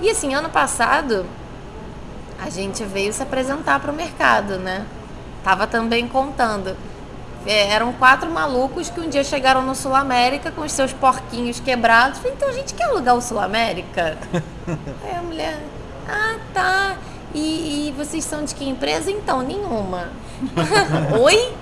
E 0.00 0.08
assim, 0.08 0.32
ano 0.32 0.48
passado, 0.48 1.26
a 2.40 2.48
gente 2.48 2.82
veio 2.84 3.12
se 3.12 3.22
apresentar 3.22 3.80
para 3.80 3.92
o 3.92 3.94
mercado, 3.94 4.58
né? 4.58 4.86
Tava 5.44 5.66
também 5.66 6.08
contando. 6.08 6.76
É, 7.46 7.70
eram 7.70 7.92
quatro 7.92 8.30
malucos 8.30 8.90
que 8.90 9.00
um 9.00 9.08
dia 9.08 9.24
chegaram 9.24 9.62
no 9.62 9.74
Sul 9.74 9.94
América 9.94 10.50
com 10.50 10.62
os 10.62 10.72
seus 10.72 10.92
porquinhos 10.92 11.60
quebrados. 11.60 12.18
Falei, 12.18 12.34
então 12.34 12.48
a 12.48 12.52
gente 12.52 12.74
quer 12.74 12.84
alugar 12.84 13.14
o 13.14 13.22
Sul 13.22 13.38
América? 13.38 14.18
Aí 15.04 15.16
a 15.16 15.22
mulher, 15.22 15.58
ah 16.08 16.36
tá. 16.52 16.96
E, 17.34 17.88
e 17.88 17.94
vocês 17.96 18.24
são 18.24 18.44
de 18.44 18.54
que 18.54 18.68
empresa? 18.68 19.10
Então, 19.10 19.40
nenhuma. 19.42 20.08
Oi? 21.20 21.52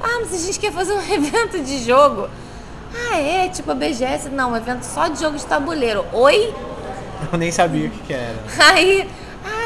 Ah, 0.00 0.18
mas 0.20 0.34
a 0.34 0.46
gente 0.46 0.58
quer 0.58 0.72
fazer 0.72 0.92
um 0.92 1.02
evento 1.12 1.60
de 1.60 1.84
jogo. 1.84 2.28
Ah, 2.94 3.18
é? 3.18 3.48
Tipo 3.48 3.70
a 3.70 3.74
BGS? 3.74 4.30
Não, 4.30 4.52
um 4.52 4.56
evento 4.56 4.82
só 4.82 5.08
de 5.08 5.20
jogo 5.20 5.36
de 5.36 5.46
tabuleiro. 5.46 6.04
Oi? 6.12 6.52
Eu 7.30 7.38
nem 7.38 7.52
sabia 7.52 7.86
o 7.88 7.90
que, 7.90 7.98
que 8.00 8.12
era. 8.12 8.36
Aí, 8.58 9.08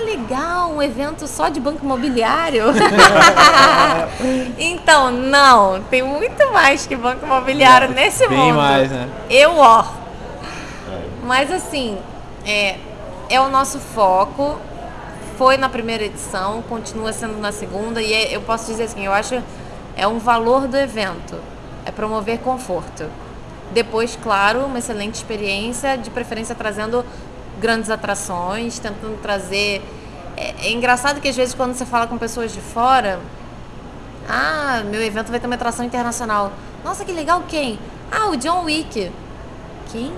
legal, 0.07 0.71
um 0.71 0.83
evento 0.83 1.27
só 1.27 1.49
de 1.49 1.59
banco 1.61 1.85
imobiliário. 1.85 2.65
então, 4.59 5.11
não, 5.11 5.83
tem 5.83 6.03
muito 6.03 6.53
mais 6.53 6.87
que 6.87 6.95
banco 6.97 7.27
imobiliário 7.27 7.91
nesse 7.91 8.27
Bem 8.29 8.39
mundo. 8.39 8.57
mais, 8.57 8.91
né? 8.91 9.09
Eu, 9.29 9.57
ó. 9.57 9.85
Mas 11.25 11.51
assim, 11.51 11.99
é, 12.47 12.77
é 13.29 13.41
o 13.41 13.49
nosso 13.49 13.79
foco. 13.79 14.57
Foi 15.37 15.59
na 15.59 15.69
primeira 15.69 16.05
edição, 16.05 16.63
continua 16.63 17.13
sendo 17.13 17.39
na 17.39 17.53
segunda, 17.53 18.01
e 18.01 18.11
é- 18.11 18.35
eu 18.35 18.41
posso 18.41 18.67
dizer 18.67 18.85
assim, 18.85 19.05
eu 19.05 19.13
acho 19.13 19.43
é 19.95 20.07
um 20.07 20.19
valor 20.19 20.67
do 20.67 20.77
evento. 20.77 21.37
É 21.85 21.91
promover 21.91 22.39
conforto. 22.39 23.05
Depois, 23.73 24.19
claro, 24.23 24.61
uma 24.65 24.79
excelente 24.79 25.17
experiência, 25.17 25.97
de 25.99 26.09
preferência 26.11 26.55
trazendo 26.55 27.05
grandes 27.61 27.91
atrações, 27.91 28.79
tentando 28.79 29.21
trazer. 29.21 29.83
É, 30.37 30.69
é 30.69 30.73
engraçado 30.73 31.21
que 31.21 31.29
às 31.29 31.37
vezes 31.37 31.55
quando 31.55 31.75
você 31.75 31.87
fala 31.87 32.07
com 32.07 32.19
pessoas 32.19 32.53
de 32.53 32.61
fora, 32.61 33.19
ah, 34.29 34.83
meu 34.85 35.03
evento 35.03 35.31
vai 35.31 35.41
ter 35.41 35.47
uma 35.47 35.55
atração 35.55 35.85
internacional. 35.85 36.53
Nossa, 36.85 37.05
que 37.05 37.13
legal, 37.13 37.45
quem? 37.49 37.79
Ah, 38.11 38.29
o 38.29 38.37
John 38.37 38.65
Wick. 38.65 39.11
Quem? 39.91 40.13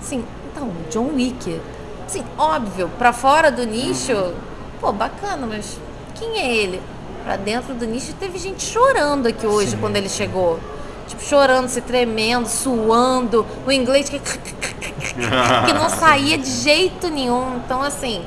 Sim, 0.00 0.24
então, 0.50 0.70
John 0.90 1.14
Wick. 1.14 1.60
Sim, 2.06 2.24
óbvio, 2.38 2.90
pra 2.98 3.12
fora 3.12 3.50
do 3.50 3.64
nicho, 3.64 4.34
pô, 4.80 4.92
bacana, 4.92 5.46
mas 5.46 5.78
quem 6.14 6.38
é 6.38 6.54
ele? 6.54 6.80
Pra 7.24 7.36
dentro 7.36 7.74
do 7.74 7.84
nicho 7.84 8.14
teve 8.14 8.38
gente 8.38 8.62
chorando 8.62 9.26
aqui 9.26 9.46
hoje 9.46 9.76
quando 9.76 9.96
ele 9.96 10.08
chegou. 10.08 10.60
Tipo, 11.08 11.22
chorando, 11.22 11.68
se 11.68 11.80
tremendo, 11.80 12.46
suando, 12.46 13.46
o 13.66 13.72
inglês 13.72 14.08
que, 14.08 14.18
que 14.20 15.72
não 15.72 15.88
saía 15.88 16.38
de 16.38 16.50
jeito 16.50 17.08
nenhum. 17.08 17.56
Então, 17.56 17.82
assim, 17.82 18.24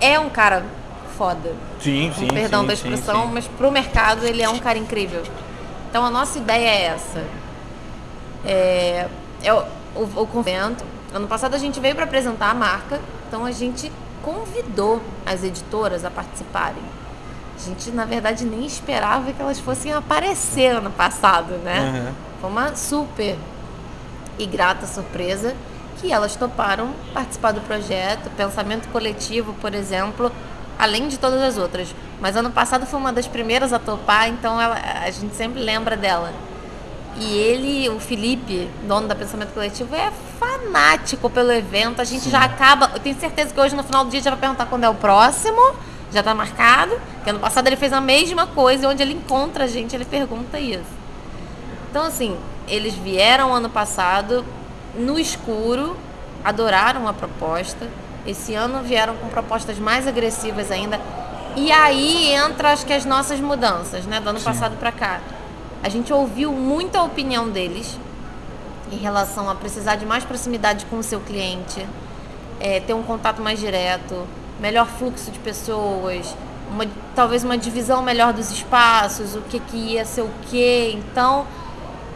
é 0.00 0.18
um 0.18 0.30
cara 0.30 0.64
foda 1.16 1.54
Sim, 1.80 2.10
com 2.14 2.28
perdão 2.28 2.64
da 2.64 2.72
expressão, 2.72 3.26
mas 3.26 3.46
pro 3.46 3.70
mercado 3.70 4.24
ele 4.24 4.42
é 4.42 4.48
um 4.48 4.58
cara 4.58 4.78
incrível. 4.78 5.22
Então 5.88 6.04
a 6.04 6.10
nossa 6.10 6.38
ideia 6.38 6.68
é 6.68 6.82
essa. 6.84 7.24
É, 8.44 9.08
é 9.42 9.52
o, 9.52 9.64
o, 9.94 10.22
o 10.22 10.26
convento. 10.26 10.84
Ano 11.12 11.26
passado 11.26 11.54
a 11.54 11.58
gente 11.58 11.78
veio 11.80 11.94
para 11.94 12.04
apresentar 12.04 12.50
a 12.50 12.54
marca, 12.54 13.00
então 13.28 13.44
a 13.44 13.50
gente 13.50 13.92
convidou 14.22 15.02
as 15.26 15.44
editoras 15.44 16.04
a 16.04 16.10
participarem. 16.10 16.82
A 17.56 17.68
gente, 17.68 17.90
na 17.90 18.06
verdade, 18.06 18.44
nem 18.44 18.64
esperava 18.64 19.32
que 19.32 19.42
elas 19.42 19.58
fossem 19.60 19.92
aparecer 19.92 20.76
ano 20.76 20.90
passado, 20.90 21.54
né? 21.58 21.80
Aham. 21.80 22.14
Foi 22.40 22.50
uma 22.50 22.74
super 22.74 23.36
e 24.38 24.46
grata 24.46 24.86
surpresa 24.86 25.54
que 26.00 26.12
elas 26.12 26.34
toparam 26.36 26.90
participar 27.12 27.52
do 27.52 27.60
projeto. 27.60 28.30
Pensamento 28.36 28.88
coletivo, 28.88 29.52
por 29.60 29.74
exemplo, 29.74 30.32
além 30.78 31.08
de 31.08 31.18
todas 31.18 31.40
as 31.42 31.58
outras. 31.58 31.94
Mas 32.20 32.36
ano 32.36 32.50
passado 32.50 32.86
foi 32.86 32.98
uma 32.98 33.12
das 33.12 33.26
primeiras 33.26 33.72
a 33.72 33.78
topar, 33.78 34.28
então 34.28 34.60
ela- 34.60 34.78
a 35.04 35.10
gente 35.10 35.34
sempre 35.34 35.60
lembra 35.60 35.96
dela. 35.96 36.32
E 37.16 37.36
ele, 37.36 37.88
o 37.88 37.98
Felipe, 37.98 38.70
dono 38.86 39.08
da 39.08 39.14
Pensamento 39.14 39.52
Coletivo, 39.52 39.94
é 39.94 40.10
fanático 40.38 41.28
pelo 41.28 41.50
evento. 41.52 42.00
A 42.00 42.04
gente 42.04 42.30
já 42.30 42.40
acaba. 42.44 42.90
Eu 42.94 43.00
tenho 43.00 43.18
certeza 43.18 43.52
que 43.52 43.60
hoje 43.60 43.74
no 43.74 43.82
final 43.82 44.04
do 44.04 44.10
dia 44.10 44.22
já 44.22 44.30
vai 44.30 44.38
perguntar 44.38 44.66
quando 44.66 44.84
é 44.84 44.88
o 44.88 44.94
próximo. 44.94 45.74
Já 46.12 46.22
tá 46.22 46.34
marcado. 46.34 46.98
Que 47.24 47.30
ano 47.30 47.40
passado 47.40 47.66
ele 47.66 47.76
fez 47.76 47.92
a 47.92 48.00
mesma 48.00 48.46
coisa 48.46 48.84
e 48.84 48.86
onde 48.86 49.02
ele 49.02 49.14
encontra 49.14 49.64
a 49.64 49.66
gente, 49.66 49.94
ele 49.94 50.04
pergunta 50.04 50.58
isso. 50.58 50.84
Então, 51.90 52.04
assim, 52.04 52.36
eles 52.68 52.94
vieram 52.94 53.52
ano 53.52 53.68
passado 53.68 54.44
no 54.94 55.18
escuro, 55.18 55.96
adoraram 56.44 57.06
a 57.08 57.12
proposta. 57.12 57.86
Esse 58.26 58.54
ano 58.54 58.82
vieram 58.82 59.16
com 59.16 59.28
propostas 59.28 59.78
mais 59.78 60.06
agressivas 60.06 60.70
ainda. 60.70 61.00
E 61.56 61.72
aí 61.72 62.32
entra, 62.32 62.72
acho 62.72 62.86
que 62.86 62.92
as 62.92 63.04
nossas 63.04 63.40
mudanças, 63.40 64.04
né, 64.04 64.20
do 64.20 64.28
ano 64.30 64.40
passado 64.40 64.76
para 64.78 64.92
cá. 64.92 65.20
A 65.82 65.88
gente 65.88 66.12
ouviu 66.12 66.52
muita 66.52 67.02
opinião 67.02 67.48
deles 67.48 67.98
em 68.92 68.96
relação 68.96 69.48
a 69.48 69.54
precisar 69.54 69.96
de 69.96 70.04
mais 70.04 70.24
proximidade 70.24 70.84
com 70.86 70.98
o 70.98 71.02
seu 71.02 71.20
cliente, 71.20 71.86
é, 72.60 72.80
ter 72.80 72.92
um 72.92 73.02
contato 73.02 73.40
mais 73.40 73.58
direto, 73.58 74.26
melhor 74.60 74.86
fluxo 74.86 75.30
de 75.30 75.38
pessoas, 75.38 76.34
uma- 76.70 76.86
talvez 77.14 77.42
uma 77.42 77.56
divisão 77.56 78.02
melhor 78.02 78.32
dos 78.32 78.50
espaços, 78.50 79.34
o 79.34 79.40
que, 79.42 79.58
que 79.60 79.76
ia 79.76 80.04
ser 80.04 80.22
o 80.22 80.30
quê. 80.50 80.92
Então, 80.94 81.46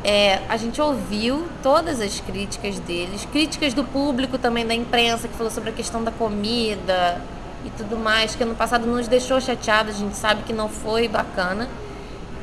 é, 0.04 0.40
a 0.48 0.56
gente 0.58 0.80
ouviu 0.80 1.46
todas 1.62 2.00
as 2.00 2.20
críticas 2.20 2.78
deles, 2.78 3.26
críticas 3.32 3.72
do 3.72 3.82
público 3.82 4.36
também, 4.36 4.66
da 4.66 4.74
imprensa, 4.74 5.26
que 5.26 5.34
falou 5.34 5.50
sobre 5.50 5.70
a 5.70 5.72
questão 5.72 6.04
da 6.04 6.10
comida 6.10 7.20
e 7.64 7.70
tudo 7.70 7.96
mais, 7.96 8.36
que 8.36 8.42
ano 8.42 8.54
passado 8.54 8.86
nos 8.86 9.08
deixou 9.08 9.40
chateados, 9.40 9.96
a 9.96 9.98
gente 9.98 10.16
sabe 10.16 10.42
que 10.42 10.52
não 10.52 10.68
foi 10.68 11.08
bacana. 11.08 11.66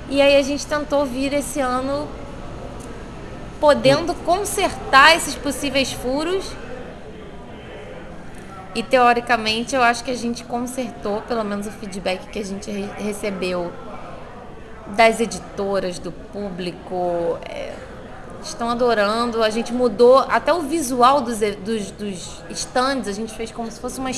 E 0.09 0.22
aí 0.22 0.36
a 0.36 0.41
gente 0.41 0.66
tentou 0.66 1.05
vir 1.05 1.32
esse 1.34 1.59
ano 1.59 2.07
podendo 3.59 4.16
consertar 4.26 5.16
esses 5.16 5.36
possíveis 5.36 5.93
furos. 5.93 6.43
E 8.74 8.82
teoricamente 8.82 9.76
eu 9.76 9.84
acho 9.84 10.03
que 10.03 10.12
a 10.12 10.16
gente 10.18 10.43
consertou, 10.45 11.22
pelo 11.22 11.43
menos 11.43 11.68
o 11.68 11.72
feedback 11.72 12.28
que 12.30 12.39
a 12.39 12.45
gente 12.45 12.72
re- 12.72 12.89
recebeu 12.97 13.72
das 14.95 15.19
editoras, 15.19 15.99
do 15.99 16.11
público. 16.11 17.37
é, 17.49 17.73
estão 18.43 18.69
adorando. 18.69 19.43
A 19.43 19.49
gente 19.51 19.71
mudou 19.71 20.17
até 20.17 20.51
o 20.53 20.61
visual 20.61 21.21
dos, 21.21 21.39
dos, 21.63 21.91
dos 21.91 22.41
stands, 22.49 23.07
a 23.07 23.11
gente 23.13 23.33
fez 23.35 23.51
como 23.51 23.69
se 23.69 23.79
fosse 23.79 23.99
uma, 23.99 24.09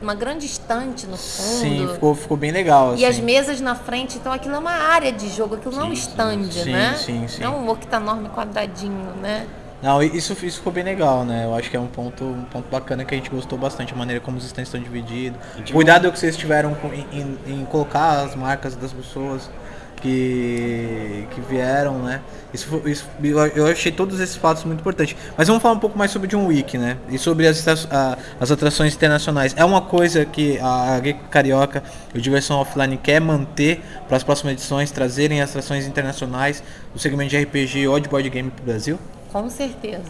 uma 0.00 0.14
grande 0.14 0.46
estante 0.46 1.04
no 1.06 1.16
fundo. 1.16 1.58
Sim, 1.58 1.88
ficou, 1.92 2.14
ficou 2.14 2.36
bem 2.36 2.52
legal. 2.52 2.94
E 2.96 3.04
as 3.04 3.16
assim. 3.16 3.22
mesas 3.24 3.60
na 3.60 3.74
frente, 3.74 4.18
então 4.18 4.32
aquilo 4.32 4.54
é 4.54 4.58
uma 4.58 4.70
área 4.70 5.10
de 5.10 5.28
jogo, 5.28 5.56
aquilo 5.56 5.74
não 5.74 5.86
é 5.86 5.88
um 5.88 5.92
stand, 5.92 6.44
sim, 6.52 6.70
né? 6.70 6.94
sim, 6.96 7.26
sim. 7.26 7.42
Não 7.42 7.58
um 7.58 7.68
octanorme 7.68 8.28
quadradinho, 8.28 9.14
né? 9.20 9.46
Não, 9.82 10.00
isso, 10.00 10.32
isso 10.46 10.58
ficou 10.58 10.72
bem 10.72 10.84
legal, 10.84 11.24
né? 11.24 11.44
Eu 11.44 11.56
acho 11.56 11.68
que 11.68 11.76
é 11.76 11.80
um 11.80 11.88
ponto, 11.88 12.22
um 12.22 12.44
ponto 12.44 12.70
bacana 12.70 13.04
que 13.04 13.12
a 13.12 13.18
gente 13.18 13.30
gostou 13.30 13.58
bastante, 13.58 13.92
a 13.92 13.96
maneira 13.96 14.20
como 14.20 14.38
os 14.38 14.44
stands 14.44 14.68
estão 14.68 14.80
divididos. 14.80 15.40
Cuidado 15.72 16.12
que 16.12 16.16
vocês 16.16 16.36
tiveram 16.36 16.72
com- 16.76 16.92
em, 16.94 17.04
em- 17.12 17.38
em 17.48 17.64
colocar 17.64 18.20
as 18.24 18.36
marcas 18.36 18.76
das 18.76 18.92
pessoas 18.92 19.50
que, 20.02 21.26
que 21.30 21.40
vieram, 21.40 21.98
né? 22.00 22.20
Isso, 22.52 22.82
isso, 22.84 23.06
eu- 23.56 23.66
achei 23.66 23.90
todos 23.90 24.20
esses 24.20 24.36
fatos 24.36 24.62
muito 24.64 24.80
importantes. 24.80 25.16
Mas 25.36 25.48
vamos 25.48 25.62
falar 25.62 25.74
um 25.74 25.78
pouco 25.78 25.96
mais 25.96 26.10
sobre 26.10 26.28
John 26.28 26.46
Wick, 26.46 26.76
né? 26.76 26.98
E 27.08 27.16
sobre 27.18 27.46
as, 27.46 27.66
a- 27.90 28.18
as 28.38 28.50
atrações 28.50 28.94
internacionais. 28.94 29.54
É 29.56 29.64
uma 29.64 29.80
coisa 29.80 30.24
que 30.26 30.58
a 30.60 30.98
Geek 31.00 31.20
Carioca 31.30 31.82
e 32.14 32.18
o 32.18 32.20
Diversão 32.20 32.58
Offline 32.58 32.96
quer 32.98 33.20
manter 33.20 33.80
para 34.06 34.16
as 34.18 34.22
próximas 34.22 34.52
edições, 34.52 34.90
trazerem 34.90 35.40
atrações 35.40 35.86
internacionais 35.86 36.62
do 36.92 36.98
segmento 37.00 37.30
de 37.30 37.38
RPG 37.38 37.88
ou 37.88 37.98
de 37.98 38.08
board 38.08 38.28
game 38.28 38.50
para 38.50 38.62
o 38.62 38.66
Brasil? 38.66 38.98
Com 39.32 39.48
certeza. 39.48 40.02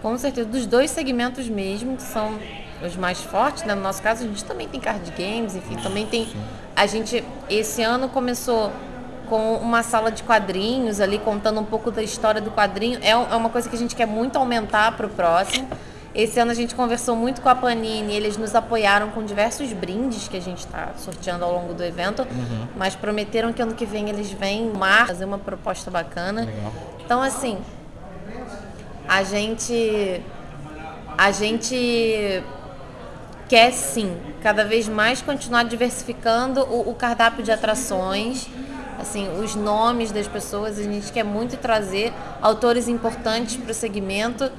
Com 0.00 0.16
certeza. 0.18 0.48
Dos 0.48 0.66
dois 0.66 0.90
segmentos 0.90 1.48
mesmo, 1.48 1.96
que 1.96 2.02
são 2.02 2.38
os 2.84 2.96
mais 2.96 3.20
fortes, 3.22 3.64
né? 3.64 3.74
No 3.74 3.82
nosso 3.82 4.02
caso, 4.02 4.24
a 4.24 4.26
gente 4.26 4.44
também 4.44 4.68
tem 4.68 4.80
card 4.80 5.12
games, 5.18 5.56
enfim, 5.56 5.76
também 5.76 6.06
tem. 6.06 6.28
A 6.76 6.86
gente, 6.86 7.24
esse 7.50 7.82
ano, 7.82 8.08
começou 8.08 8.72
com 9.32 9.54
uma 9.54 9.82
sala 9.82 10.12
de 10.12 10.22
quadrinhos 10.22 11.00
ali, 11.00 11.18
contando 11.18 11.58
um 11.58 11.64
pouco 11.64 11.90
da 11.90 12.02
história 12.02 12.38
do 12.38 12.50
quadrinho. 12.50 12.98
É, 13.00 13.12
é 13.12 13.16
uma 13.16 13.48
coisa 13.48 13.66
que 13.66 13.74
a 13.74 13.78
gente 13.78 13.96
quer 13.96 14.06
muito 14.06 14.36
aumentar 14.36 14.94
para 14.94 15.06
o 15.06 15.08
próximo. 15.08 15.66
Esse 16.14 16.38
ano 16.38 16.50
a 16.50 16.54
gente 16.54 16.74
conversou 16.74 17.16
muito 17.16 17.40
com 17.40 17.48
a 17.48 17.54
Panini, 17.54 18.12
eles 18.12 18.36
nos 18.36 18.54
apoiaram 18.54 19.08
com 19.08 19.24
diversos 19.24 19.72
brindes 19.72 20.28
que 20.28 20.36
a 20.36 20.40
gente 20.40 20.58
está 20.58 20.92
sorteando 20.98 21.46
ao 21.46 21.50
longo 21.50 21.72
do 21.72 21.82
evento, 21.82 22.26
mas 22.76 22.94
prometeram 22.94 23.54
que 23.54 23.62
ano 23.62 23.72
que 23.72 23.86
vem 23.86 24.10
eles 24.10 24.30
vêm 24.30 24.70
março 24.70 25.06
fazer 25.06 25.24
uma 25.24 25.38
proposta 25.38 25.90
bacana. 25.90 26.46
Então, 27.02 27.22
assim, 27.22 27.56
a 29.08 29.22
gente 29.22 30.20
a 31.16 31.30
gente 31.30 32.44
quer 33.48 33.72
sim 33.72 34.14
cada 34.42 34.62
vez 34.62 34.86
mais 34.86 35.22
continuar 35.22 35.62
diversificando 35.62 36.60
o, 36.64 36.90
o 36.90 36.94
cardápio 36.94 37.42
de 37.42 37.50
atrações 37.50 38.46
assim 39.02 39.28
os 39.38 39.54
nomes 39.54 40.10
das 40.10 40.26
pessoas 40.26 40.78
a 40.78 40.82
gente 40.82 41.12
quer 41.12 41.24
muito 41.24 41.56
trazer 41.56 42.12
autores 42.40 42.88
importantes 42.88 43.56
para 43.56 43.72
o 43.72 43.74
segmento 43.74 44.50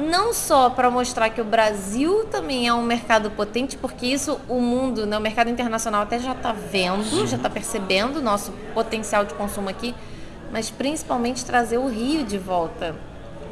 não 0.00 0.32
só 0.32 0.70
para 0.70 0.90
mostrar 0.90 1.30
que 1.30 1.40
o 1.40 1.44
Brasil 1.44 2.24
também 2.30 2.66
é 2.66 2.72
um 2.72 2.82
mercado 2.82 3.30
potente, 3.30 3.76
porque 3.76 4.06
isso 4.06 4.40
o 4.48 4.60
mundo, 4.60 5.06
né, 5.06 5.18
o 5.18 5.20
mercado 5.20 5.50
internacional 5.50 6.02
até 6.02 6.18
já 6.18 6.32
está 6.32 6.52
vendo, 6.52 7.26
já 7.26 7.36
está 7.36 7.50
percebendo 7.50 8.18
o 8.18 8.22
nosso 8.22 8.52
potencial 8.72 9.24
de 9.24 9.34
consumo 9.34 9.68
aqui, 9.68 9.94
mas 10.50 10.70
principalmente 10.70 11.44
trazer 11.44 11.78
o 11.78 11.86
Rio 11.86 12.24
de 12.24 12.38
volta 12.38 12.96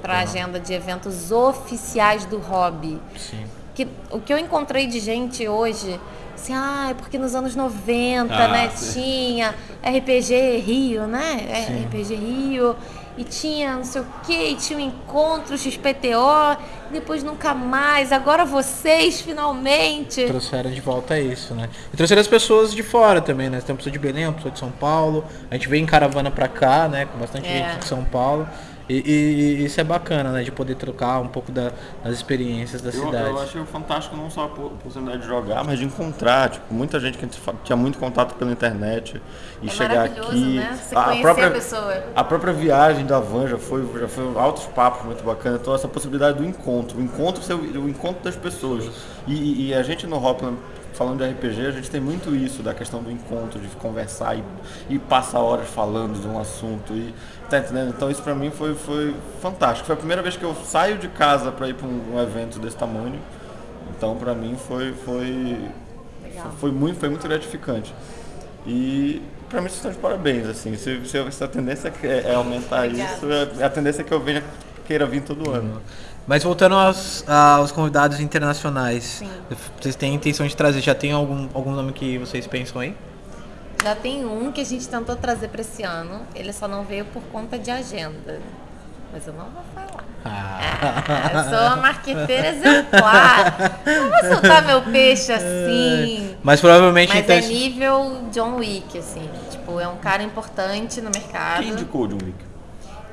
para 0.01 0.15
a 0.15 0.21
agenda 0.21 0.59
de 0.59 0.73
eventos 0.73 1.31
oficiais 1.31 2.25
do 2.25 2.39
hobby. 2.39 3.01
Sim. 3.17 3.45
Que, 3.75 3.87
o 4.11 4.21
que 4.21 4.33
eu 4.33 4.39
encontrei 4.39 4.87
de 4.87 4.99
gente 4.99 5.47
hoje, 5.47 6.01
assim, 6.41 6.55
ah, 6.55 6.89
é 6.91 6.95
porque 6.95 7.19
nos 7.19 7.35
anos 7.35 7.55
90, 7.57 8.33
Ah, 8.35 8.49
né, 8.49 8.71
sim. 8.71 8.93
tinha 9.35 9.55
RPG 9.83 10.59
Rio, 10.59 11.07
né? 11.07 11.47
É, 11.49 11.85
RPG 11.87 12.15
Rio. 12.15 12.77
E 13.17 13.25
tinha 13.25 13.75
não 13.75 13.83
sei 13.85 14.01
o 14.03 14.07
que, 14.25 14.55
tinha 14.55 14.79
um 14.79 14.83
encontro 14.83 15.59
XPTO, 15.59 16.57
e 16.89 16.93
depois 16.93 17.25
nunca 17.25 17.53
mais. 17.53 18.13
Agora 18.13 18.45
vocês, 18.45 19.21
finalmente. 19.21 20.25
Trouxeram 20.27 20.71
de 20.71 20.81
volta 20.81 21.19
isso, 21.19 21.53
né? 21.53 21.69
E 21.93 21.97
trouxeram 21.97 22.21
as 22.21 22.29
pessoas 22.29 22.73
de 22.73 22.83
fora 22.85 23.21
também, 23.21 23.51
né? 23.51 23.61
Tem 23.61 23.73
uma 23.73 23.77
pessoa 23.79 23.93
de 23.93 23.99
Belém, 23.99 24.25
uma 24.27 24.35
pessoa 24.35 24.53
de 24.53 24.59
São 24.61 24.71
Paulo. 24.71 25.25
A 25.51 25.55
gente 25.55 25.69
veio 25.69 25.83
em 25.83 25.87
caravana 25.87 26.31
pra 26.31 26.47
cá, 26.47 26.87
né? 26.87 27.07
Com 27.07 27.19
bastante 27.19 27.49
É. 27.49 27.71
gente 27.71 27.79
de 27.81 27.87
São 27.87 28.05
Paulo. 28.05 28.49
E, 28.89 28.95
e- 28.95 29.61
e 29.61 29.65
isso 29.67 29.81
é 29.81 29.85
bacana, 29.85 30.31
né? 30.33 30.43
De 30.43 30.51
poder 30.51 30.75
trocar 30.77 31.21
um 31.21 31.29
pouco 31.29 31.53
da- 31.53 31.73
das 32.03 32.15
experiências 32.15 32.81
da 32.81 32.89
Eu, 32.91 33.05
cidade. 33.07 33.29
eu 33.31 33.39
achei 33.41 33.65
fantástico 33.67 34.17
não 34.17 34.31
só 34.31 34.45
a 34.45 34.49
po- 34.49 34.67
oportunidade 34.67 35.21
de 35.23 35.27
jogar, 35.27 35.63
mas 35.65 35.79
de 35.79 35.85
encontrar, 35.85 36.49
tipo, 36.51 36.73
muita 36.73 36.99
gente 36.99 37.19
que 37.19 37.25
a 37.27 37.53
tinha 37.65 37.77
muito 37.77 37.99
contato 37.99 38.35
pela 38.37 38.51
internet 38.51 39.21
e 39.63 39.67
É 39.67 39.71
chegar 39.71 39.95
maravilhoso, 40.09 40.31
aqui. 40.31 40.57
né? 40.57 40.79
Você 40.83 40.95
conhecer 40.95 41.45
a 41.45 41.51
pessoa. 41.51 42.05
A 42.17 42.25
própria 42.25 42.53
viagem 42.53 43.05
da 43.05 43.21
van 43.21 43.47
já 43.47 43.59
foi, 43.59 43.87
já 44.01 44.09
foi 44.09 44.33
altos 44.37 44.65
papos 44.67 45.05
muito 45.05 45.23
bacana. 45.23 45.59
Então 45.61 45.75
essa 45.75 45.89
possibilidade 45.89 46.39
do 46.39 46.45
encontro, 46.47 46.99
o 46.99 47.03
encontro, 47.03 47.43
ser 47.43 47.55
o 47.55 47.89
encontro 47.89 48.23
das 48.25 48.37
pessoas. 48.37 48.89
E, 49.27 49.35
e- 49.35 49.69
e 49.69 49.75
a 49.75 49.83
gente 49.83 50.07
no 50.07 50.17
Hopland, 50.17 50.57
falando 50.95 51.19
de 51.19 51.25
RPG, 51.31 51.67
a 51.67 51.71
gente 51.71 51.91
tem 51.91 52.01
muito 52.01 52.35
isso 52.35 52.63
da 52.63 52.75
questão 52.75 53.03
do 53.03 53.11
encontro, 53.11 53.61
de 53.61 53.69
conversar 53.77 54.37
e, 54.37 54.43
e 54.91 54.99
passar 54.99 55.39
horas 55.41 55.69
falando 55.69 56.21
de 56.21 56.27
um 56.27 56.41
assunto. 56.41 56.93
E, 56.93 57.15
tá 57.49 57.59
entendendo? 57.59 57.89
Então 57.91 58.11
isso 58.11 58.23
pra 58.23 58.35
mim 58.35 58.51
foi, 58.51 58.75
foi 58.75 59.15
fantástico. 59.41 59.87
Foi 59.87 59.95
a 59.95 59.99
primeira 59.99 60.23
vez 60.23 60.37
que 60.37 60.45
eu 60.45 60.55
saio 60.55 60.99
de 60.99 61.09
casa 61.09 61.51
pra 61.51 61.69
ir 61.69 61.75
pra 61.75 61.87
um, 61.87 62.15
um 62.17 62.21
evento 62.23 62.59
desse 62.59 62.77
tamanho. 62.77 63.19
Então 63.97 64.17
pra 64.17 64.35
mim 64.35 64.57
foi, 64.69 64.93
foi, 65.05 65.57
Legal. 66.23 66.53
foi, 66.61 66.71
muito, 66.71 67.01
foi 67.01 67.09
muito 67.09 67.27
gratificante. 67.27 67.95
E 68.67 69.23
pra 69.49 69.61
mim 69.61 69.69
vocês 69.69 69.77
estão 69.79 69.91
de 69.93 69.99
parabéns, 69.99 70.47
assim. 70.47 70.77
Se, 70.77 71.01
se, 71.07 71.33
se 71.33 71.45
a 71.45 71.49
tendência 71.49 71.93
é, 72.03 72.31
é 72.31 72.35
aumentar 72.35 72.85
Obrigada. 72.87 73.13
isso, 73.15 73.27
é- 73.61 73.65
a 73.65 73.71
tendência 73.71 74.03
é 74.03 74.05
que 74.05 74.13
eu 74.13 74.21
venha, 74.21 74.43
queira 74.87 75.07
vir 75.07 75.23
todo 75.23 75.51
ano. 75.51 75.81
Mas 76.27 76.45
voltando 76.45 76.75
aos, 76.75 77.25
aos 77.27 77.73
convidados 77.73 78.21
internacionais, 78.21 79.03
Sim. 79.05 79.31
vocês 79.81 79.97
têm 79.97 80.15
intenção 80.15 80.47
de 80.47 80.55
trazer? 80.55 80.83
Já 80.83 80.95
tem 80.95 81.11
algum, 81.13 81.49
algum 81.55 81.73
nome 81.73 81.93
que 81.93 82.19
vocês 82.19 82.47
pensam 82.47 82.83
aí? 82.83 82.95
Já 83.83 83.95
tem 83.95 84.25
um 84.25 84.51
que 84.51 84.61
a 84.61 84.65
gente 84.65 84.89
tentou 84.89 85.15
trazer 85.17 85.49
para 85.49 85.61
esse 85.61 85.83
ano. 85.83 86.23
Ele 86.35 86.53
só 86.53 86.67
não 86.67 86.85
veio 86.85 87.05
por 87.07 87.23
conta 87.25 87.59
de 87.59 87.71
agenda. 87.71 88.41
Mas 89.13 89.27
eu 89.27 89.33
não 89.33 89.47
vou 89.47 89.63
falar. 89.75 90.05
Ah, 90.25 91.31
eu 91.33 91.45
sou 91.45 91.67
uma 91.67 91.77
marqueteira 91.77 92.49
exemplar. 92.49 93.81
Não 93.87 94.11
vou 94.11 94.35
soltar 94.35 94.67
meu 94.67 94.83
peixe 94.83 95.33
assim. 95.33 96.37
Mas 96.43 96.61
provavelmente 96.61 97.15
Mas 97.15 97.25
então. 97.25 97.37
é 97.37 97.41
nível 97.41 98.29
John 98.33 98.57
Wick, 98.57 98.99
assim. 98.99 99.29
Tipo, 99.51 99.81
é 99.81 99.89
um 99.89 99.97
cara 99.97 100.23
importante 100.23 101.01
no 101.01 101.11
mercado. 101.11 101.63
Quem 101.63 101.73
indicou 101.73 102.03
o 102.03 102.09
John 102.09 102.19
Wick? 102.23 102.45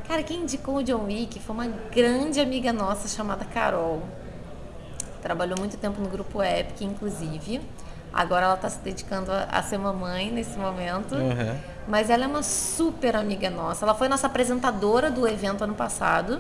Cara, 0.07 0.23
quem 0.23 0.41
indicou 0.41 0.75
o 0.75 0.83
John 0.83 1.05
Wick 1.05 1.39
foi 1.39 1.55
uma 1.55 1.67
grande 1.91 2.39
amiga 2.39 2.73
nossa 2.73 3.07
chamada 3.07 3.45
Carol. 3.45 4.03
Trabalhou 5.21 5.57
muito 5.57 5.77
tempo 5.77 6.01
no 6.01 6.09
grupo 6.09 6.43
Epic, 6.43 6.81
inclusive. 6.81 7.61
Agora 8.15 8.45
ela 8.45 8.55
está 8.55 8.69
se 8.69 8.79
dedicando 8.79 9.29
a, 9.29 9.43
a 9.51 9.61
ser 9.61 9.77
mamãe 9.77 10.31
nesse 10.31 10.57
momento. 10.57 11.15
Uhum. 11.15 11.59
Mas 11.85 12.09
ela 12.09 12.23
é 12.23 12.27
uma 12.27 12.41
super 12.41 13.13
amiga 13.13 13.49
nossa. 13.49 13.83
Ela 13.83 13.93
foi 13.93 14.07
nossa 14.07 14.27
apresentadora 14.27 15.11
do 15.11 15.27
evento 15.27 15.65
ano 15.65 15.75
passado. 15.75 16.39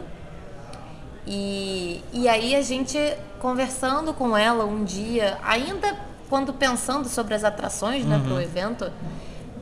E, 1.27 2.01
e 2.13 2.29
aí 2.29 2.55
a 2.55 2.61
gente 2.61 2.97
conversando 3.39 4.13
com 4.13 4.37
ela 4.37 4.63
um 4.63 4.85
dia, 4.85 5.37
ainda 5.43 5.97
quando 6.29 6.53
pensando 6.53 7.09
sobre 7.09 7.33
as 7.33 7.43
atrações 7.43 8.05
né, 8.05 8.21
para 8.23 8.33
o 8.33 8.39
evento, 8.39 8.89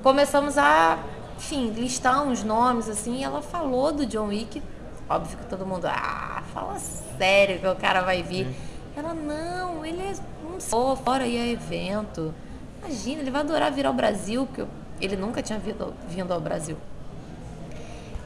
começamos 0.03 0.55
a, 0.55 0.99
enfim, 1.37 1.71
listar 1.71 2.23
uns 2.23 2.43
nomes 2.43 2.87
assim. 2.87 3.21
E 3.21 3.23
ela 3.23 3.41
falou 3.41 3.91
do 3.91 4.05
John 4.05 4.27
Wick. 4.27 4.61
Óbvio 5.09 5.39
que 5.39 5.45
todo 5.47 5.65
mundo, 5.65 5.85
ah, 5.87 6.43
fala 6.53 6.77
sério 6.77 7.57
que 7.59 7.67
o 7.67 7.75
cara 7.75 8.01
vai 8.01 8.21
vir. 8.21 8.47
Ela, 8.95 9.15
não, 9.15 9.83
ele 9.83 10.01
é 10.01 10.13
só, 10.59 10.95
fora 10.95 11.25
e 11.25 11.35
é 11.37 11.51
evento. 11.51 12.33
Imagina, 12.79 13.21
ele 13.21 13.31
vai 13.31 13.41
adorar 13.41 13.71
vir 13.71 13.85
ao 13.85 13.93
Brasil, 13.93 14.45
porque 14.45 14.65
ele 14.99 15.15
nunca 15.15 15.41
tinha 15.41 15.57
vindo, 15.59 15.93
vindo 16.07 16.33
ao 16.33 16.39
Brasil. 16.41 16.77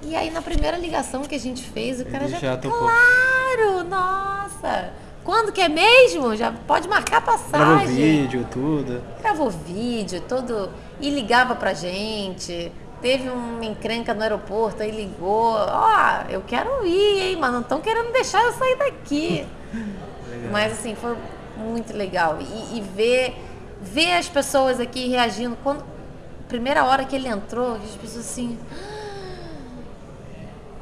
E 0.03 0.15
aí 0.15 0.29
na 0.31 0.41
primeira 0.41 0.77
ligação 0.77 1.23
que 1.23 1.35
a 1.35 1.39
gente 1.39 1.63
fez, 1.63 1.99
o 1.99 2.05
cara 2.05 2.23
Ele 2.25 2.33
já, 2.33 2.39
já 2.39 2.57
topou. 2.57 2.77
claro, 2.79 3.83
nossa. 3.89 4.91
Quando 5.23 5.51
que 5.51 5.59
é 5.59 5.67
mesmo? 5.67 6.35
Já 6.35 6.51
pode 6.51 6.87
marcar 6.87 7.21
Gravou 7.21 7.37
passagem. 7.49 7.95
vídeo, 7.95 8.47
tudo. 8.49 9.03
Gravou 9.21 9.49
vídeo, 9.49 10.21
todo 10.21 10.69
e 11.01 11.09
ligava 11.09 11.53
pra 11.55 11.73
gente. 11.73 12.71
Teve 13.01 13.29
uma 13.29 13.65
encrenca 13.65 14.13
no 14.13 14.23
aeroporto, 14.23 14.81
aí 14.81 14.89
ligou. 14.89 15.53
Ó, 15.53 16.21
eu 16.29 16.41
quero 16.47 16.85
ir, 16.85 17.21
hein, 17.21 17.37
mas 17.39 17.51
não 17.51 17.59
estão 17.59 17.81
querendo 17.81 18.11
deixar 18.13 18.41
eu 18.43 18.53
sair 18.53 18.77
daqui. 18.77 19.45
Mas 20.51 20.71
assim, 20.73 20.95
foi 20.95 21.15
muito 21.57 21.95
legal. 21.95 22.37
E, 22.39 22.77
e 22.77 22.81
ver, 22.81 23.35
ver 23.81 24.13
as 24.13 24.27
pessoas 24.29 24.79
aqui 24.79 25.07
reagindo. 25.07 25.57
Quando, 25.63 25.83
primeira 26.47 26.83
hora 26.85 27.03
que 27.05 27.15
ele 27.15 27.27
entrou, 27.27 27.75
as 27.75 27.95
pessoas 27.95 28.25
assim. 28.25 28.57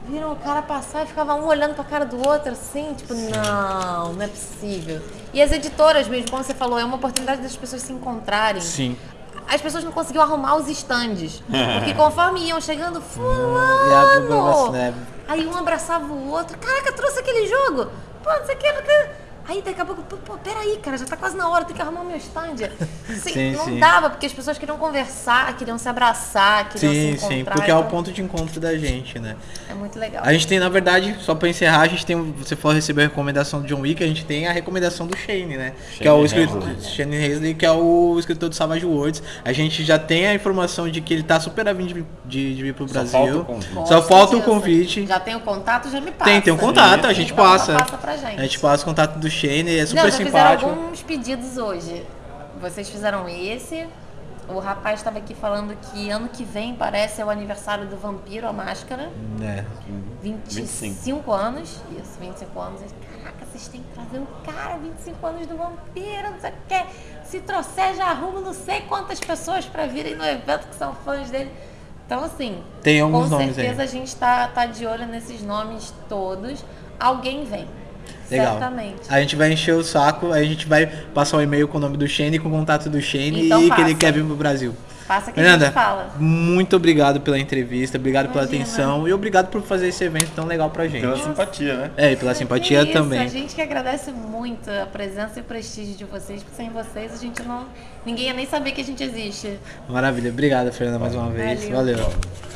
Viram 0.08 0.34
o 0.34 0.36
cara 0.36 0.62
passar 0.62 1.04
e 1.04 1.08
ficava 1.08 1.34
um 1.34 1.48
olhando 1.48 1.74
pra 1.74 1.84
cara 1.84 2.06
do 2.06 2.28
outro 2.28 2.52
assim, 2.52 2.94
tipo, 2.94 3.12
não, 3.16 4.14
não 4.14 4.22
é 4.22 4.28
possível. 4.28 5.02
E 5.34 5.42
as 5.42 5.52
editoras 5.52 6.08
mesmo, 6.08 6.30
como 6.30 6.44
você 6.44 6.54
falou, 6.54 6.78
é 6.78 6.86
uma 6.86 6.98
oportunidade 6.98 7.42
das 7.42 7.56
pessoas 7.56 7.82
se 7.82 7.92
encontrarem. 7.92 8.62
Sim. 8.62 8.96
As 9.48 9.60
pessoas 9.62 9.84
não 9.84 9.92
conseguiam 9.92 10.24
arrumar 10.24 10.58
os 10.58 10.68
estandes. 10.68 11.42
Porque 11.80 11.96
conforme 11.96 12.42
iam 12.42 12.62
chegando, 12.62 13.00
a 13.00 13.02
fulano! 13.02 14.68
Snap. 14.68 14.96
Aí 15.28 15.48
um 15.48 15.58
abraçava 15.58 16.06
o 16.06 16.30
outro. 16.30 16.56
Caraca, 16.60 16.94
trouxe 16.94 17.20
aquele 17.20 17.48
jogo! 17.48 17.90
Pô, 18.24 18.32
não 18.32 18.46
sei 18.46 18.56
o 18.56 18.58
que, 18.60 18.72
não 18.72 18.86
sei. 18.86 19.25
Aí 19.48 19.62
daqui 19.62 19.80
a 19.80 19.86
pouco, 19.86 20.02
pô, 20.04 20.18
pô, 20.18 20.38
peraí, 20.38 20.78
cara, 20.82 20.98
já 20.98 21.06
tá 21.06 21.16
quase 21.16 21.38
na 21.38 21.48
hora, 21.48 21.66
tem 21.66 21.76
que 21.76 21.82
arrumar 21.82 22.02
o 22.02 22.06
meu 22.06 22.18
stand. 22.18 22.56
Sim, 23.08 23.20
Sim, 23.20 23.52
não 23.52 23.66
sim. 23.66 23.80
dava, 23.80 24.10
porque 24.10 24.26
as 24.26 24.34
pessoas 24.34 24.58
queriam 24.58 24.78
conversar, 24.78 25.56
queriam 25.56 25.78
se 25.78 25.88
abraçar, 25.88 26.70
queriam 26.70 26.92
se 26.92 27.00
Sim, 27.00 27.10
encontrar. 27.12 27.36
sim, 27.36 27.44
porque 27.44 27.72
é 27.72 27.76
o 27.76 27.80
então 27.80 27.90
ponto 27.90 28.12
de 28.12 28.22
encontro 28.22 28.60
da 28.60 28.76
gente, 28.76 29.20
né? 29.20 29.36
É 29.70 29.74
muito 29.74 30.00
legal. 30.00 30.24
A 30.26 30.34
gente 30.34 30.48
tem, 30.48 30.60
na 30.60 30.68
verdade, 30.70 31.16
só 31.22 31.36
pra 31.36 31.48
encerrar, 31.48 31.82
a 31.82 31.88
gente 31.88 32.06
tem. 32.06 32.16
Você 32.34 32.56
for 32.56 32.74
receber 32.74 33.04
a 33.04 33.06
recomendação 33.06 33.62
do 33.62 33.68
John 33.68 33.82
Wick, 33.82 34.04
a 34.04 34.08
gente 34.08 34.26
tem 34.26 34.48
a 34.48 34.52
recomendação 34.52 35.06
do 35.06 35.16
Shane, 35.16 35.58
né? 35.58 35.74
que 35.98 36.08
é 36.08 36.12
o 36.12 36.26
escritor. 36.26 36.64
Shane 36.82 37.54
que 37.54 37.66
é 37.66 37.72
o 37.72 38.18
escritor 38.18 38.50
do 38.50 38.56
Savage 38.56 38.86
Worlds. 38.86 39.22
A 39.44 39.54
gente 39.54 39.84
já 39.84 40.00
tem 40.00 40.28
a 40.28 40.34
informação 40.34 40.90
de 40.90 41.02
que 41.02 41.14
ele 41.14 41.24
tá 41.24 41.40
super 41.40 41.68
a 41.68 41.74
vir 41.74 41.86
de, 41.88 42.06
de, 42.26 42.56
de 42.56 42.64
vir 42.64 42.74
pro 42.74 42.86
Brasil. 42.86 43.46
falta 43.46 43.80
o 43.80 43.86
Só 43.86 44.02
falta 44.02 44.38
o 44.38 44.42
convite. 44.42 45.06
Já 45.06 45.20
tem 45.20 45.36
o 45.36 45.40
contato, 45.40 45.90
já 45.92 46.02
me 46.02 46.12
passa. 46.12 46.32
Tem, 46.32 46.42
tem 46.42 46.54
um 46.54 46.58
contato, 46.58 47.06
a 47.06 47.10
Sim, 47.10 47.16
gente 47.16 47.34
então 47.34 47.46
passa. 47.46 47.74
Passa 47.76 47.98
pra 47.98 48.18
gente. 48.18 48.40
A 48.40 48.42
gente 48.42 48.60
passa 48.60 48.84
o 48.84 48.86
contato 48.86 49.20
do 49.20 49.30
Shane, 49.40 49.78
é 49.78 49.86
super 49.86 50.04
Não, 50.04 50.10
já 50.12 50.18
fizeram 50.18 50.32
simpático. 50.50 50.70
alguns 50.70 51.04
pedidos 51.04 51.58
hoje. 51.58 52.06
Vocês 52.62 52.90
fizeram 52.90 53.28
esse. 53.28 53.86
O 54.48 54.60
rapaz 54.60 55.00
estava 55.00 55.18
aqui 55.18 55.34
falando 55.34 55.76
que 55.92 56.10
ano 56.12 56.30
que 56.30 56.44
vem 56.44 56.76
parece 56.76 57.20
é 57.20 57.26
o 57.26 57.30
aniversário 57.32 57.88
do 57.88 57.98
Vampiro, 57.98 58.48
a 58.48 58.54
Máscara. 58.54 59.12
É. 59.42 59.64
25 60.22 61.32
anos. 61.32 61.82
Isso, 62.00 62.20
25 62.20 62.60
anos. 62.60 62.82
Caraca, 63.22 63.46
vocês 63.46 63.68
têm 63.68 63.82
que 63.82 63.88
trazer 63.94 64.20
o 64.20 64.28
cara, 64.46 64.78
25 64.78 65.26
anos 65.26 65.48
do 65.48 65.58
Vampiro, 65.58 66.32
não 66.32 66.40
sei 66.40 66.52
o 66.52 66.54
que. 66.68 66.86
Se 67.26 67.40
trouxer, 67.40 67.96
já 67.96 68.06
arrumo 68.06 68.40
não 68.42 68.54
sei 68.54 68.82
quantas 68.82 69.20
pessoas 69.20 69.66
pra 69.66 69.88
virem 69.88 70.16
no 70.16 70.24
evento 70.24 70.68
que 70.68 70.76
são 70.76 70.94
fãs 70.94 71.30
dele. 71.32 71.52
Então, 72.06 72.24
assim, 72.24 72.64
Tem 72.84 73.02
alguns 73.02 73.24
com 73.26 73.30
nomes 73.32 73.48
aí. 73.58 73.66
certeza 73.66 73.82
a 73.82 73.88
gente 73.88 74.16
tá, 74.16 74.48
tá 74.50 74.68
de 74.68 74.86
olho 74.86 75.08
nesses 75.08 75.42
nomes 75.42 75.92
todos. 76.08 76.64
Alguém 77.00 77.46
vem. 77.46 77.68
Legal. 78.30 78.54
Certamente. 78.60 78.96
A 79.10 79.20
gente 79.22 79.36
vai 79.36 79.52
encher 79.52 79.74
o 79.76 79.84
saco, 79.84 80.32
aí 80.32 80.44
a 80.44 80.48
gente 80.48 80.68
vai 80.68 80.86
passar 81.14 81.38
um 81.38 81.42
e-mail 81.42 81.68
com 81.68 81.78
o 81.78 81.82
nome 81.82 81.98
do 81.98 82.08
Shane, 82.08 82.40
com 82.40 82.48
o 82.50 82.52
contato 82.52 82.90
do 82.90 83.02
Shane 83.02 83.46
Então 83.46 83.62
e 83.62 83.70
que 83.70 83.82
ele 83.82 83.94
passa. 83.94 83.96
quer 83.96 84.14
vir 84.14 84.24
pro 84.26 84.36
Brasil. 84.36 84.74
Passa 85.08 85.32
que 85.32 85.40
a 85.40 85.44
Fernanda, 85.44 85.66
gente 85.66 85.74
fala. 85.76 86.10
muito 86.20 86.76
obrigado 86.76 87.22
pela 87.22 87.38
entrevista, 87.38 87.96
obrigado 87.96 88.30
pela 88.30 88.44
Imagina. 88.46 88.64
atenção 88.64 89.08
e 89.08 89.14
obrigado 89.14 89.50
por 89.50 89.62
fazer 89.62 89.90
esse 89.90 90.04
evento 90.04 90.32
tão 90.36 90.48
legal 90.48 90.72
pra 90.72 90.88
gente. 90.88 91.02
Pela 91.02 91.16
simpatia, 91.16 91.76
né? 91.78 91.92
É, 91.96 92.12
e 92.14 92.16
pela 92.16 92.34
simpatia 92.34 92.82
Isso, 92.82 92.92
também. 92.92 93.20
A 93.20 93.28
gente 93.28 93.54
que 93.54 93.62
agradece 93.62 94.12
muito 94.12 94.68
a 94.72 94.88
presença 94.88 95.38
e 95.38 95.42
o 95.42 95.44
prestígio 95.46 95.94
de 95.94 96.06
vocês, 96.06 96.42
porque 96.42 96.56
sem 96.58 96.72
vocês 96.72 97.14
a 97.14 97.18
gente 97.18 97.44
não. 97.44 97.66
Ninguém 98.04 98.26
ia 98.26 98.34
nem 98.34 98.48
saber 98.48 98.72
que 98.72 98.82
a 98.82 98.84
gente 98.84 99.04
existe. 99.04 99.60
Maravilha. 99.88 100.32
Obrigado, 100.32 100.72
Fernanda, 100.72 100.98
mais 100.98 101.14
uma 101.14 101.30
vez. 101.30 101.70
Valeu. 101.70 101.98
Valeu. 101.98 102.55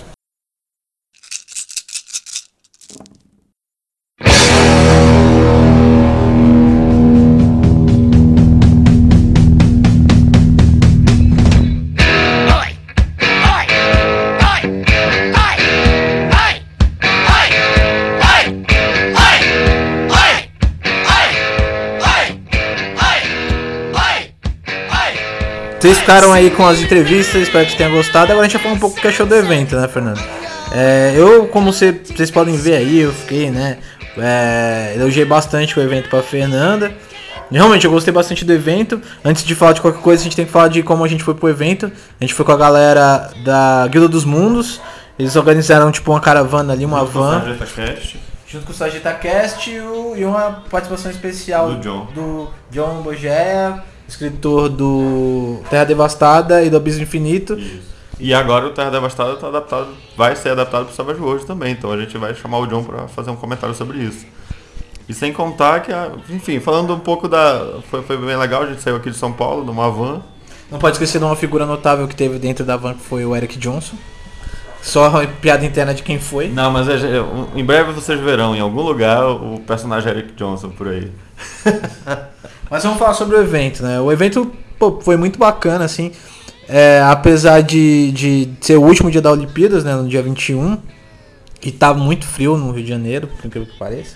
Vocês 25.80 25.98
ficaram 26.00 26.34
aí 26.34 26.50
com 26.52 26.66
as 26.68 26.80
entrevistas, 26.82 27.44
espero 27.44 27.66
que 27.66 27.78
tenham 27.78 27.92
gostado. 27.94 28.32
Agora 28.32 28.46
a 28.46 28.50
gente 28.50 28.54
vai 28.58 28.64
falar 28.64 28.76
um 28.76 28.80
pouco 28.80 28.96
do 28.98 29.02
que 29.02 29.08
achou 29.08 29.26
do 29.26 29.34
evento, 29.36 29.76
né, 29.78 29.88
Fernando? 29.88 30.22
É, 30.72 31.14
eu, 31.16 31.48
como 31.48 31.72
cê- 31.72 31.94
vocês 32.06 32.30
podem 32.30 32.56
ver 32.58 32.76
aí, 32.76 33.00
eu 33.00 33.14
fiquei, 33.14 33.50
né? 33.50 33.78
É, 34.18 34.94
elogiei 34.96 35.24
bastante 35.26 35.80
o 35.80 35.82
evento 35.82 36.10
pra 36.10 36.22
Fernanda. 36.22 36.92
Realmente, 37.50 37.86
eu 37.86 37.92
gostei 37.92 38.14
bastante 38.14 38.44
do 38.44 38.52
evento. 38.54 39.02
Antes 39.24 39.44
de 39.44 39.56
falar 39.56 39.72
de 39.72 39.82
qualquer 39.82 40.02
coisa, 40.02 40.22
a 40.22 40.24
gente 40.26 40.36
tem 40.36 40.46
que 40.46 40.52
falar 40.52 40.68
de 40.68 40.84
como 40.84 41.04
a 41.04 41.08
gente 41.08 41.24
foi 41.24 41.34
pro 41.34 41.48
evento. 41.50 41.86
A 42.20 42.24
gente 42.24 42.34
foi 42.34 42.46
com 42.46 42.52
a 42.52 42.58
galera 42.58 43.32
da 43.44 43.88
Guilda 43.90 44.08
dos 44.10 44.26
Mundos. 44.26 44.82
Eles 45.18 45.36
organizaram 45.36 45.92
tipo 45.92 46.12
uma 46.12 46.20
caravana 46.20 46.74
ali, 46.74 46.86
uma 46.86 47.04
van. 47.06 47.42
Junto 48.48 48.66
com 48.66 48.72
o 48.72 48.76
Sagita 48.76 49.12
Cast 49.14 49.70
e, 49.72 50.26
uma 50.26 50.64
participação 50.70 51.10
especial 51.10 51.74
Do 51.74 51.80
John. 51.82 52.08
do 52.14 52.50
John 52.72 53.02
Bogea, 53.02 53.82
escritor 54.10 54.70
do 54.70 55.60
Terra 55.70 55.86
Devastada 55.86 56.64
e 56.64 56.70
do 56.70 56.78
Abismo 56.78 57.04
Infinito. 57.04 57.58
E 58.20 58.34
agora 58.34 58.68
o 58.68 58.72
Terra 58.72 58.90
Devastada 58.90 59.36
tá 59.38 59.48
adaptado, 59.48 59.88
vai 60.18 60.36
ser 60.36 60.50
adaptado 60.50 60.86
pro 60.88 60.94
Savage 60.96 61.22
Worlds 61.22 61.46
também, 61.46 61.72
então 61.72 61.92
a 61.92 61.98
gente 61.98 62.18
vai 62.18 62.36
chamar 62.36 62.58
o 62.60 62.68
John 62.68 62.84
para 62.84 63.08
fazer 63.08 63.30
um 63.32 63.36
comentário 63.36 63.74
sobre 63.74 64.00
isso. 64.00 64.26
E 65.08 65.14
sem 65.14 65.32
contar 65.32 65.80
que, 65.82 65.92
a- 65.92 66.12
enfim, 66.30 66.60
falando 66.60 66.94
um 66.94 67.00
pouco 67.00 67.28
da. 67.28 67.80
Foi, 67.90 68.02
foi 68.04 68.18
bem 68.18 68.36
legal, 68.38 68.64
a 68.64 68.66
gente 68.68 68.82
saiu 68.82 68.98
aqui 68.98 69.10
de 69.10 69.18
São 69.18 69.32
Paulo, 69.32 69.64
numa 69.64 69.90
van. 69.90 70.22
Não 70.70 70.78
pode 70.78 70.96
esquecer 70.98 71.18
de 71.18 71.26
uma 71.26 71.36
figura 71.36 71.66
notável 71.66 72.08
que 72.08 72.16
teve 72.16 72.38
dentro 72.38 72.64
da 72.66 72.76
van, 72.78 72.94
que 72.94 73.02
foi 73.02 73.26
o 73.26 73.36
Eric 73.36 73.58
Johnson. 73.58 73.96
Só 74.84 75.08
a 75.08 75.26
piada 75.28 75.66
interna 75.66 75.94
de 75.94 76.04
quem 76.04 76.20
foi. 76.20 76.48
Não, 76.50 76.70
mas 76.72 76.88
é- 76.88 77.00
em 77.56 77.64
breve 77.66 77.92
vocês 77.92 78.20
verão 78.20 78.56
em 78.56 78.60
algum 78.60 78.82
lugar 78.82 79.26
o 79.30 79.60
personagem 79.66 80.12
Eric 80.12 80.34
Johnson 80.34 80.70
por 80.70 80.88
aí. 80.90 81.12
Mas 82.70 82.84
vamos 82.84 83.00
falar 83.00 83.14
sobre 83.14 83.36
o 83.36 83.42
evento, 83.42 83.82
né? 83.84 84.00
O 84.00 84.12
evento 84.12 84.52
pô, 84.78 85.00
foi 85.02 85.18
muito 85.18 85.40
bacana, 85.40 85.86
assim. 85.86 86.12
É, 86.68 87.02
apesar 87.04 87.62
de, 87.62 88.12
de 88.12 88.50
ser 88.62 88.78
o 88.78 88.84
último 88.84 89.10
dia 89.10 89.22
da 89.22 89.32
Olimpíadas, 89.32 89.84
né? 89.84 89.96
No 89.96 90.08
dia 90.08 90.22
21. 90.22 90.78
E 91.62 91.72
tá 91.72 91.94
muito 91.94 92.26
frio 92.26 92.56
no 92.56 92.72
Rio 92.72 92.84
de 92.84 92.90
Janeiro, 92.90 93.28
por 93.28 93.46
incrível 93.46 93.68
que 93.68 93.78
pareça. 93.78 94.16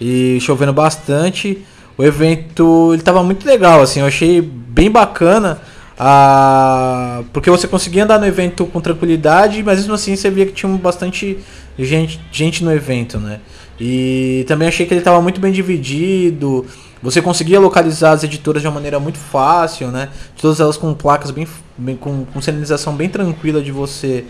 E 0.00 0.38
chovendo 0.40 0.72
bastante. 0.72 1.64
O 1.96 2.04
evento 2.04 2.90
ele 2.92 3.02
tava 3.02 3.22
muito 3.24 3.46
legal, 3.46 3.80
assim. 3.80 4.00
Eu 4.00 4.06
achei 4.06 4.40
bem 4.40 4.90
bacana. 4.90 5.60
ah, 5.98 7.22
porque 7.32 7.50
você 7.50 7.66
conseguia 7.66 8.04
andar 8.04 8.20
no 8.20 8.26
evento 8.26 8.64
com 8.66 8.80
tranquilidade, 8.80 9.62
mas 9.64 9.78
mesmo 9.78 9.94
assim 9.94 10.14
você 10.14 10.30
via 10.30 10.46
que 10.46 10.52
tinha 10.52 10.70
bastante 10.76 11.38
gente, 11.76 12.20
gente 12.30 12.62
no 12.62 12.72
evento, 12.72 13.18
né? 13.18 13.40
E 13.80 14.44
também 14.48 14.68
achei 14.68 14.86
que 14.86 14.92
ele 14.92 15.00
estava 15.00 15.20
muito 15.20 15.40
bem 15.40 15.52
dividido. 15.52 16.66
Você 17.02 17.22
conseguia 17.22 17.60
localizar 17.60 18.12
as 18.12 18.24
editoras 18.24 18.60
de 18.60 18.68
uma 18.68 18.74
maneira 18.74 18.98
muito 18.98 19.18
fácil, 19.18 19.88
né? 19.88 20.08
Todas 20.40 20.58
elas 20.58 20.76
com 20.76 20.92
placas 20.94 21.30
bem, 21.30 21.46
bem 21.76 21.96
com, 21.96 22.24
com 22.24 22.40
sinalização 22.40 22.94
bem 22.94 23.08
tranquila 23.08 23.62
de 23.62 23.70
você 23.70 24.24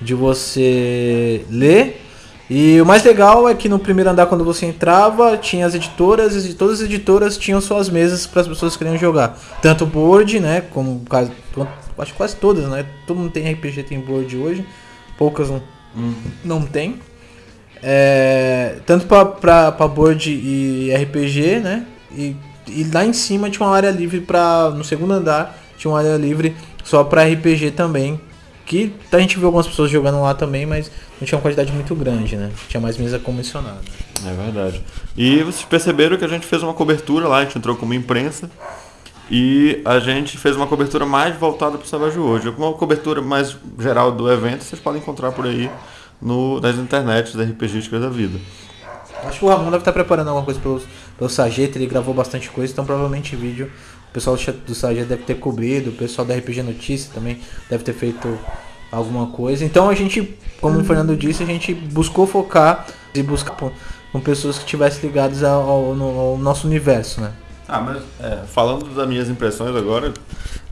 de 0.00 0.14
você 0.14 1.44
ler. 1.50 2.00
E 2.50 2.80
o 2.80 2.86
mais 2.86 3.02
legal 3.04 3.48
é 3.48 3.54
que 3.54 3.68
no 3.68 3.78
primeiro 3.78 4.10
andar 4.10 4.26
quando 4.26 4.44
você 4.44 4.66
entrava, 4.66 5.36
tinha 5.36 5.64
as 5.64 5.74
editoras 5.74 6.44
e 6.44 6.54
todas 6.54 6.80
as 6.80 6.86
editoras 6.86 7.38
tinham 7.38 7.60
suas 7.60 7.88
mesas 7.88 8.26
para 8.26 8.42
as 8.42 8.48
pessoas 8.48 8.72
que 8.72 8.80
queriam 8.80 8.98
jogar. 8.98 9.38
Tanto 9.62 9.86
board, 9.86 10.38
né, 10.40 10.60
como 10.60 11.02
quase, 11.08 11.30
acho 11.98 12.12
que 12.12 12.16
quase 12.16 12.36
todas, 12.36 12.68
né? 12.68 12.84
Todo 13.06 13.18
mundo 13.18 13.30
tem 13.30 13.50
RPG 13.50 13.84
tem 13.84 14.00
board 14.00 14.36
hoje. 14.36 14.66
Poucas 15.16 15.48
não, 15.48 15.62
não 16.44 16.62
tem. 16.62 17.00
É, 17.82 18.76
tanto 18.86 19.06
para 19.06 19.70
board 19.88 20.30
e 20.30 20.94
RPG, 20.94 21.60
né? 21.60 21.86
E, 22.14 22.36
e 22.68 22.84
lá 22.92 23.04
em 23.04 23.12
cima 23.12 23.50
tinha 23.50 23.66
uma 23.66 23.74
área 23.74 23.90
livre 23.90 24.20
para 24.20 24.70
no 24.70 24.84
segundo 24.84 25.12
andar 25.12 25.58
tinha 25.82 25.90
uma 25.90 25.98
área 25.98 26.16
livre 26.16 26.54
só 26.84 27.02
para 27.02 27.24
RPG 27.24 27.72
também. 27.72 28.20
Que 28.64 28.94
a 29.10 29.18
gente 29.18 29.36
viu 29.36 29.46
algumas 29.46 29.66
pessoas 29.66 29.90
jogando 29.90 30.22
lá 30.22 30.32
também, 30.32 30.64
mas 30.64 30.90
não 31.20 31.26
tinha 31.26 31.36
uma 31.36 31.42
quantidade 31.42 31.72
muito 31.72 31.94
grande, 31.96 32.36
né? 32.36 32.50
Tinha 32.68 32.80
mais 32.80 32.96
mesa 32.96 33.18
comissionada. 33.18 33.80
É 34.24 34.32
verdade. 34.32 34.80
E 35.16 35.42
vocês 35.42 35.64
perceberam 35.64 36.16
que 36.16 36.24
a 36.24 36.28
gente 36.28 36.46
fez 36.46 36.62
uma 36.62 36.72
cobertura 36.72 37.26
lá, 37.26 37.38
a 37.38 37.44
gente 37.44 37.58
entrou 37.58 37.74
como 37.74 37.92
imprensa. 37.92 38.48
E 39.28 39.82
a 39.84 39.98
gente 39.98 40.38
fez 40.38 40.54
uma 40.54 40.66
cobertura 40.66 41.04
mais 41.04 41.36
voltada 41.36 41.76
para 41.76 41.84
o 41.84 41.88
Savage 41.88 42.18
World. 42.18 42.50
Uma 42.50 42.72
cobertura 42.74 43.20
mais 43.20 43.56
geral 43.78 44.12
do 44.12 44.30
evento 44.30 44.62
vocês 44.62 44.80
podem 44.80 45.00
encontrar 45.00 45.32
por 45.32 45.44
aí 45.44 45.68
no, 46.22 46.60
nas 46.60 46.76
internets 46.76 47.34
das 47.34 47.48
RPGísticas 47.50 48.00
da 48.00 48.08
vida. 48.08 48.38
Acho 49.24 49.38
que 49.40 49.44
o 49.44 49.48
Ramon 49.48 49.64
deve 49.66 49.78
estar 49.78 49.92
preparando 49.92 50.28
alguma 50.28 50.44
coisa 50.44 50.58
pelo, 50.60 50.80
pelo 51.18 51.30
Sageta, 51.30 51.78
ele 51.78 51.86
gravou 51.86 52.14
bastante 52.14 52.48
coisa, 52.50 52.72
então 52.72 52.84
provavelmente 52.84 53.36
vídeo 53.36 53.70
o 54.08 54.12
pessoal 54.12 54.36
do 54.66 54.74
Sageta 54.74 55.06
deve 55.06 55.22
ter 55.22 55.36
cobrido, 55.36 55.90
o 55.90 55.92
pessoal 55.94 56.26
da 56.26 56.34
RPG 56.36 56.62
Notícia 56.62 57.10
também 57.14 57.40
deve 57.70 57.82
ter 57.82 57.94
feito 57.94 58.38
alguma 58.90 59.28
coisa. 59.28 59.64
Então 59.64 59.88
a 59.88 59.94
gente, 59.94 60.36
como 60.60 60.78
o 60.80 60.84
Fernando 60.84 61.16
disse, 61.16 61.42
a 61.42 61.46
gente 61.46 61.72
buscou 61.72 62.26
focar 62.26 62.86
e 63.14 63.22
buscar 63.22 63.54
com- 63.56 64.20
pessoas 64.20 64.58
que 64.58 64.64
estivessem 64.64 65.00
ligadas 65.08 65.42
ao, 65.42 65.62
ao- 65.62 66.18
ao 66.32 66.36
nosso 66.38 66.66
universo, 66.66 67.22
né? 67.22 67.32
Ah, 67.66 67.80
mas 67.80 68.02
é, 68.20 68.42
falando 68.46 68.84
das 68.94 69.08
minhas 69.08 69.30
impressões 69.30 69.74
agora, 69.74 70.12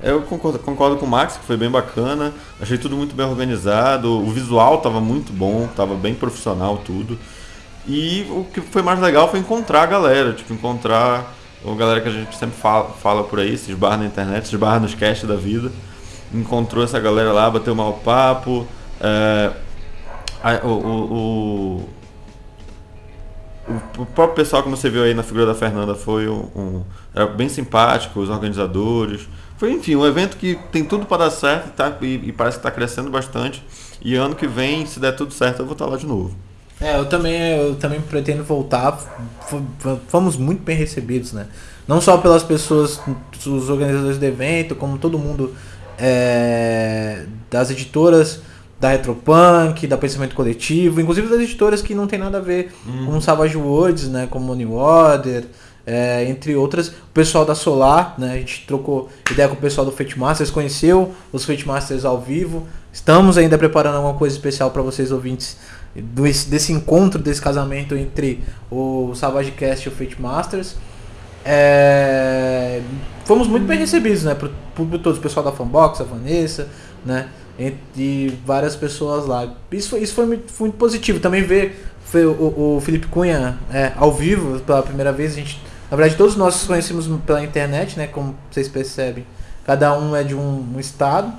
eu 0.03 0.22
concordo, 0.22 0.59
concordo 0.59 0.96
com 0.96 1.07
o 1.07 1.09
Max, 1.09 1.36
que 1.36 1.44
foi 1.44 1.57
bem 1.57 1.70
bacana. 1.70 2.32
Achei 2.61 2.78
tudo 2.78 2.96
muito 2.96 3.14
bem 3.14 3.26
organizado, 3.26 4.11
o 4.11 4.30
visual 4.30 4.76
estava 4.76 5.01
muito 5.01 5.32
bom, 5.32 5.66
estava 5.66 5.94
bem 5.94 6.14
profissional 6.14 6.78
tudo. 6.78 7.18
E 7.86 8.26
o 8.30 8.44
que 8.44 8.61
foi 8.61 8.82
mais 8.82 9.01
legal 9.01 9.30
foi 9.30 9.40
encontrar 9.40 9.82
a 9.82 9.86
galera, 9.86 10.32
tipo, 10.32 10.53
encontrar 10.53 11.34
a 11.66 11.74
galera 11.74 12.01
que 12.01 12.09
a 12.09 12.12
gente 12.12 12.36
sempre 12.36 12.57
fala, 12.57 12.90
fala 13.03 13.24
por 13.24 13.38
aí, 13.40 13.57
se 13.59 13.70
esbarra 13.72 13.98
na 13.98 14.07
internet, 14.07 14.46
se 14.48 14.55
esbarra 14.55 14.80
nos 14.80 14.94
casts 14.94 15.28
da 15.28 15.36
vida. 15.36 15.70
Encontrou 16.32 16.84
essa 16.84 16.98
galera 17.01 17.32
lá, 17.32 17.51
bateu 17.51 17.74
mal 17.74 17.94
papo. 17.94 18.66
é, 19.01 19.51
a- 20.42 20.61
o, 20.66 20.68
o- 20.68 21.88
o- 23.68 24.03
o- 24.03 24.07
próprio 24.07 24.36
pessoal, 24.36 24.62
como 24.62 24.76
você 24.76 24.88
viu 24.90 25.03
aí 25.03 25.14
na 25.14 25.22
figura 25.22 25.46
da 25.46 25.55
Fernanda, 25.55 25.94
foi 25.94 26.28
um, 26.28 26.48
um 26.57 26.84
era 27.14 27.26
bem 27.26 27.48
simpático, 27.48 28.20
os 28.20 28.28
organizadores. 28.30 29.28
Foi, 29.61 29.72
enfim, 29.72 29.94
um 29.94 30.06
evento 30.06 30.38
que 30.38 30.58
tem 30.72 30.82
tudo 30.82 31.04
para 31.04 31.24
dar 31.24 31.30
certo 31.30 31.68
e, 31.68 31.70
tá, 31.72 31.94
e, 32.00 32.14
e 32.28 32.32
parece 32.32 32.56
que 32.56 32.61
está 32.61 32.70
crescendo 32.70 33.11
bastante. 33.11 33.62
E 34.00 34.14
ano 34.14 34.34
que 34.34 34.46
vem, 34.46 34.86
se 34.86 34.98
der 34.98 35.14
tudo 35.14 35.34
certo, 35.34 35.61
eu 35.61 35.66
vou 35.66 35.74
estar 35.74 35.84
lá 35.84 35.98
de 35.98 36.06
novo. 36.06 36.34
É, 36.80 36.96
eu 36.96 37.04
também, 37.04 37.58
eu 37.58 37.74
também 37.74 38.00
pretendo 38.00 38.42
voltar. 38.42 38.98
Fomos 40.08 40.38
muito 40.38 40.62
bem 40.62 40.74
recebidos, 40.74 41.34
né? 41.34 41.46
Não 41.86 42.00
só 42.00 42.16
pelas 42.16 42.42
pessoas, 42.42 42.98
os 43.44 43.68
organizadores 43.68 44.16
do 44.16 44.24
evento, 44.24 44.74
como 44.74 44.96
todo 44.96 45.18
mundo 45.18 45.54
é, 45.98 47.26
das 47.50 47.70
editoras 47.70 48.40
da 48.80 48.88
Retropunk, 48.88 49.86
da 49.86 49.98
Pensamento 49.98 50.34
Coletivo, 50.34 51.02
inclusive 51.02 51.28
das 51.28 51.38
editoras 51.38 51.82
que 51.82 51.94
não 51.94 52.06
tem 52.06 52.18
nada 52.18 52.38
a 52.38 52.40
ver 52.40 52.72
com 53.04 53.20
Savage 53.20 53.58
Worlds, 53.58 54.08
né? 54.08 54.26
Como 54.30 54.54
New 54.54 54.72
Order, 54.72 55.44
é, 55.87 56.24
entre 56.24 56.55
outras. 56.55 56.89
O 56.89 57.12
pessoal 57.12 57.45
da 57.45 57.55
Solar, 57.55 58.14
né? 58.18 58.33
A 58.33 58.37
gente 58.37 58.64
trocou 58.66 59.09
ideia 59.31 59.49
com 59.49 59.55
o 59.55 59.59
pessoal 59.59 59.85
do 59.85 59.93
Fate 59.93 60.18
Masters, 60.18 60.51
conheceu 60.51 61.14
os 61.33 61.45
Fate 61.45 61.66
Masters 61.66 62.05
ao 62.05 62.20
vivo. 62.20 62.66
Estamos 62.93 63.39
ainda 63.39 63.57
preparando 63.57 63.97
alguma 63.97 64.14
coisa 64.14 64.35
especial 64.35 64.70
para 64.70 64.83
vocês 64.83 65.12
ouvintes 65.12 65.57
do, 65.95 66.22
desse 66.22 66.72
encontro, 66.72 67.20
desse 67.20 67.41
casamento 67.41 67.95
entre 67.95 68.43
o 68.70 69.12
Savage 69.14 69.53
Cast 69.53 69.89
e 69.89 69.93
o 69.93 69.95
Fate 69.95 70.20
Masters. 70.20 70.76
É, 71.45 72.83
fomos 73.24 73.49
muito 73.49 73.66
bem 73.66 73.78
recebidos, 73.78 74.24
né? 74.24 74.35
Por, 74.35 74.51
por 74.74 74.87
todos, 74.99 75.18
o 75.18 75.22
pessoal 75.22 75.45
da 75.45 75.53
Fanbox, 75.53 76.01
a 76.01 76.05
Vanessa, 76.05 76.68
né? 77.05 77.28
E, 77.59 77.74
e 77.97 78.39
várias 78.45 78.76
pessoas 78.76 79.26
lá. 79.26 79.55
Isso, 79.70 79.97
isso 79.97 80.14
foi, 80.14 80.26
muito, 80.26 80.51
foi 80.51 80.68
muito 80.68 80.78
positivo. 80.78 81.20
Também 81.20 81.43
ver 81.43 81.91
o, 82.14 82.76
o 82.76 82.81
Felipe 82.81 83.07
Cunha 83.07 83.59
é, 83.72 83.93
ao 83.97 84.12
vivo 84.12 84.59
pela 84.61 84.83
primeira 84.83 85.12
vez. 85.12 85.33
A 85.33 85.37
gente, 85.37 85.61
na 85.91 85.97
verdade, 85.97 86.16
todos 86.16 86.36
nós 86.36 86.55
nos 86.55 86.66
conhecemos 86.66 87.07
pela 87.26 87.43
internet, 87.43 87.99
né? 87.99 88.07
Como 88.07 88.36
vocês 88.51 88.68
percebem. 88.68 89.26
Cada 89.66 89.97
um 89.99 90.14
é 90.14 90.22
de 90.22 90.34
um, 90.34 90.74
um 90.74 90.80
estado. 90.80 91.32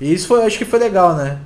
E 0.00 0.12
isso 0.12 0.26
foi, 0.28 0.44
acho 0.44 0.56
que 0.58 0.64
foi 0.64 0.78
legal, 0.78 1.14
né? 1.14 1.38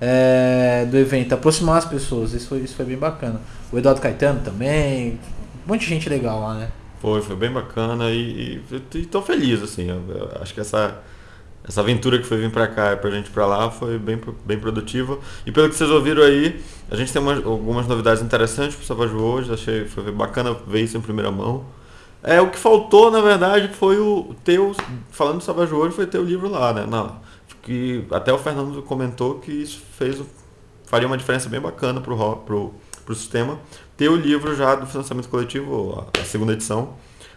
É, 0.00 0.86
do 0.90 0.96
evento, 0.96 1.34
aproximar 1.34 1.78
as 1.78 1.84
pessoas. 1.84 2.32
Isso 2.32 2.48
foi, 2.48 2.58
isso 2.60 2.74
foi 2.76 2.84
bem 2.84 2.96
bacana. 2.96 3.40
O 3.72 3.78
Eduardo 3.78 4.00
Caetano 4.00 4.40
também. 4.40 5.18
Um 5.66 5.72
monte 5.72 5.80
de 5.80 5.86
gente 5.86 6.08
legal 6.08 6.40
lá, 6.40 6.54
né? 6.54 6.68
Foi, 7.00 7.20
foi 7.22 7.36
bem 7.36 7.50
bacana 7.50 8.10
e, 8.10 8.60
e, 8.70 8.98
e 8.98 9.06
tô 9.06 9.20
feliz, 9.22 9.62
assim. 9.62 9.88
Eu, 9.88 10.02
eu 10.08 10.30
acho 10.40 10.54
que 10.54 10.60
essa, 10.60 10.96
essa 11.68 11.80
aventura 11.80 12.18
que 12.18 12.24
foi 12.24 12.38
vir 12.38 12.50
pra 12.50 12.66
cá 12.68 12.92
e 12.92 12.96
pra 12.96 13.10
gente 13.10 13.30
pra 13.30 13.44
lá 13.46 13.70
foi 13.70 13.98
bem, 13.98 14.18
bem 14.44 14.58
produtiva. 14.58 15.18
E 15.44 15.52
pelo 15.52 15.68
que 15.68 15.74
vocês 15.74 15.90
ouviram 15.90 16.22
aí, 16.22 16.60
a 16.90 16.96
gente 16.96 17.12
tem 17.12 17.20
umas- 17.20 17.44
algumas 17.44 17.86
novidades 17.86 18.22
interessantes 18.22 18.76
pro 18.76 18.84
Savage 18.86 19.14
hoje. 19.14 19.52
Achei 19.52 19.84
foi 19.86 20.10
bacana 20.12 20.56
ver 20.66 20.82
isso 20.82 20.96
em 20.96 21.00
primeira 21.00 21.30
mão. 21.30 21.64
É, 22.22 22.40
o 22.40 22.50
que 22.50 22.58
faltou, 22.58 23.10
na 23.10 23.20
verdade, 23.20 23.68
foi 23.68 23.98
o 23.98 24.34
teu, 24.44 24.74
falando 25.10 25.38
do 25.38 25.44
Savage 25.44 25.72
hoje, 25.72 25.94
foi 25.94 26.06
ter 26.06 26.18
o 26.18 26.24
livro 26.24 26.48
lá, 26.48 26.72
né? 26.72 26.84
Não, 26.88 27.16
que 27.62 28.04
até 28.10 28.32
o 28.32 28.38
Fernando 28.38 28.82
comentou 28.82 29.36
que 29.38 29.52
isso 29.52 29.80
fez, 29.96 30.20
faria 30.86 31.06
uma 31.06 31.16
diferença 31.16 31.48
bem 31.48 31.60
bacana 31.60 32.00
pro, 32.00 32.14
ro- 32.16 32.36
pro, 32.38 32.74
pro 33.04 33.14
sistema. 33.14 33.58
Ter 33.96 34.08
o 34.08 34.16
livro 34.16 34.54
já 34.56 34.74
do 34.74 34.86
financiamento 34.86 35.28
coletivo, 35.28 36.04
a, 36.20 36.24
segunda 36.24 36.52
edição, 36.54 36.94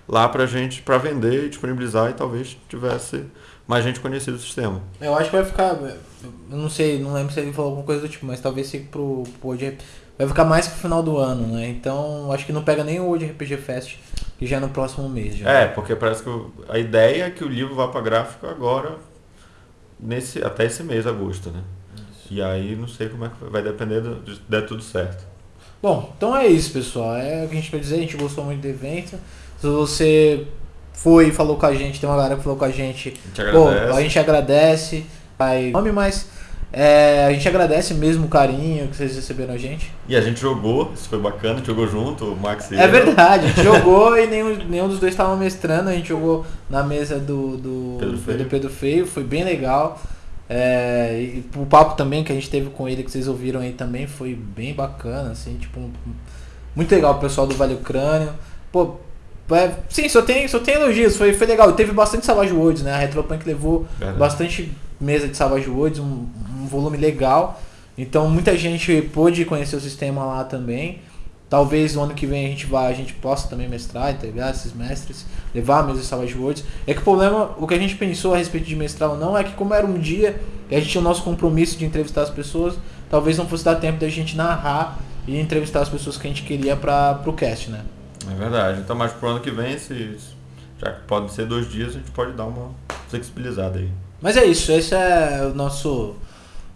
lá 0.07 0.27
pra 0.27 0.45
gente, 0.45 0.82
pra 0.82 0.97
vender 0.97 1.45
e 1.45 1.49
disponibilizar 1.49 2.09
e 2.09 2.13
talvez 2.13 2.57
tivesse 2.67 3.23
mais 3.67 3.84
gente 3.84 3.99
conhecida 3.99 4.34
do 4.38 4.41
sistema. 4.41 4.82
Eu 4.99 5.15
acho 5.15 5.29
que 5.29 5.36
vai 5.36 5.45
ficar. 5.45 5.77
Não 6.49 6.69
sei, 6.69 6.99
não 6.99 7.13
lembro 7.13 7.32
se 7.34 7.39
ele 7.39 7.53
falou 7.53 7.69
alguma 7.71 7.86
coisa 7.86 8.01
do 8.01 8.09
tipo, 8.09 8.25
mas 8.25 8.39
talvez 8.39 8.69
fique 8.69 8.86
pro, 8.88 9.23
pro 9.39 9.49
World. 9.49 9.77
Vai 10.17 10.27
ficar 10.27 10.45
mais 10.45 10.67
pro 10.67 10.77
final 10.79 11.01
do 11.01 11.17
ano, 11.17 11.47
né? 11.55 11.67
Então 11.69 12.32
acho 12.32 12.45
que 12.45 12.51
não 12.51 12.63
pega 12.63 12.84
nem 12.84 12.99
o 12.99 13.05
World 13.05 13.25
RPG 13.25 13.57
Fest, 13.57 13.97
que 14.41 14.47
já 14.47 14.59
no 14.59 14.69
próximo 14.69 15.07
mês 15.07 15.35
já. 15.35 15.47
É, 15.47 15.67
porque 15.67 15.95
parece 15.95 16.23
que 16.23 16.29
a 16.67 16.79
ideia 16.79 17.25
é 17.25 17.29
que 17.29 17.43
o 17.43 17.47
livro 17.47 17.75
vá 17.75 17.87
pra 17.89 18.01
gráfico 18.01 18.47
agora, 18.47 18.95
nesse, 19.99 20.43
até 20.43 20.65
esse 20.65 20.81
mês, 20.81 21.05
agosto, 21.05 21.51
né? 21.51 21.61
E 22.31 22.41
aí 22.41 22.75
não 22.75 22.87
sei 22.87 23.07
como 23.07 23.25
é 23.25 23.29
que 23.29 23.35
vai, 23.39 23.49
vai 23.51 23.61
depender 23.61 24.01
do- 24.01 24.15
de 24.21 24.39
der 24.49 24.65
tudo 24.65 24.81
certo. 24.81 25.23
Bom, 25.79 26.11
então 26.17 26.35
é 26.35 26.47
isso, 26.47 26.71
pessoal. 26.73 27.15
É 27.17 27.45
o 27.45 27.49
que 27.49 27.53
a 27.53 27.59
gente 27.59 27.69
quer 27.69 27.79
dizer. 27.79 27.95
A 27.97 27.99
gente 27.99 28.17
gostou 28.17 28.43
muito 28.43 28.61
do 28.61 28.67
evento. 28.67 29.15
Se 29.59 29.67
você 29.67 30.47
foi 30.93 31.27
e 31.27 31.31
falou 31.31 31.57
com 31.57 31.65
a 31.67 31.75
gente, 31.75 31.99
tem 31.99 32.09
uma 32.09 32.15
galera 32.15 32.35
que 32.35 32.41
falou 32.43 32.57
com 32.57 32.65
a 32.65 32.71
gente. 32.71 33.09
A 33.09 33.27
gente 33.27 33.41
agradece. 33.41 33.91
a 33.97 34.01
gente 34.01 34.19
agradece. 34.19 35.05
Vai 35.37 35.69
nome, 35.71 35.91
mas 35.91 36.29
é, 36.74 37.26
a 37.26 37.34
gente 37.34 37.47
agradece 37.47 37.93
mesmo 37.93 38.26
o 38.26 38.30
carinho 38.30 38.88
que 38.88 38.95
vocês 38.95 39.15
receberam 39.15 39.53
a 39.53 39.57
gente. 39.57 39.91
E 40.07 40.15
a 40.15 40.22
gente 40.22 40.39
jogou, 40.39 40.91
isso 40.95 41.09
foi 41.09 41.19
bacana, 41.19 41.55
a 41.55 41.57
gente 41.57 41.67
jogou 41.67 41.88
junto, 41.88 42.26
o 42.26 42.36
Max 42.39 42.72
e 42.72 42.76
É 42.76 42.86
eu. 42.86 42.91
verdade, 42.91 43.45
a 43.45 43.47
gente 43.49 43.61
jogou 43.63 44.17
e 44.17 44.26
nenhum, 44.28 44.55
nenhum 44.69 44.88
dos 44.88 44.99
dois 44.99 45.13
estavam 45.13 45.36
mestrando, 45.38 45.89
a 45.89 45.93
gente 45.93 46.07
jogou 46.09 46.45
na 46.69 46.82
mesa 46.84 47.19
do, 47.19 47.57
do, 47.57 47.97
Pedro 47.99 48.17
Feio. 48.17 48.38
do 48.38 48.45
Pedro 48.45 48.69
Feio, 48.69 49.05
foi 49.07 49.24
bem 49.24 49.43
legal. 49.43 50.01
É, 50.49 51.17
e 51.22 51.45
o 51.55 51.65
papo 51.65 51.95
também 51.95 52.24
que 52.24 52.32
a 52.32 52.36
gente 52.36 52.49
teve 52.49 52.69
com 52.69 52.88
ele, 52.88 53.03
que 53.03 53.11
vocês 53.11 53.28
ouviram 53.28 53.59
aí 53.61 53.72
também, 53.74 54.07
foi 54.07 54.34
bem 54.36 54.74
bacana, 54.74 55.32
assim, 55.32 55.55
tipo, 55.55 55.80
muito 56.76 56.93
legal 56.93 57.13
o 57.15 57.19
pessoal 57.19 57.47
do 57.47 57.55
Vale 57.55 57.76
Crânio. 57.78 58.34
Pô, 58.72 58.95
é, 59.51 59.72
sim, 59.89 60.07
só 60.07 60.22
tem, 60.22 60.47
só 60.47 60.59
tem 60.59 60.76
elogios, 60.76 61.17
foi, 61.17 61.34
foi 61.34 61.47
legal. 61.47 61.72
Teve 61.74 61.91
bastante 61.91 62.26
Savage 62.26 62.53
Worlds, 62.53 62.84
né? 62.84 62.93
A 62.93 62.97
Retropunk 62.97 63.45
levou 63.45 63.86
Verdade. 63.97 64.17
bastante 64.19 64.72
mesa 64.99 65.28
de 65.28 65.36
Savage 65.36 65.69
Worlds, 65.69 65.99
um, 65.99 66.26
um 66.62 66.68
volume 66.68 66.97
legal. 66.97 67.62
Então 67.97 68.30
muita 68.30 68.57
gente 68.57 69.01
pôde 69.14 69.43
conhecer 69.45 69.76
o 69.76 69.82
sistema 69.82 70.24
lá 70.26 70.43
também. 70.43 70.99
Talvez 71.49 71.95
no 71.95 72.03
ano 72.03 72.14
que 72.14 72.26
vem 72.26 72.45
a 72.45 72.49
gente 72.49 72.66
vá, 72.66 72.88
a 72.88 72.93
gente 72.93 73.14
possa 73.14 73.49
também 73.49 73.68
mestrar, 73.68 74.12
integrar 74.12 74.51
esses 74.51 74.74
mestres, 74.74 75.26
levar 75.53 75.80
a 75.80 75.84
mesa 75.84 75.99
de 75.99 76.05
Savage 76.05 76.34
Worlds. 76.38 76.64
É 76.88 76.93
que 76.93 77.01
o 77.01 77.03
problema, 77.03 77.51
o 77.57 77.68
que 77.68 77.74
a 77.74 77.78
gente 77.78 77.95
pensou 77.95 78.34
a 78.34 78.38
respeito 78.38 78.66
de 78.66 78.76
mestrar 78.76 79.09
ou 79.09 79.18
não, 79.18 79.38
é 79.38 79.43
que 79.43 79.51
como 79.51 79.74
era 79.74 79.86
um 79.86 79.99
dia, 79.99 80.39
e 80.70 80.76
a 80.76 80.80
gente 80.80 80.91
tinha 80.91 81.01
o 81.01 81.03
nosso 81.03 81.24
compromisso 81.24 81.78
de 81.78 81.84
entrevistar 81.84 82.22
as 82.22 82.30
pessoas, 82.30 82.76
talvez 83.09 83.38
não 83.38 83.45
fosse 83.45 83.66
dar 83.66 83.76
tempo 83.76 83.99
da 83.99 84.07
gente 84.07 84.38
narrar 84.38 84.97
e 85.28 85.38
entrevistar 85.38 85.82
as 85.82 85.89
pessoas 85.89 86.18
que 86.18 86.26
a 86.26 86.30
gente 86.30 86.43
queria 86.43 86.78
para 86.78 87.16
pro 87.16 87.34
cast, 87.34 87.70
né? 87.70 87.82
É 88.32 88.34
verdade. 88.34 88.80
Então, 88.80 88.95
mais 88.95 89.12
pro 89.12 89.28
ano 89.28 89.41
que 89.41 89.51
vem, 89.51 89.78
se, 89.78 90.18
já 90.80 90.93
que 90.93 91.01
pode 91.01 91.34
ser 91.34 91.45
dois 91.45 91.70
dias, 91.70 91.89
a 91.89 91.99
gente 91.99 92.12
pode 92.12 92.32
dar 92.32 92.45
uma 92.45 92.72
flexibilizada 93.09 93.78
aí. 93.80 93.89
Mas 94.22 94.38
é 94.38 94.45
isso, 94.45 94.72
esse 94.72 94.95
é 94.95 95.49
o 95.51 95.55
nosso. 95.55 96.16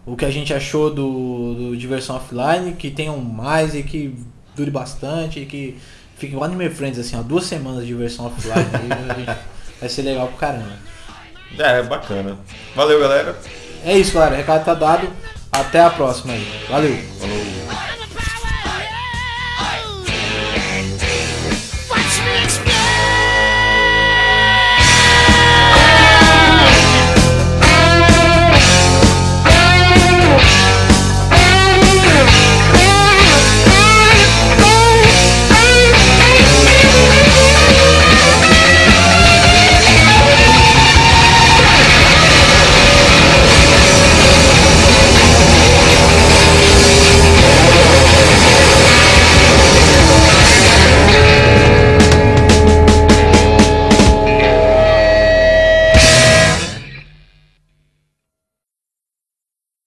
O 0.05 0.15
que 0.15 0.25
a 0.25 0.29
gente 0.29 0.53
achou 0.53 0.89
do, 0.89 1.55
do 1.55 1.77
Diversão 1.77 2.17
Offline, 2.17 2.73
que 2.73 2.91
tenham 2.91 3.17
mais 3.17 3.73
e 3.73 3.81
que 3.81 4.15
dure 4.55 4.69
bastante 4.71 5.39
e 5.39 5.45
que 5.45 5.77
fique 6.17 6.33
igual 6.33 6.45
Anime 6.45 6.69
Friends, 6.69 6.99
assim, 6.99 7.17
ó, 7.17 7.21
duas 7.21 7.45
semanas 7.45 7.81
de 7.81 7.87
diversão 7.87 8.27
offline. 8.27 8.65
aí, 9.17 9.25
vai 9.79 9.89
ser 9.89 10.03
legal 10.03 10.27
pro 10.27 10.37
caramba. 10.37 10.77
É, 11.57 11.81
bacana. 11.83 12.37
Valeu, 12.75 12.99
galera. 12.99 13.35
É 13.83 13.97
isso, 13.97 14.13
galera. 14.13 14.35
O 14.35 14.37
recado 14.37 14.65
tá 14.65 14.73
dado. 14.73 15.07
Até 15.51 15.81
a 15.81 15.89
próxima 15.89 16.33
aí. 16.33 16.45
Valeu. 16.69 16.97
Falou. 17.19 18.04